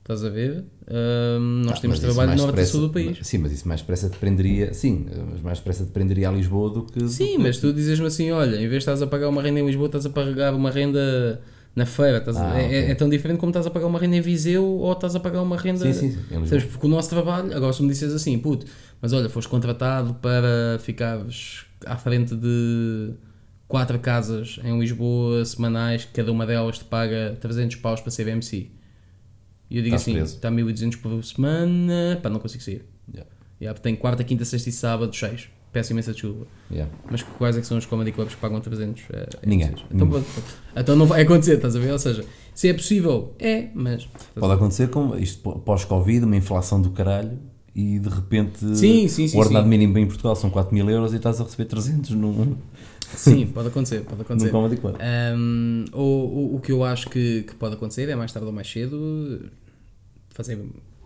[0.00, 0.64] estás a ver?
[0.86, 3.18] Ahm, nós Ah, temos mas trabalho mais norte e sul do país.
[3.22, 6.70] Sim, mas isso mais depressa te prenderia, sim, mas mais depressa te prenderia a Lisboa
[6.70, 7.08] do que...
[7.08, 9.60] Sim, do mas tu dizes-me assim: olha, em vez de estás a pagar uma renda
[9.60, 11.40] em Lisboa, estás a pagar uma renda
[11.74, 12.18] na feira.
[12.18, 12.90] Estás a- Ah, é, ok.
[12.90, 15.42] é tão diferente como estás a pagar uma renda em Viseu ou estás a pagar
[15.42, 15.80] uma renda.
[15.92, 16.46] Sim, sim, sim.
[16.46, 18.66] Sabes, porque o nosso trabalho, agora se me disseres assim, puto,
[19.00, 23.12] mas olha, foste contratado para ficares à frente de
[23.74, 28.70] quatro casas em Lisboa semanais, cada uma delas te paga 300 paus para ser MC.
[29.68, 30.34] E eu digo Estás assim: preso.
[30.36, 32.84] está 1200 por semana, pá, não consigo sair.
[33.12, 33.28] Yeah,
[33.60, 35.48] Yeah, tenho quarta, quinta, sexta e sábado, cheios.
[35.72, 36.46] Peço imensa desculpa.
[36.70, 36.88] yeah.
[37.10, 39.02] Mas quais é que são os comedy clubs que pagam 300?
[39.10, 39.74] É, é Ninguém.
[39.92, 40.26] Então, pronto.
[40.76, 41.90] então não vai acontecer, estás a ver?
[41.90, 42.24] Ou seja,
[42.54, 44.06] se é possível, é, mas.
[44.36, 47.40] Pode acontecer com isto pó- pós-Covid, uma inflação do caralho
[47.74, 51.12] e de repente Sim, sim, sim, o ordenado mínimo em Portugal são 4 mil euros
[51.12, 52.56] e estás a receber 300 num,
[53.16, 54.50] Sim, pode acontecer, pode acontecer.
[54.50, 54.96] comedy club.
[55.36, 58.52] Um, o, o, o que eu acho que, que pode acontecer é mais tarde ou
[58.52, 59.50] mais cedo
[60.30, 60.58] fazer,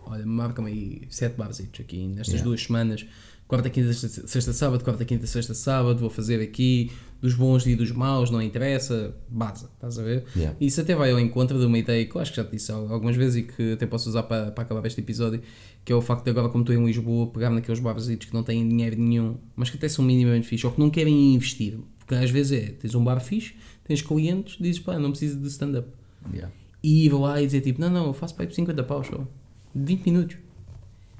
[0.05, 2.43] olha, marca-me aí sete barzitos aqui nestas Yeah.
[2.43, 3.05] duas semanas,
[3.47, 6.91] quarta, quinta, sexta, sexta, sábado, quarta, quinta, sexta, sábado, vou fazer aqui
[7.21, 10.23] dos bons e dos maus, não interessa, base, estás a ver?
[10.35, 10.55] Yeah.
[10.59, 12.71] Isso até vai ao encontro de uma ideia que eu acho que já te disse
[12.71, 15.41] algumas vezes e que até posso usar para, para acabar este episódio,
[15.83, 18.41] que é o facto de agora, como estou em Lisboa, pegar naqueles barzitos que não
[18.41, 21.77] têm dinheiro nenhum, mas que até são minimamente fixos, ou que não querem investir.
[22.09, 23.53] Porque às vezes é, tens um bar fixe,
[23.83, 25.87] tens clientes, dizes, pá, não preciso de stand-up.
[26.33, 26.51] Yeah.
[26.81, 29.05] E ir lá e dizer tipo, não, não, eu faço para aí por 50 paus
[29.05, 29.27] só.
[29.75, 30.37] 20 minutos.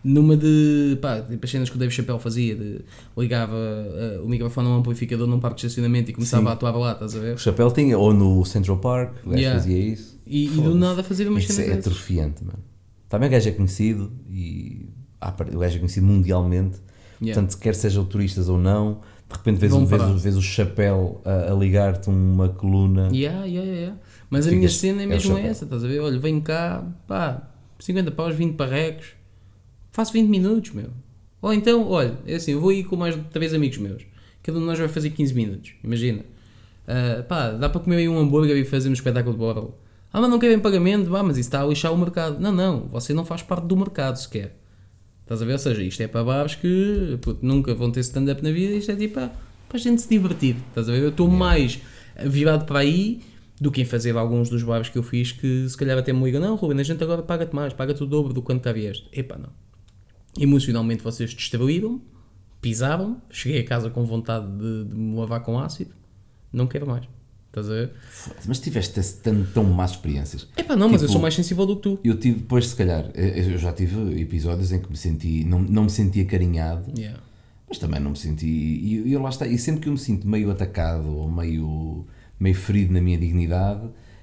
[0.04, 2.82] Numa de, pá, tipo as cenas que o Dave Chappelle fazia, de
[3.16, 6.50] ligava eh, o microfone a um amplificador num parque de estacionamento e começava Sim.
[6.50, 7.36] a atuar lá, estás a ver?
[7.36, 9.60] O chapéu tinha, ou no Central Park, o gajo Yeah.
[9.60, 10.20] fazia isso.
[10.26, 12.64] E, e do nada fazer umas Isso cenas é atrofiante, mano.
[13.08, 14.90] Também o gajo é conhecido e
[15.22, 16.80] ah, o gajo é conhecido mundialmente.
[17.22, 17.40] Yeah.
[17.40, 21.52] Portanto, quer sejam turistas ou não, de repente vês, um, vês, vês o chapéu a,
[21.52, 23.10] a ligar-te uma coluna.
[23.14, 23.98] Yeah, yeah, yeah.
[24.30, 25.50] Mas a minha cena é é mesmo chapéu.
[25.50, 26.00] essa, estás a ver?
[26.00, 27.50] Olha, venho cá, pá,
[27.80, 29.08] 50 paus, 20 parrecos,
[29.92, 30.90] faço 20 minutos, meu.
[31.42, 34.04] Ou então, olha, é assim, eu vou ir com mais de 3 amigos meus,
[34.44, 36.24] cada um de nós vai fazer 15 minutos, imagina.
[36.90, 39.78] Ah, pá, dá para comer aí um hambúrguer e fazer um espetáculo de borrel.
[40.12, 42.40] Ah, mas não querem pagamento, vá, mas isso está a lixar o mercado.
[42.40, 44.58] Não, não, você não faz parte do mercado sequer.
[45.30, 45.54] Estás a ver?
[45.54, 48.92] Ou seja, isto é para bares que puto, nunca vão ter stand-up na vida, isto
[48.92, 49.28] é tipo para,
[49.68, 50.56] para a gente se divertir.
[50.70, 51.04] Estás a ver?
[51.04, 51.80] Eu estou mais
[52.26, 53.22] virado para aí
[53.62, 56.24] do que em fazer alguns dos bares que eu fiz que se calhar até me
[56.24, 59.08] ligam, não, Ruben, a gente agora paga-te mais, paga-te o dobro do quanto cá vieste.
[59.14, 59.52] Epá, não.
[60.36, 62.02] Emocionalmente vocês destruíram,
[62.60, 65.92] pisaram, cheguei a casa com vontade de, de me lavar com ácido,
[66.52, 67.08] não quero mais.
[67.50, 67.92] Estás a ver?
[68.48, 69.18] Mas tiveste esse
[69.54, 70.48] tão, más experiências.
[70.56, 72.00] Epá, não, mas eu Tipo, sou mais sensível do que tu.
[72.04, 75.60] Eu tive, depois, se calhar, eh, eu já tive episódios em que me senti, não,
[75.60, 77.20] não me senti acarinhado, Yeah.
[77.68, 78.46] mas também não me senti.
[78.46, 82.06] E, e eu lá está, e sempre que eu me sinto meio atacado ou meio,
[82.40, 83.82] meio ferido na minha dignidade,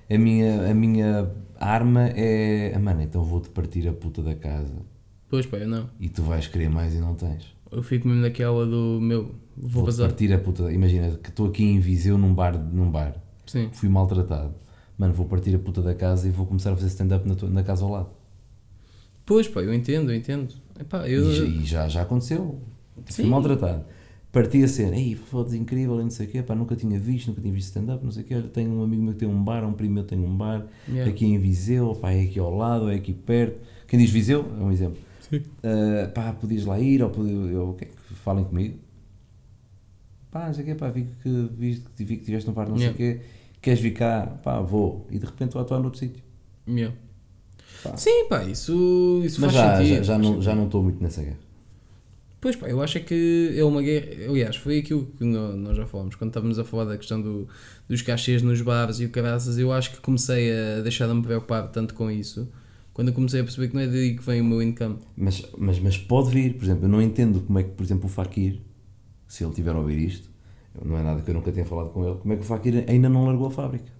[0.08, 1.28] a minha, a minha
[1.58, 2.72] arma é.
[2.76, 4.72] Ah, mano, então vou-te partir a puta da casa.
[5.28, 5.90] Pois pá, eu não.
[5.98, 7.55] E tu vais querer mais e não tens.
[7.70, 9.24] Eu fico mesmo naquela do meu,
[9.56, 10.08] vou Vou bazar.
[10.08, 10.70] partir a puta.
[10.72, 13.14] Imagina que estou aqui em Viseu num bar, num bar.
[13.46, 13.68] Sim.
[13.72, 14.54] Fui maltratado.
[14.98, 17.50] Mano, vou partir a puta da casa e vou começar a fazer stand-up na, tua-
[17.50, 18.08] na casa ao lado.
[19.24, 20.54] Pois pá, eu entendo, eu entendo.
[20.78, 21.30] Epá, eu...
[21.30, 22.60] E, já- e já, já aconteceu.
[23.06, 23.30] Fui Sim.
[23.30, 23.84] maltratado.
[24.32, 27.40] Parti a cena, ei, foda incrível, não sei o quê, pá, nunca tinha visto, nunca
[27.40, 28.34] tinha visto stand-up, não sei o quê.
[28.34, 30.36] Olha, tenho um amigo meu que tem um bar, um primo meu que tem um
[30.36, 31.10] bar, Yeah.
[31.10, 33.58] aqui em Viseu, pá, é aqui ao lado, é aqui perto.
[33.88, 34.98] Quem diz Viseu, é um exemplo.
[35.30, 35.42] Sim.
[35.62, 37.86] Ah, pá, podias lá ir, ou podi- eu, é
[38.24, 38.78] falem comigo?
[40.30, 42.68] Pá, não sei o quê, pá, vi que, vi, que- vi que tiveste um bar,
[42.68, 42.96] não Yeah.
[42.96, 43.24] sei o quê,
[43.62, 44.26] queres vir cá?
[44.42, 45.06] Pá, vou.
[45.10, 46.22] E de repente estou a atuar noutro sítio.
[46.68, 46.94] Yeah.
[47.82, 47.96] Pá.
[47.96, 49.96] Sim, pá, isso, isso Mas faz já, sentido.
[49.96, 50.42] já, já, não, sentido.
[50.42, 51.38] já não estou muito nessa guerra.
[52.40, 54.06] Pois pá, eu acho é que é uma guerra.
[54.30, 57.48] Aliás, foi aquilo que nós já falamos, quando estávamos a falar da questão do,
[57.88, 61.22] dos cachês nos bares e o caraças, eu acho que comecei a deixar de me
[61.22, 62.48] preocupar tanto com isso
[62.96, 64.96] quando eu comecei a perceber que não é daí que vem o meu income.
[65.14, 68.06] Mas, mas, mas pode vir, por exemplo, eu não entendo como é que, por exemplo,
[68.06, 68.62] o Fakir,
[69.28, 70.30] se ele tiver a ouvir isto,
[70.82, 72.86] não é nada que eu nunca tenha falado com ele, como é que o Fakir
[72.88, 73.92] ainda não largou a fábrica?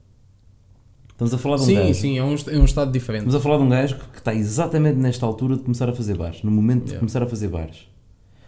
[1.10, 1.94] Estamos a falar de um sim, gajo.
[1.94, 3.20] sim, é um, é um estado diferente.
[3.26, 6.16] Estamos a falar de um gajo que está exatamente nesta altura de começar a fazer
[6.16, 6.98] bares, no momento de Yeah.
[7.00, 7.86] começar a fazer bares.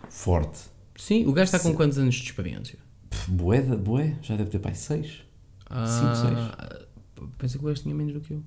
[0.08, 0.60] Forte.
[0.96, 2.78] Sim, o gajo está com quantos anos de experiência?
[3.10, 5.20] Pff, da- bué, já deve ter pai 6.
[5.68, 6.78] Ah,
[7.36, 8.42] pensei que o gajo tinha menos do que eu.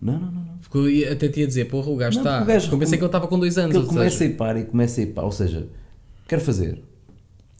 [0.00, 0.32] Não, não, não.
[0.42, 0.58] não.
[0.60, 2.42] Porque eu ia- até te ia dizer, porra, o gajo Não, está.
[2.42, 3.74] o gajo- eu pensei que ele estava com dois anos.
[3.74, 5.68] Ele começa seja, a ir para e começa a ir para, ou seja,
[6.28, 6.82] quer fazer, de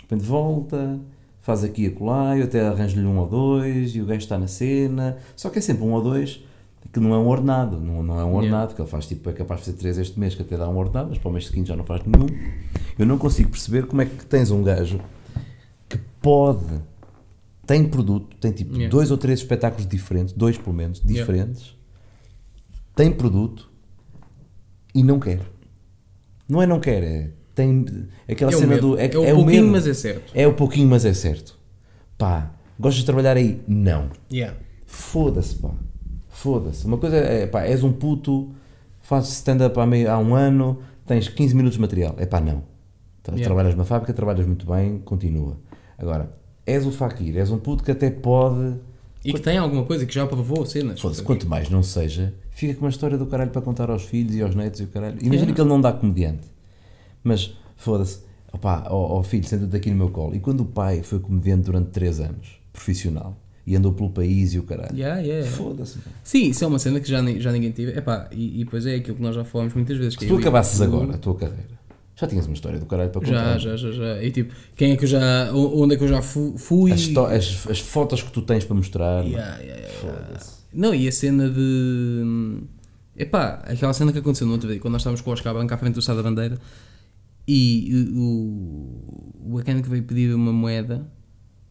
[0.02, 0.98] repente volta,
[1.42, 4.46] faz aqui a colar, eu até arranjo-lhe um ou dois e o gajo está na
[4.46, 6.42] cena, só que é sempre um ou dois
[6.92, 9.32] que não é um ordenado, não, não é um ordenado, que ele faz tipo, é
[9.32, 11.46] capaz de fazer três este mês que até dá um ordenado, mas para o mês
[11.46, 12.26] seguinte já não faz nenhum.
[12.98, 14.98] Eu não consigo perceber como é que tens um gajo
[15.88, 16.80] que pode,
[17.66, 18.90] tem produto, tem tipo Yeah.
[18.90, 21.24] dois ou três espetáculos diferentes, dois pelo menos, Yeah.
[23.00, 23.70] Tem produto
[24.94, 25.40] e não quer.
[26.46, 27.86] Não é não quer, é tem
[28.28, 28.90] aquela é cena medo.
[28.90, 30.32] do É, é, o é pouquinho, mas é certo.
[30.34, 31.58] É o pouquinho, mas é certo.
[32.18, 33.62] Pá, gostas de trabalhar aí?
[33.66, 34.10] Não.
[34.30, 34.54] Yeah.
[34.84, 35.70] Foda-se, pá.
[36.28, 36.84] Foda-se.
[36.84, 38.50] Uma coisa é, pá, és um puto,
[39.00, 42.14] fazes stand-up há, meio- há um ano, tens 15 minutos de material.
[42.18, 42.62] É pá, não.
[43.28, 43.44] Yeah.
[43.44, 45.56] Trabalhas numa fábrica, trabalhas muito bem, continua.
[45.96, 46.30] Agora,
[46.66, 48.74] és o Fakir, és um puto que até pode.
[49.24, 51.00] E que tem alguma coisa que já provou cenas.
[51.00, 54.34] Foda-se, quanto mais não seja, fica com uma história do caralho para contar aos filhos
[54.34, 55.14] e aos netos e o caralho.
[55.16, 55.54] Imagina Yeah.
[55.54, 56.46] que ele não dá comediante.
[57.24, 58.20] Mas, foda-se,
[58.52, 60.34] opá, ó, ó filho, senta-te aqui no meu colo.
[60.34, 64.58] E quando o pai foi comediante durante 3 anos, profissional, e andou pelo país e
[64.58, 64.96] o caralho.
[64.96, 65.48] Yeah, yeah.
[65.50, 65.98] Foda-se.
[66.24, 67.92] Sim, isso é uma cena que já, já ninguém tive.
[67.96, 70.14] Epá, e, e depois é aquilo que nós já falamos muitas vezes.
[70.18, 71.78] Se eu tu acabasses agora a tua carreira,
[72.16, 73.58] já tinhas uma história do caralho para contar.
[73.58, 74.22] Já, já, já, já.
[74.22, 75.50] E tipo, quem é que eu já.
[75.54, 76.90] Onde é que eu já fu- fui?
[76.92, 79.24] As, as, as fotos que tu tens para mostrar.
[79.24, 79.88] yeah, yeah, yeah.
[80.00, 80.59] Foda-se.
[80.72, 82.62] Não, e a cena de.
[83.16, 85.74] Epá, aquela cena que aconteceu no outro dia, quando nós estávamos com o Oscar Branco
[85.74, 86.58] à frente do Sá da Bandeira
[87.46, 91.06] e o, o bacana que veio pedir uma moeda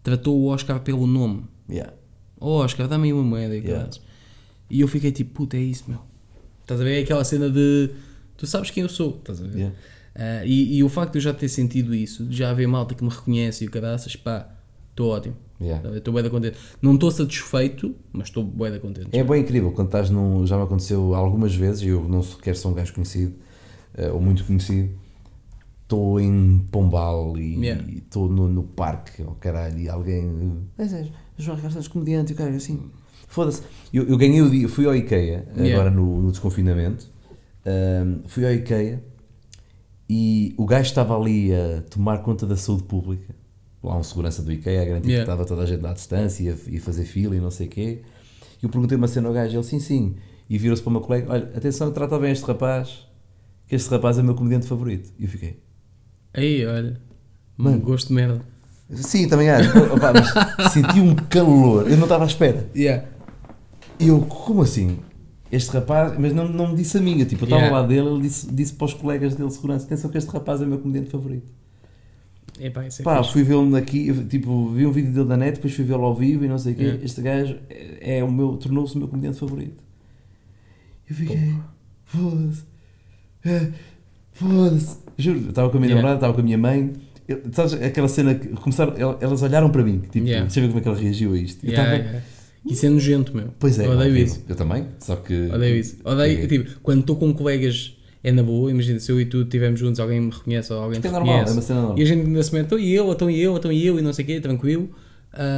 [0.03, 1.45] tratou o Oscar pelo nome.
[1.69, 1.93] Yeah.
[2.39, 3.89] Oh Oscar, dá-me aí uma moeda e Yeah.
[4.69, 5.99] E eu fiquei tipo, puta, é isso, meu.
[6.61, 6.99] Estás a ver?
[6.99, 7.89] É aquela cena de.
[8.37, 9.55] Tu sabes quem eu sou, estás a ver?
[9.55, 9.75] Yeah.
[10.15, 12.93] Ah, e, e o facto de eu já ter sentido isso, de já haver malta
[12.93, 14.49] que me reconhece e o caraças, pá,
[14.99, 15.35] estou ótimo.
[15.61, 15.97] Yeah.
[15.97, 16.57] Estou bem da contente.
[16.81, 19.09] Não estou satisfeito, mas estou bem da contente.
[19.11, 20.45] É bem incrível quando estás num.
[20.45, 23.33] Já me aconteceu algumas vezes, e eu não sequer sou um gajo conhecido,
[23.95, 24.89] eh, ou muito conhecido.
[25.83, 27.83] Estou em Pombal e Yeah.
[27.93, 30.61] estou no, no parque, oh, caralho, e alguém.
[30.77, 32.79] "És, és, João Ricardo comediante, e o caralho, assim.
[33.27, 33.61] Foda-se.
[33.93, 35.73] Eu, eu ganhei o dia, fui ao IKEA, Yeah.
[35.75, 37.07] agora no, no desconfinamento.
[37.65, 39.03] ahm, fui ao IKEA
[40.09, 43.35] e o gajo estava ali a tomar conta da saúde pública.
[43.81, 45.25] Lá um segurança do IKEA a garantir Yeah.
[45.25, 47.69] que estava toda a gente à distância e a, fazer fila e não sei o
[47.69, 48.01] quê.
[48.61, 50.15] E eu perguntei uma cena ao gajo, ele sim, sim.
[50.49, 53.07] E virou-se para o meu colega, olha, atenção, trata bem este rapaz,
[53.67, 55.11] que este rapaz é o meu comediante favorito.
[55.17, 55.59] E eu fiquei,
[56.33, 56.99] Aí, olha.
[57.57, 57.79] Mano.
[57.79, 58.41] Gosto de merda.
[58.93, 59.69] sim, também acho.
[59.93, 62.69] Opa, mas senti um calor, eu não estava à espera.
[62.75, 63.07] Yeah.
[63.99, 64.97] E eu, como assim?
[65.51, 67.67] Este rapaz, mas não, não me disse a eu, tipo, eu estava Yeah.
[67.69, 70.29] ao lado dele, ele disse, disse para os colegas dele de segurança, atenção que este
[70.31, 71.47] rapaz é o meu comediante favorito.
[72.59, 73.33] Epá, isso é Pá, fixe.
[73.33, 76.13] fui vê-lo aqui, eu, tipo, vi um vídeo dele na net, depois fui vê-lo ao
[76.15, 76.83] vivo e não sei o quê.
[76.83, 77.05] Yeah.
[77.05, 79.83] Este gajo é, é o meu, tornou-se o meu comediante favorito.
[81.09, 81.53] Eu fiquei,
[82.05, 82.63] foda-se,
[83.45, 83.67] é,
[84.33, 84.97] foda-se.
[85.17, 86.01] Juro, eu estava com a minha Yeah.
[86.01, 86.93] namorada, estava com a minha mãe.
[87.27, 90.45] Eu, sabes aquela cena que começaram, el- elas olharam para mim, tipo, Yeah.
[90.45, 91.65] deixa eu ver como é que ela reagiu a isto.
[91.65, 92.23] Eu Yeah, estava-.
[92.65, 93.49] Isso é nojento, meu.
[93.57, 94.43] Pois é, Eu odeio isso.
[94.47, 95.33] Eu também, só que.
[95.47, 95.97] Odeio isso.
[96.03, 99.79] Odeio, tipo, quando estou com colegas é na boa, imagina se eu e tu estivermos
[99.79, 101.51] juntos, alguém me reconhece ou alguém te é normal, reconhece.
[101.51, 101.99] é uma cena normal.
[101.99, 103.99] E a gente ainda se mete, então e eu, então e eu, então e eu,
[103.99, 104.89] e não sei o quê, tranquilo.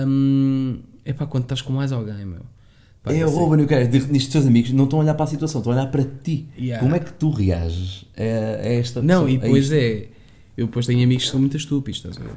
[0.08, 2.42] Hum, epá, quando estás com mais alguém, meu,
[3.04, 3.38] Pá, é eu sei.
[3.38, 5.60] o Ruben e o cara, nestes teus amigos não estão a olhar para a situação,
[5.62, 6.48] estão a olhar para ti.
[6.58, 6.84] Yeah.
[6.84, 9.32] Como é que tu reages a, a esta Não, pessoa?
[9.32, 9.74] e depois isto?
[9.74, 10.06] é.
[10.58, 12.36] Eu depois tenho amigos que são muito estúpidos, estás a ver?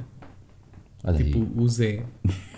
[1.04, 1.24] Olha aí.
[1.24, 2.02] Tipo o Zé.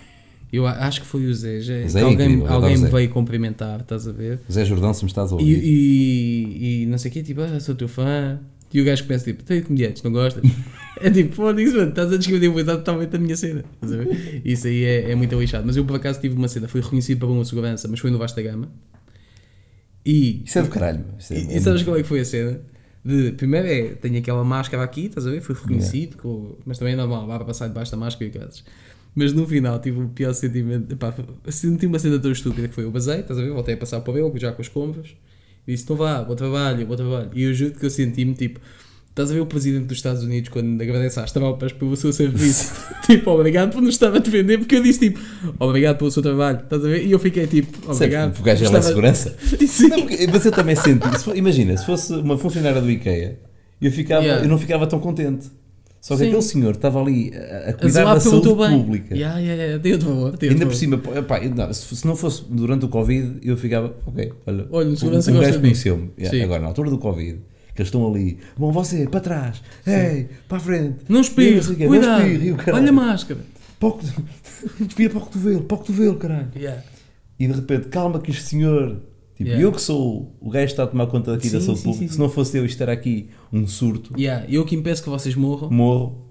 [0.51, 1.57] Eu a- acho que foi o Zé.
[1.57, 2.91] O Zé é alguém incrível, alguém o me Zé.
[2.91, 4.39] veio cumprimentar, estás a ver?
[4.51, 5.61] Zé Jordão, se me estás a E, ouvir.
[5.63, 8.39] e, e não sei o quê, tipo, ah, sou teu fã.
[8.73, 10.43] E o gajo começa tipo, tem comediantes, não gostas?
[11.01, 13.63] é tipo, foda-se, mano, estás a descobrir uma totalmente da minha cena.
[13.75, 14.41] Estás a ver?
[14.43, 15.65] Isso aí é, é muito lixado.
[15.65, 18.17] Mas eu por acaso tive uma cena, fui reconhecido para uma segurança, mas foi no
[18.17, 18.69] Vasta Gama.
[20.05, 21.03] E, Isso é do caralho.
[21.19, 22.59] Isso é- e, é e sabes qual é que foi a cena?
[23.03, 25.41] De, primeiro é, tenho aquela máscara aqui, estás a ver?
[25.41, 28.63] Fui reconhecido, com- mas também é normal, vai para passar debaixo da máscara e casas.
[29.19, 30.93] Mas no final tive o pior sentimento.
[30.93, 31.11] Epá,
[31.49, 33.49] senti uma cena tão estúpida que foi eu basei, estás a ver?
[33.49, 35.07] Voltei a passar para o já com as compras.
[35.67, 37.31] E disse: Não vá, bom trabalho, bom trabalho.
[37.33, 38.59] E eu juro que eu senti-me tipo.
[39.09, 42.71] Estás a ver o presidente dos Estados Unidos quando agradece às tropas pelo seu serviço?
[43.07, 45.19] tipo, obrigado por nos estar a defender, porque eu disse tipo,
[45.57, 47.03] obrigado pelo seu trabalho, estás a ver?
[47.03, 48.29] E eu fiquei tipo, Sempre, obrigado.
[48.33, 49.35] porque o gajo é lá segurança.
[49.67, 49.87] Sim.
[49.87, 51.17] Não, mas eu também senti.
[51.17, 53.39] se for- imagina, se fosse uma funcionária do IKEA,
[53.81, 54.45] eu, ficava, Yeah.
[54.45, 55.47] eu não ficava tão contente.
[55.99, 56.27] Só que Sim.
[56.27, 58.79] aquele senhor estava ali a, cuidar da saúde bem.
[58.79, 59.15] pública.
[59.15, 59.93] Yeah, yeah, yeah.
[59.93, 60.37] Outro valor.
[60.37, 63.95] Tem Ainda por cima, pá, eu não, se não fosse durante o Covid, eu ficava,
[64.05, 66.11] ok, olha, Olha, o segurança gosta gajo de conheceu-me.
[66.17, 67.39] Yeah, agora, na altura do Covid,
[67.73, 71.75] que eles estão ali, bom, você, para trás, ei, para a frente, Não espirre, o
[71.75, 72.19] quê, cuidado.
[72.21, 72.83] não espirre, e o caralho.
[72.83, 73.39] Olha a máscara.
[73.79, 73.99] para o
[74.87, 76.47] espia para o cotovelo, para o cotovelo, caralho.
[76.55, 76.83] Yeah.
[77.39, 78.99] E de repente, calma que este senhor,
[79.37, 79.63] tipo, Yeah.
[79.63, 81.91] eu que sou o gajo que está a tomar conta aqui da Sim, saúde sim,
[81.91, 84.45] pública, se não fosse eu isto era aqui um surto, Yeah.
[84.49, 85.69] Eu que impeço que vocês morram.
[85.69, 86.25] morro,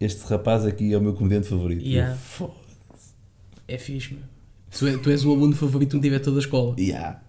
[0.00, 1.84] este rapaz aqui é o meu comediante favorito.
[1.84, 2.12] Yeah.
[2.12, 3.14] Eu, "Foda-se."
[3.68, 4.22] É fixe, meu.
[4.76, 6.74] Tu, é- tu és o aluno favorito onde tiver toda a escola.
[6.78, 7.20] Yeah.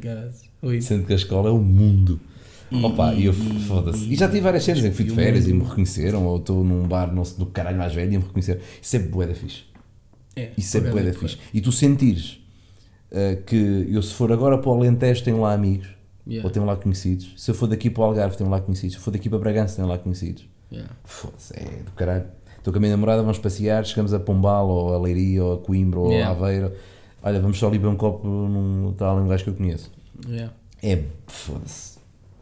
[0.00, 0.66] Que.
[0.66, 0.80] Oi.
[0.80, 2.18] Sendo que a escola é o mundo.
[2.70, 4.12] E- Opa, e eu foda-se.
[4.12, 6.64] E já tive várias cenas em que fui de férias e me reconheceram, ou estou
[6.64, 8.60] num bar não do caralho mais velho e me reconheceram.
[8.82, 9.62] Isso é bué da fixe.
[10.34, 11.38] É, Isso é bué da fixe.
[11.52, 12.40] E tu sentires
[13.12, 15.88] uh, que eu, se for agora para o Alentejo, tenho lá amigos,
[16.26, 16.46] Yeah.
[16.46, 17.34] ou tenho lá conhecidos.
[17.36, 18.94] Se eu for daqui para o Algarve, tenho lá conhecidos.
[18.94, 20.48] Se eu for daqui para Bragança, tenho lá conhecidos.
[20.72, 20.90] Yeah.
[21.04, 22.24] Foda-se, é do caralho.
[22.56, 25.58] Estou com a minha namorada, vamos passear, chegamos a Pombal, ou a Leiria, ou a
[25.58, 26.28] Coimbra, ou Yeah.
[26.28, 26.72] a Aveiro.
[27.22, 29.92] Olha, vamos só ali beber um copo num tal um gajo que eu conheço.
[30.26, 30.50] Yeah.
[30.82, 31.98] É, foda-se.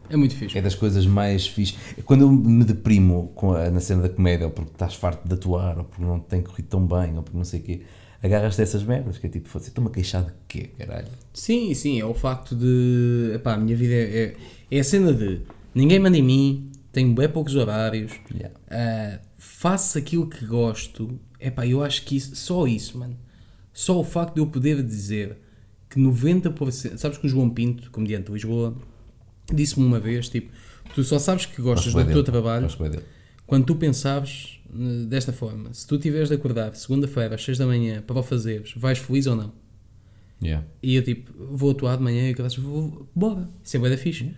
[0.09, 0.57] É muito fixe.
[0.57, 1.75] É das coisas mais fixe.
[2.05, 5.33] Quando eu me deprimo com a- na cena da comédia, ou porque estás farto de
[5.33, 7.81] atuar, ou porque não te tem corrido tão bem, ou porque não sei o quê,
[8.23, 11.09] agarras-te a essas merdas, que é tipo, foda-se, estou-me a queixar de quê, caralho?
[11.33, 13.33] Sim, sim, é o facto de.
[13.35, 14.35] Epá, a minha vida é, é,
[14.71, 15.41] é a cena de
[15.75, 18.55] ninguém manda em mim, tenho bem poucos horários, Yeah.
[18.69, 21.19] ah, faço aquilo que gosto.
[21.39, 23.17] Epá, eu acho que isso, só isso, mano.
[23.73, 25.37] Só o facto de eu poder dizer
[25.89, 26.97] que 90%.
[26.97, 28.75] Sabes que o João Pinto, comediante de Lisboa,
[29.53, 30.51] disse-me uma vez: tipo,
[30.95, 33.03] tu só sabes que gostas do teu trabalho gosto bem dele.
[33.45, 35.73] Quando tu pensares eh, desta forma.
[35.73, 39.27] Se tu tiveres de acordar segunda-feira às 6 da manhã para o fazeres, vais feliz
[39.27, 39.53] ou não?
[40.41, 40.65] Yeah.
[40.81, 44.33] E eu tipo, vou atuar de manhã e acabas, vou, bora, isso é da fixe.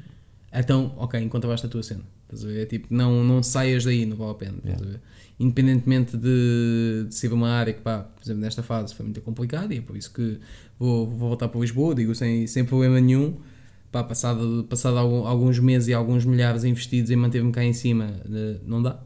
[0.53, 2.03] Então, ok, encontraste a tua cena.
[2.23, 2.61] Estás a ver?
[2.61, 4.57] É tipo, não, não saias daí, não vale a pena.
[4.63, 4.99] Estás a?
[5.37, 9.73] Independentemente de, de ser uma área que, pá, por exemplo, nesta fase foi muito complicada
[9.73, 10.39] e é por isso que
[10.79, 13.35] vou, vou voltar para Lisboa, digo sem, sem problema nenhum.
[13.91, 18.09] Pá, passado, passado algum- alguns meses e alguns milhares investidos em manter-me cá em cima,
[18.29, 18.99] eh, não dá.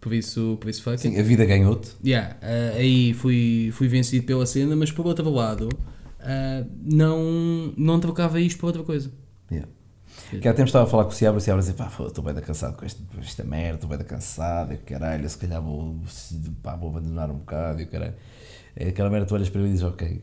[0.00, 0.98] Por isso, por isso fuck.
[1.00, 1.92] Sim, a vida ganhou-te.
[2.04, 5.68] Yeah, ah, aí fui, fui vencido pela cena, mas por outro lado,
[6.20, 9.10] ah, não, não trocava isto por outra coisa.
[9.50, 9.68] Yeah.
[10.40, 12.24] Que há tempos estava a falar com o Seabra e o Seabra dizia, pá, estou
[12.24, 15.62] bem da cansado com com esta merda, estou bem da cansado, e caralho, se calhar
[15.62, 15.96] vou,
[16.62, 18.14] pá, vou abandonar um bocado, e caralho.
[18.76, 20.22] É aquela merda, tu olhas para ele e dizes, ok,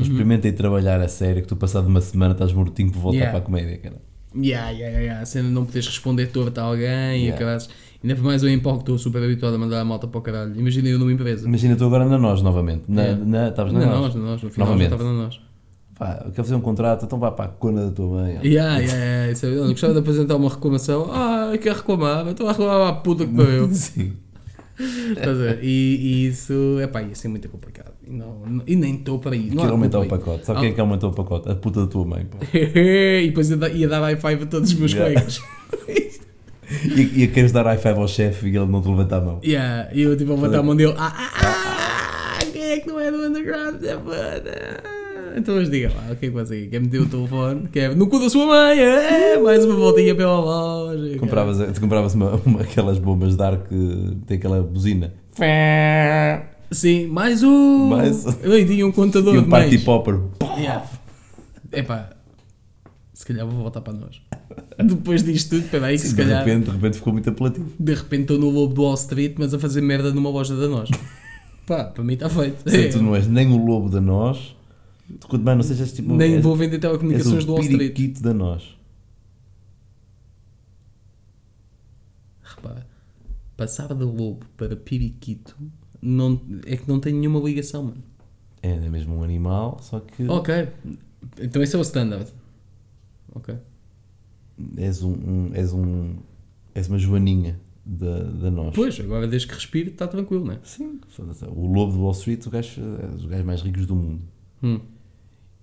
[0.00, 3.30] então experimentei trabalhar a sério, que tu passado uma semana estás mortinho por voltar Yeah.
[3.32, 3.96] para a comédia, cara.
[4.36, 5.20] Yeah, yeah, yeah.
[5.22, 7.34] A de não poderes responder torto a alguém e Yeah.
[7.36, 7.68] acabares.
[8.04, 10.20] Ainda por mais eu em palco estou super habituado a mandar a malta para o
[10.22, 10.54] caralho.
[10.58, 11.48] Imagina eu numa empresa.
[11.48, 13.24] Imagina, estou agora na nós novamente, na, Yeah.
[13.24, 14.14] na, estavas na, Não, nós.
[14.14, 14.90] nós, nós, no final Novamente.
[14.90, 15.40] já estava na nós.
[15.98, 18.32] Pá, eu quero fazer um contrato, então vá para a cona da tua mãe.
[18.44, 19.32] Yeah, yeah, yeah.
[19.32, 21.08] É- eu gostava de apresentar uma reclamação.
[21.10, 23.72] Ah, eu quero reclamar, estou a reclamar à puta que pariu.
[23.72, 24.12] Sim.
[24.78, 25.58] Estás a ver?
[25.62, 27.92] E, e isso, é pá, ia ser muito complicado.
[28.06, 29.34] E, não, e nem estou para.
[29.36, 30.44] Não Quero aumentar o pacote.
[30.46, 31.50] Sabe quem é que aumentou o pacote?
[31.50, 32.38] A puta da tua mãe, pá.
[32.54, 35.14] e depois ia dar, ia dar high five a todos os meus Yeah.
[35.14, 35.40] colegas.
[36.96, 39.40] E, e queres dar high five ao chefe e ele não te levanta a mão.
[39.44, 40.94] yeah, e eu tipo a levantar a mão dele.
[40.96, 43.82] Ah, ah, ah, quem é que não é do underground?
[43.84, 44.95] É foda.
[45.36, 46.68] Então mas diga lá, o que é que ser?
[46.70, 47.68] Quer meter o telefone?
[47.68, 48.78] Quer no cu da sua mãe?
[48.78, 51.18] É, mais uma voltinha pela loja.
[51.18, 55.12] Compravas, tu compravas uma, uma- aquelas bombas de ar que tem aquela buzina.
[56.70, 57.88] Sim, mais um.
[57.88, 58.24] Mais.
[58.42, 59.84] Eu tinha um contador E de um party mais.
[59.84, 60.20] popper.
[60.58, 60.84] Yeah.
[61.72, 62.10] Epá,
[63.12, 64.20] se calhar vou voltar para nós.
[64.82, 67.66] Depois disto tudo, espera aí que se de, calhar repente, de repente ficou muito apelativo.
[67.78, 70.66] de repente estou no lobo do Wall Street, mas a fazer merda numa loja da
[70.66, 70.88] nós.
[71.66, 72.68] Pá, para mim está feito.
[72.70, 74.56] Sim, tu não és nem o lobo de nós,
[75.42, 76.12] Mais não sejas tipo.
[76.14, 78.20] Nem és- vou vender telecomunicações do Wall Street.
[78.20, 78.76] da nós.
[82.42, 82.86] Repara,
[83.56, 85.56] passar de lobo para periquito
[86.00, 88.02] não, é que não tem nenhuma ligação, mano.
[88.62, 90.68] É mesmo um animal, só que Ok,
[91.40, 92.32] então esse é o standard.
[93.34, 93.54] Ok.
[94.76, 96.16] és um, um- és um.
[96.74, 98.74] és uma joaninha da, da nós.
[98.74, 100.58] Pois, agora desde que respire está tranquilo, não é?
[100.64, 100.98] Sim,
[101.54, 104.22] o lobo de Wall Street, o gajo, é dos gajos mais ricos do mundo.
[104.62, 104.80] Hum.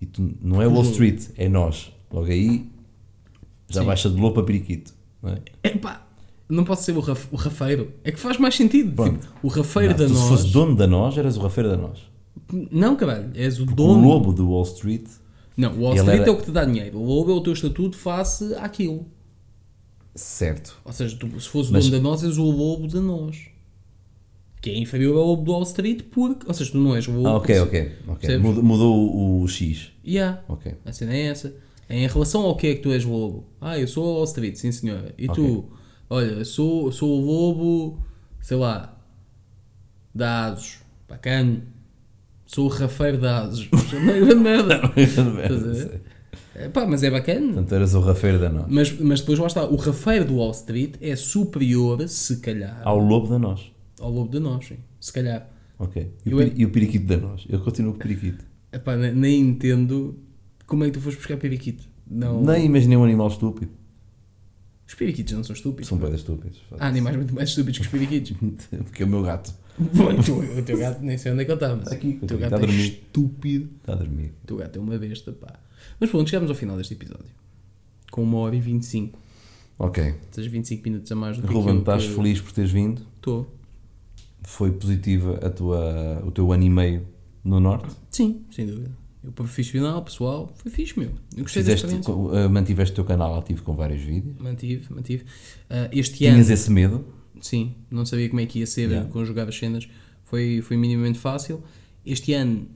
[0.03, 0.91] E tu, não é Wall Jogo.
[0.91, 1.91] Street, é nós.
[2.11, 2.69] Logo aí
[3.69, 3.88] já Sim.
[3.88, 4.93] baixa de lobo para periquito.
[5.21, 5.38] Não é?
[5.63, 6.05] Epá,
[6.49, 7.91] não pode ser o, raf- o rafeiro.
[8.03, 8.91] É que faz mais sentido.
[8.93, 9.19] Pronto.
[9.21, 10.27] Tipo, o rafeiro Não, da tu, se nós.
[10.30, 11.99] fosses dono da nós, eras o rafeiro da nós.
[12.69, 14.05] Não, caralho, és o O dono.
[14.07, 15.05] lobo do Wall Street
[15.55, 16.97] Não, o Wall Street era- é o que te dá dinheiro.
[16.99, 19.05] O lobo é o teu estatuto face àquilo.
[20.13, 20.77] Certo.
[20.85, 23.38] Ou seja, tu, se fores o dono da nós, és o lobo da nós.
[24.64, 26.48] Que é inferior ao lobo do Wall Street, porque.
[26.48, 27.27] Ou seja, tu não és o lobo.
[27.27, 27.91] Ah, ok, ok.
[28.07, 28.38] ok.
[28.38, 29.91] Mudou, mudou o, X.
[30.07, 30.41] Yeah.
[30.48, 30.73] Ok.
[30.85, 31.53] A cena é essa.
[31.90, 33.45] É em relação ao que é que tu és lobo.
[33.60, 35.14] Ah, eu sou o Wall Street, sim senhora.
[35.18, 35.65] E tu,
[36.10, 37.99] olha, sou, sou o lobo,
[38.40, 38.98] sei lá,
[40.15, 40.80] da ASUS.
[41.10, 41.61] Bacana.
[42.45, 43.69] Sou o rafeiro da ASUS.
[43.91, 44.94] Não é grande merda.
[44.95, 46.02] Estás a ver?
[46.56, 47.48] É, pá, mas é bacana.
[47.48, 48.65] Portanto, eras o rafeiro da nós.
[48.69, 52.98] Mas, mas depois lá está, o rafeiro do Wall Street é superior, se calhar, Ao
[52.98, 53.72] lobo da nós.
[54.03, 54.77] Ao lobo de nós, sim.
[54.99, 55.49] se calhar.
[55.80, 56.11] Ok.
[56.25, 57.45] E Eu o, é- peri- e o periquito da nós.
[57.49, 58.45] Eu continuo com o periquito.
[58.71, 60.17] Epá, ne- nem entendo
[60.67, 61.84] como é que tu foste buscar periquito.
[62.09, 63.71] Não, Nem imaginei um animal estúpido.
[64.88, 65.88] Os periquitos não são estúpidos.
[65.88, 66.59] São bem estúpidos.
[66.77, 68.35] Há animais muito mais estúpidos que os periquitos.
[68.84, 69.53] Porque é o meu gato.
[69.80, 70.09] Bom,
[70.59, 72.38] o, teu, gato nem sei onde é que ele está, mas Está aqui, o teu
[72.38, 72.84] está gato é dormir.
[72.85, 73.69] estúpido.
[73.80, 74.34] Está a dormir.
[74.43, 75.59] O teu gato é uma besta, pá.
[75.99, 77.25] Mas pronto, chegamos ao final deste episódio.
[78.11, 79.17] Com uma hora e 25.
[79.80, 80.13] Ok.
[80.31, 83.01] Seja, 25 minutos a mais do que Ruben, estás que- feliz por teres vindo?
[83.15, 83.51] Estou.
[84.45, 87.07] Foi positiva a tua, o teu ano e meio
[87.43, 87.95] no Norte?
[88.09, 88.91] Sim, sem dúvida.
[89.23, 91.09] Eu profissional, pessoal, foi fixe, meu.
[91.35, 94.37] Eu gostei Fizeste, eh, mantiveste o teu canal ativo com vários vídeos?
[94.37, 95.23] Mantive, mantive.
[95.69, 97.05] Ah, este Tinhas ano, esse medo?
[97.39, 99.09] sim, não sabia como é que ia ser Yeah.
[99.09, 99.87] conjugar as cenas.
[100.25, 101.63] Foi, foi minimamente fácil.
[102.05, 102.67] Este ano,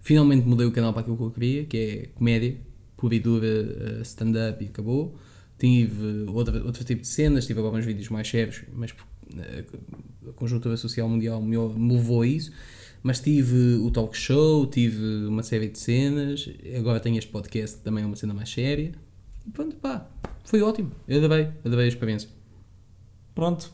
[0.00, 2.56] finalmente mudei o canal para aquilo que eu queria, que é comédia,
[2.98, 3.46] pura e dura,
[3.98, 5.16] ah, stand-up e acabou.
[5.58, 9.04] Tive outra, outro tipo de cenas, tive agora uns vídeos mais sérios, mas ah,
[10.28, 12.52] a conjuntura social mundial me, levou a isso.
[13.02, 16.48] Mas tive o talk show, tive uma série de cenas,
[16.78, 18.92] agora tenho este podcast que também é uma cena mais séria.
[19.46, 20.06] E pronto, pá,
[20.44, 20.90] foi ótimo.
[21.06, 22.30] Eu adorei, adorei a experiência.
[23.34, 23.70] Pronto.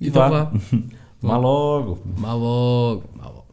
[0.00, 0.44] E Então vá.
[0.44, 0.52] vá.
[1.38, 2.02] Logo.
[2.18, 3.43] Mal logo, mal logo.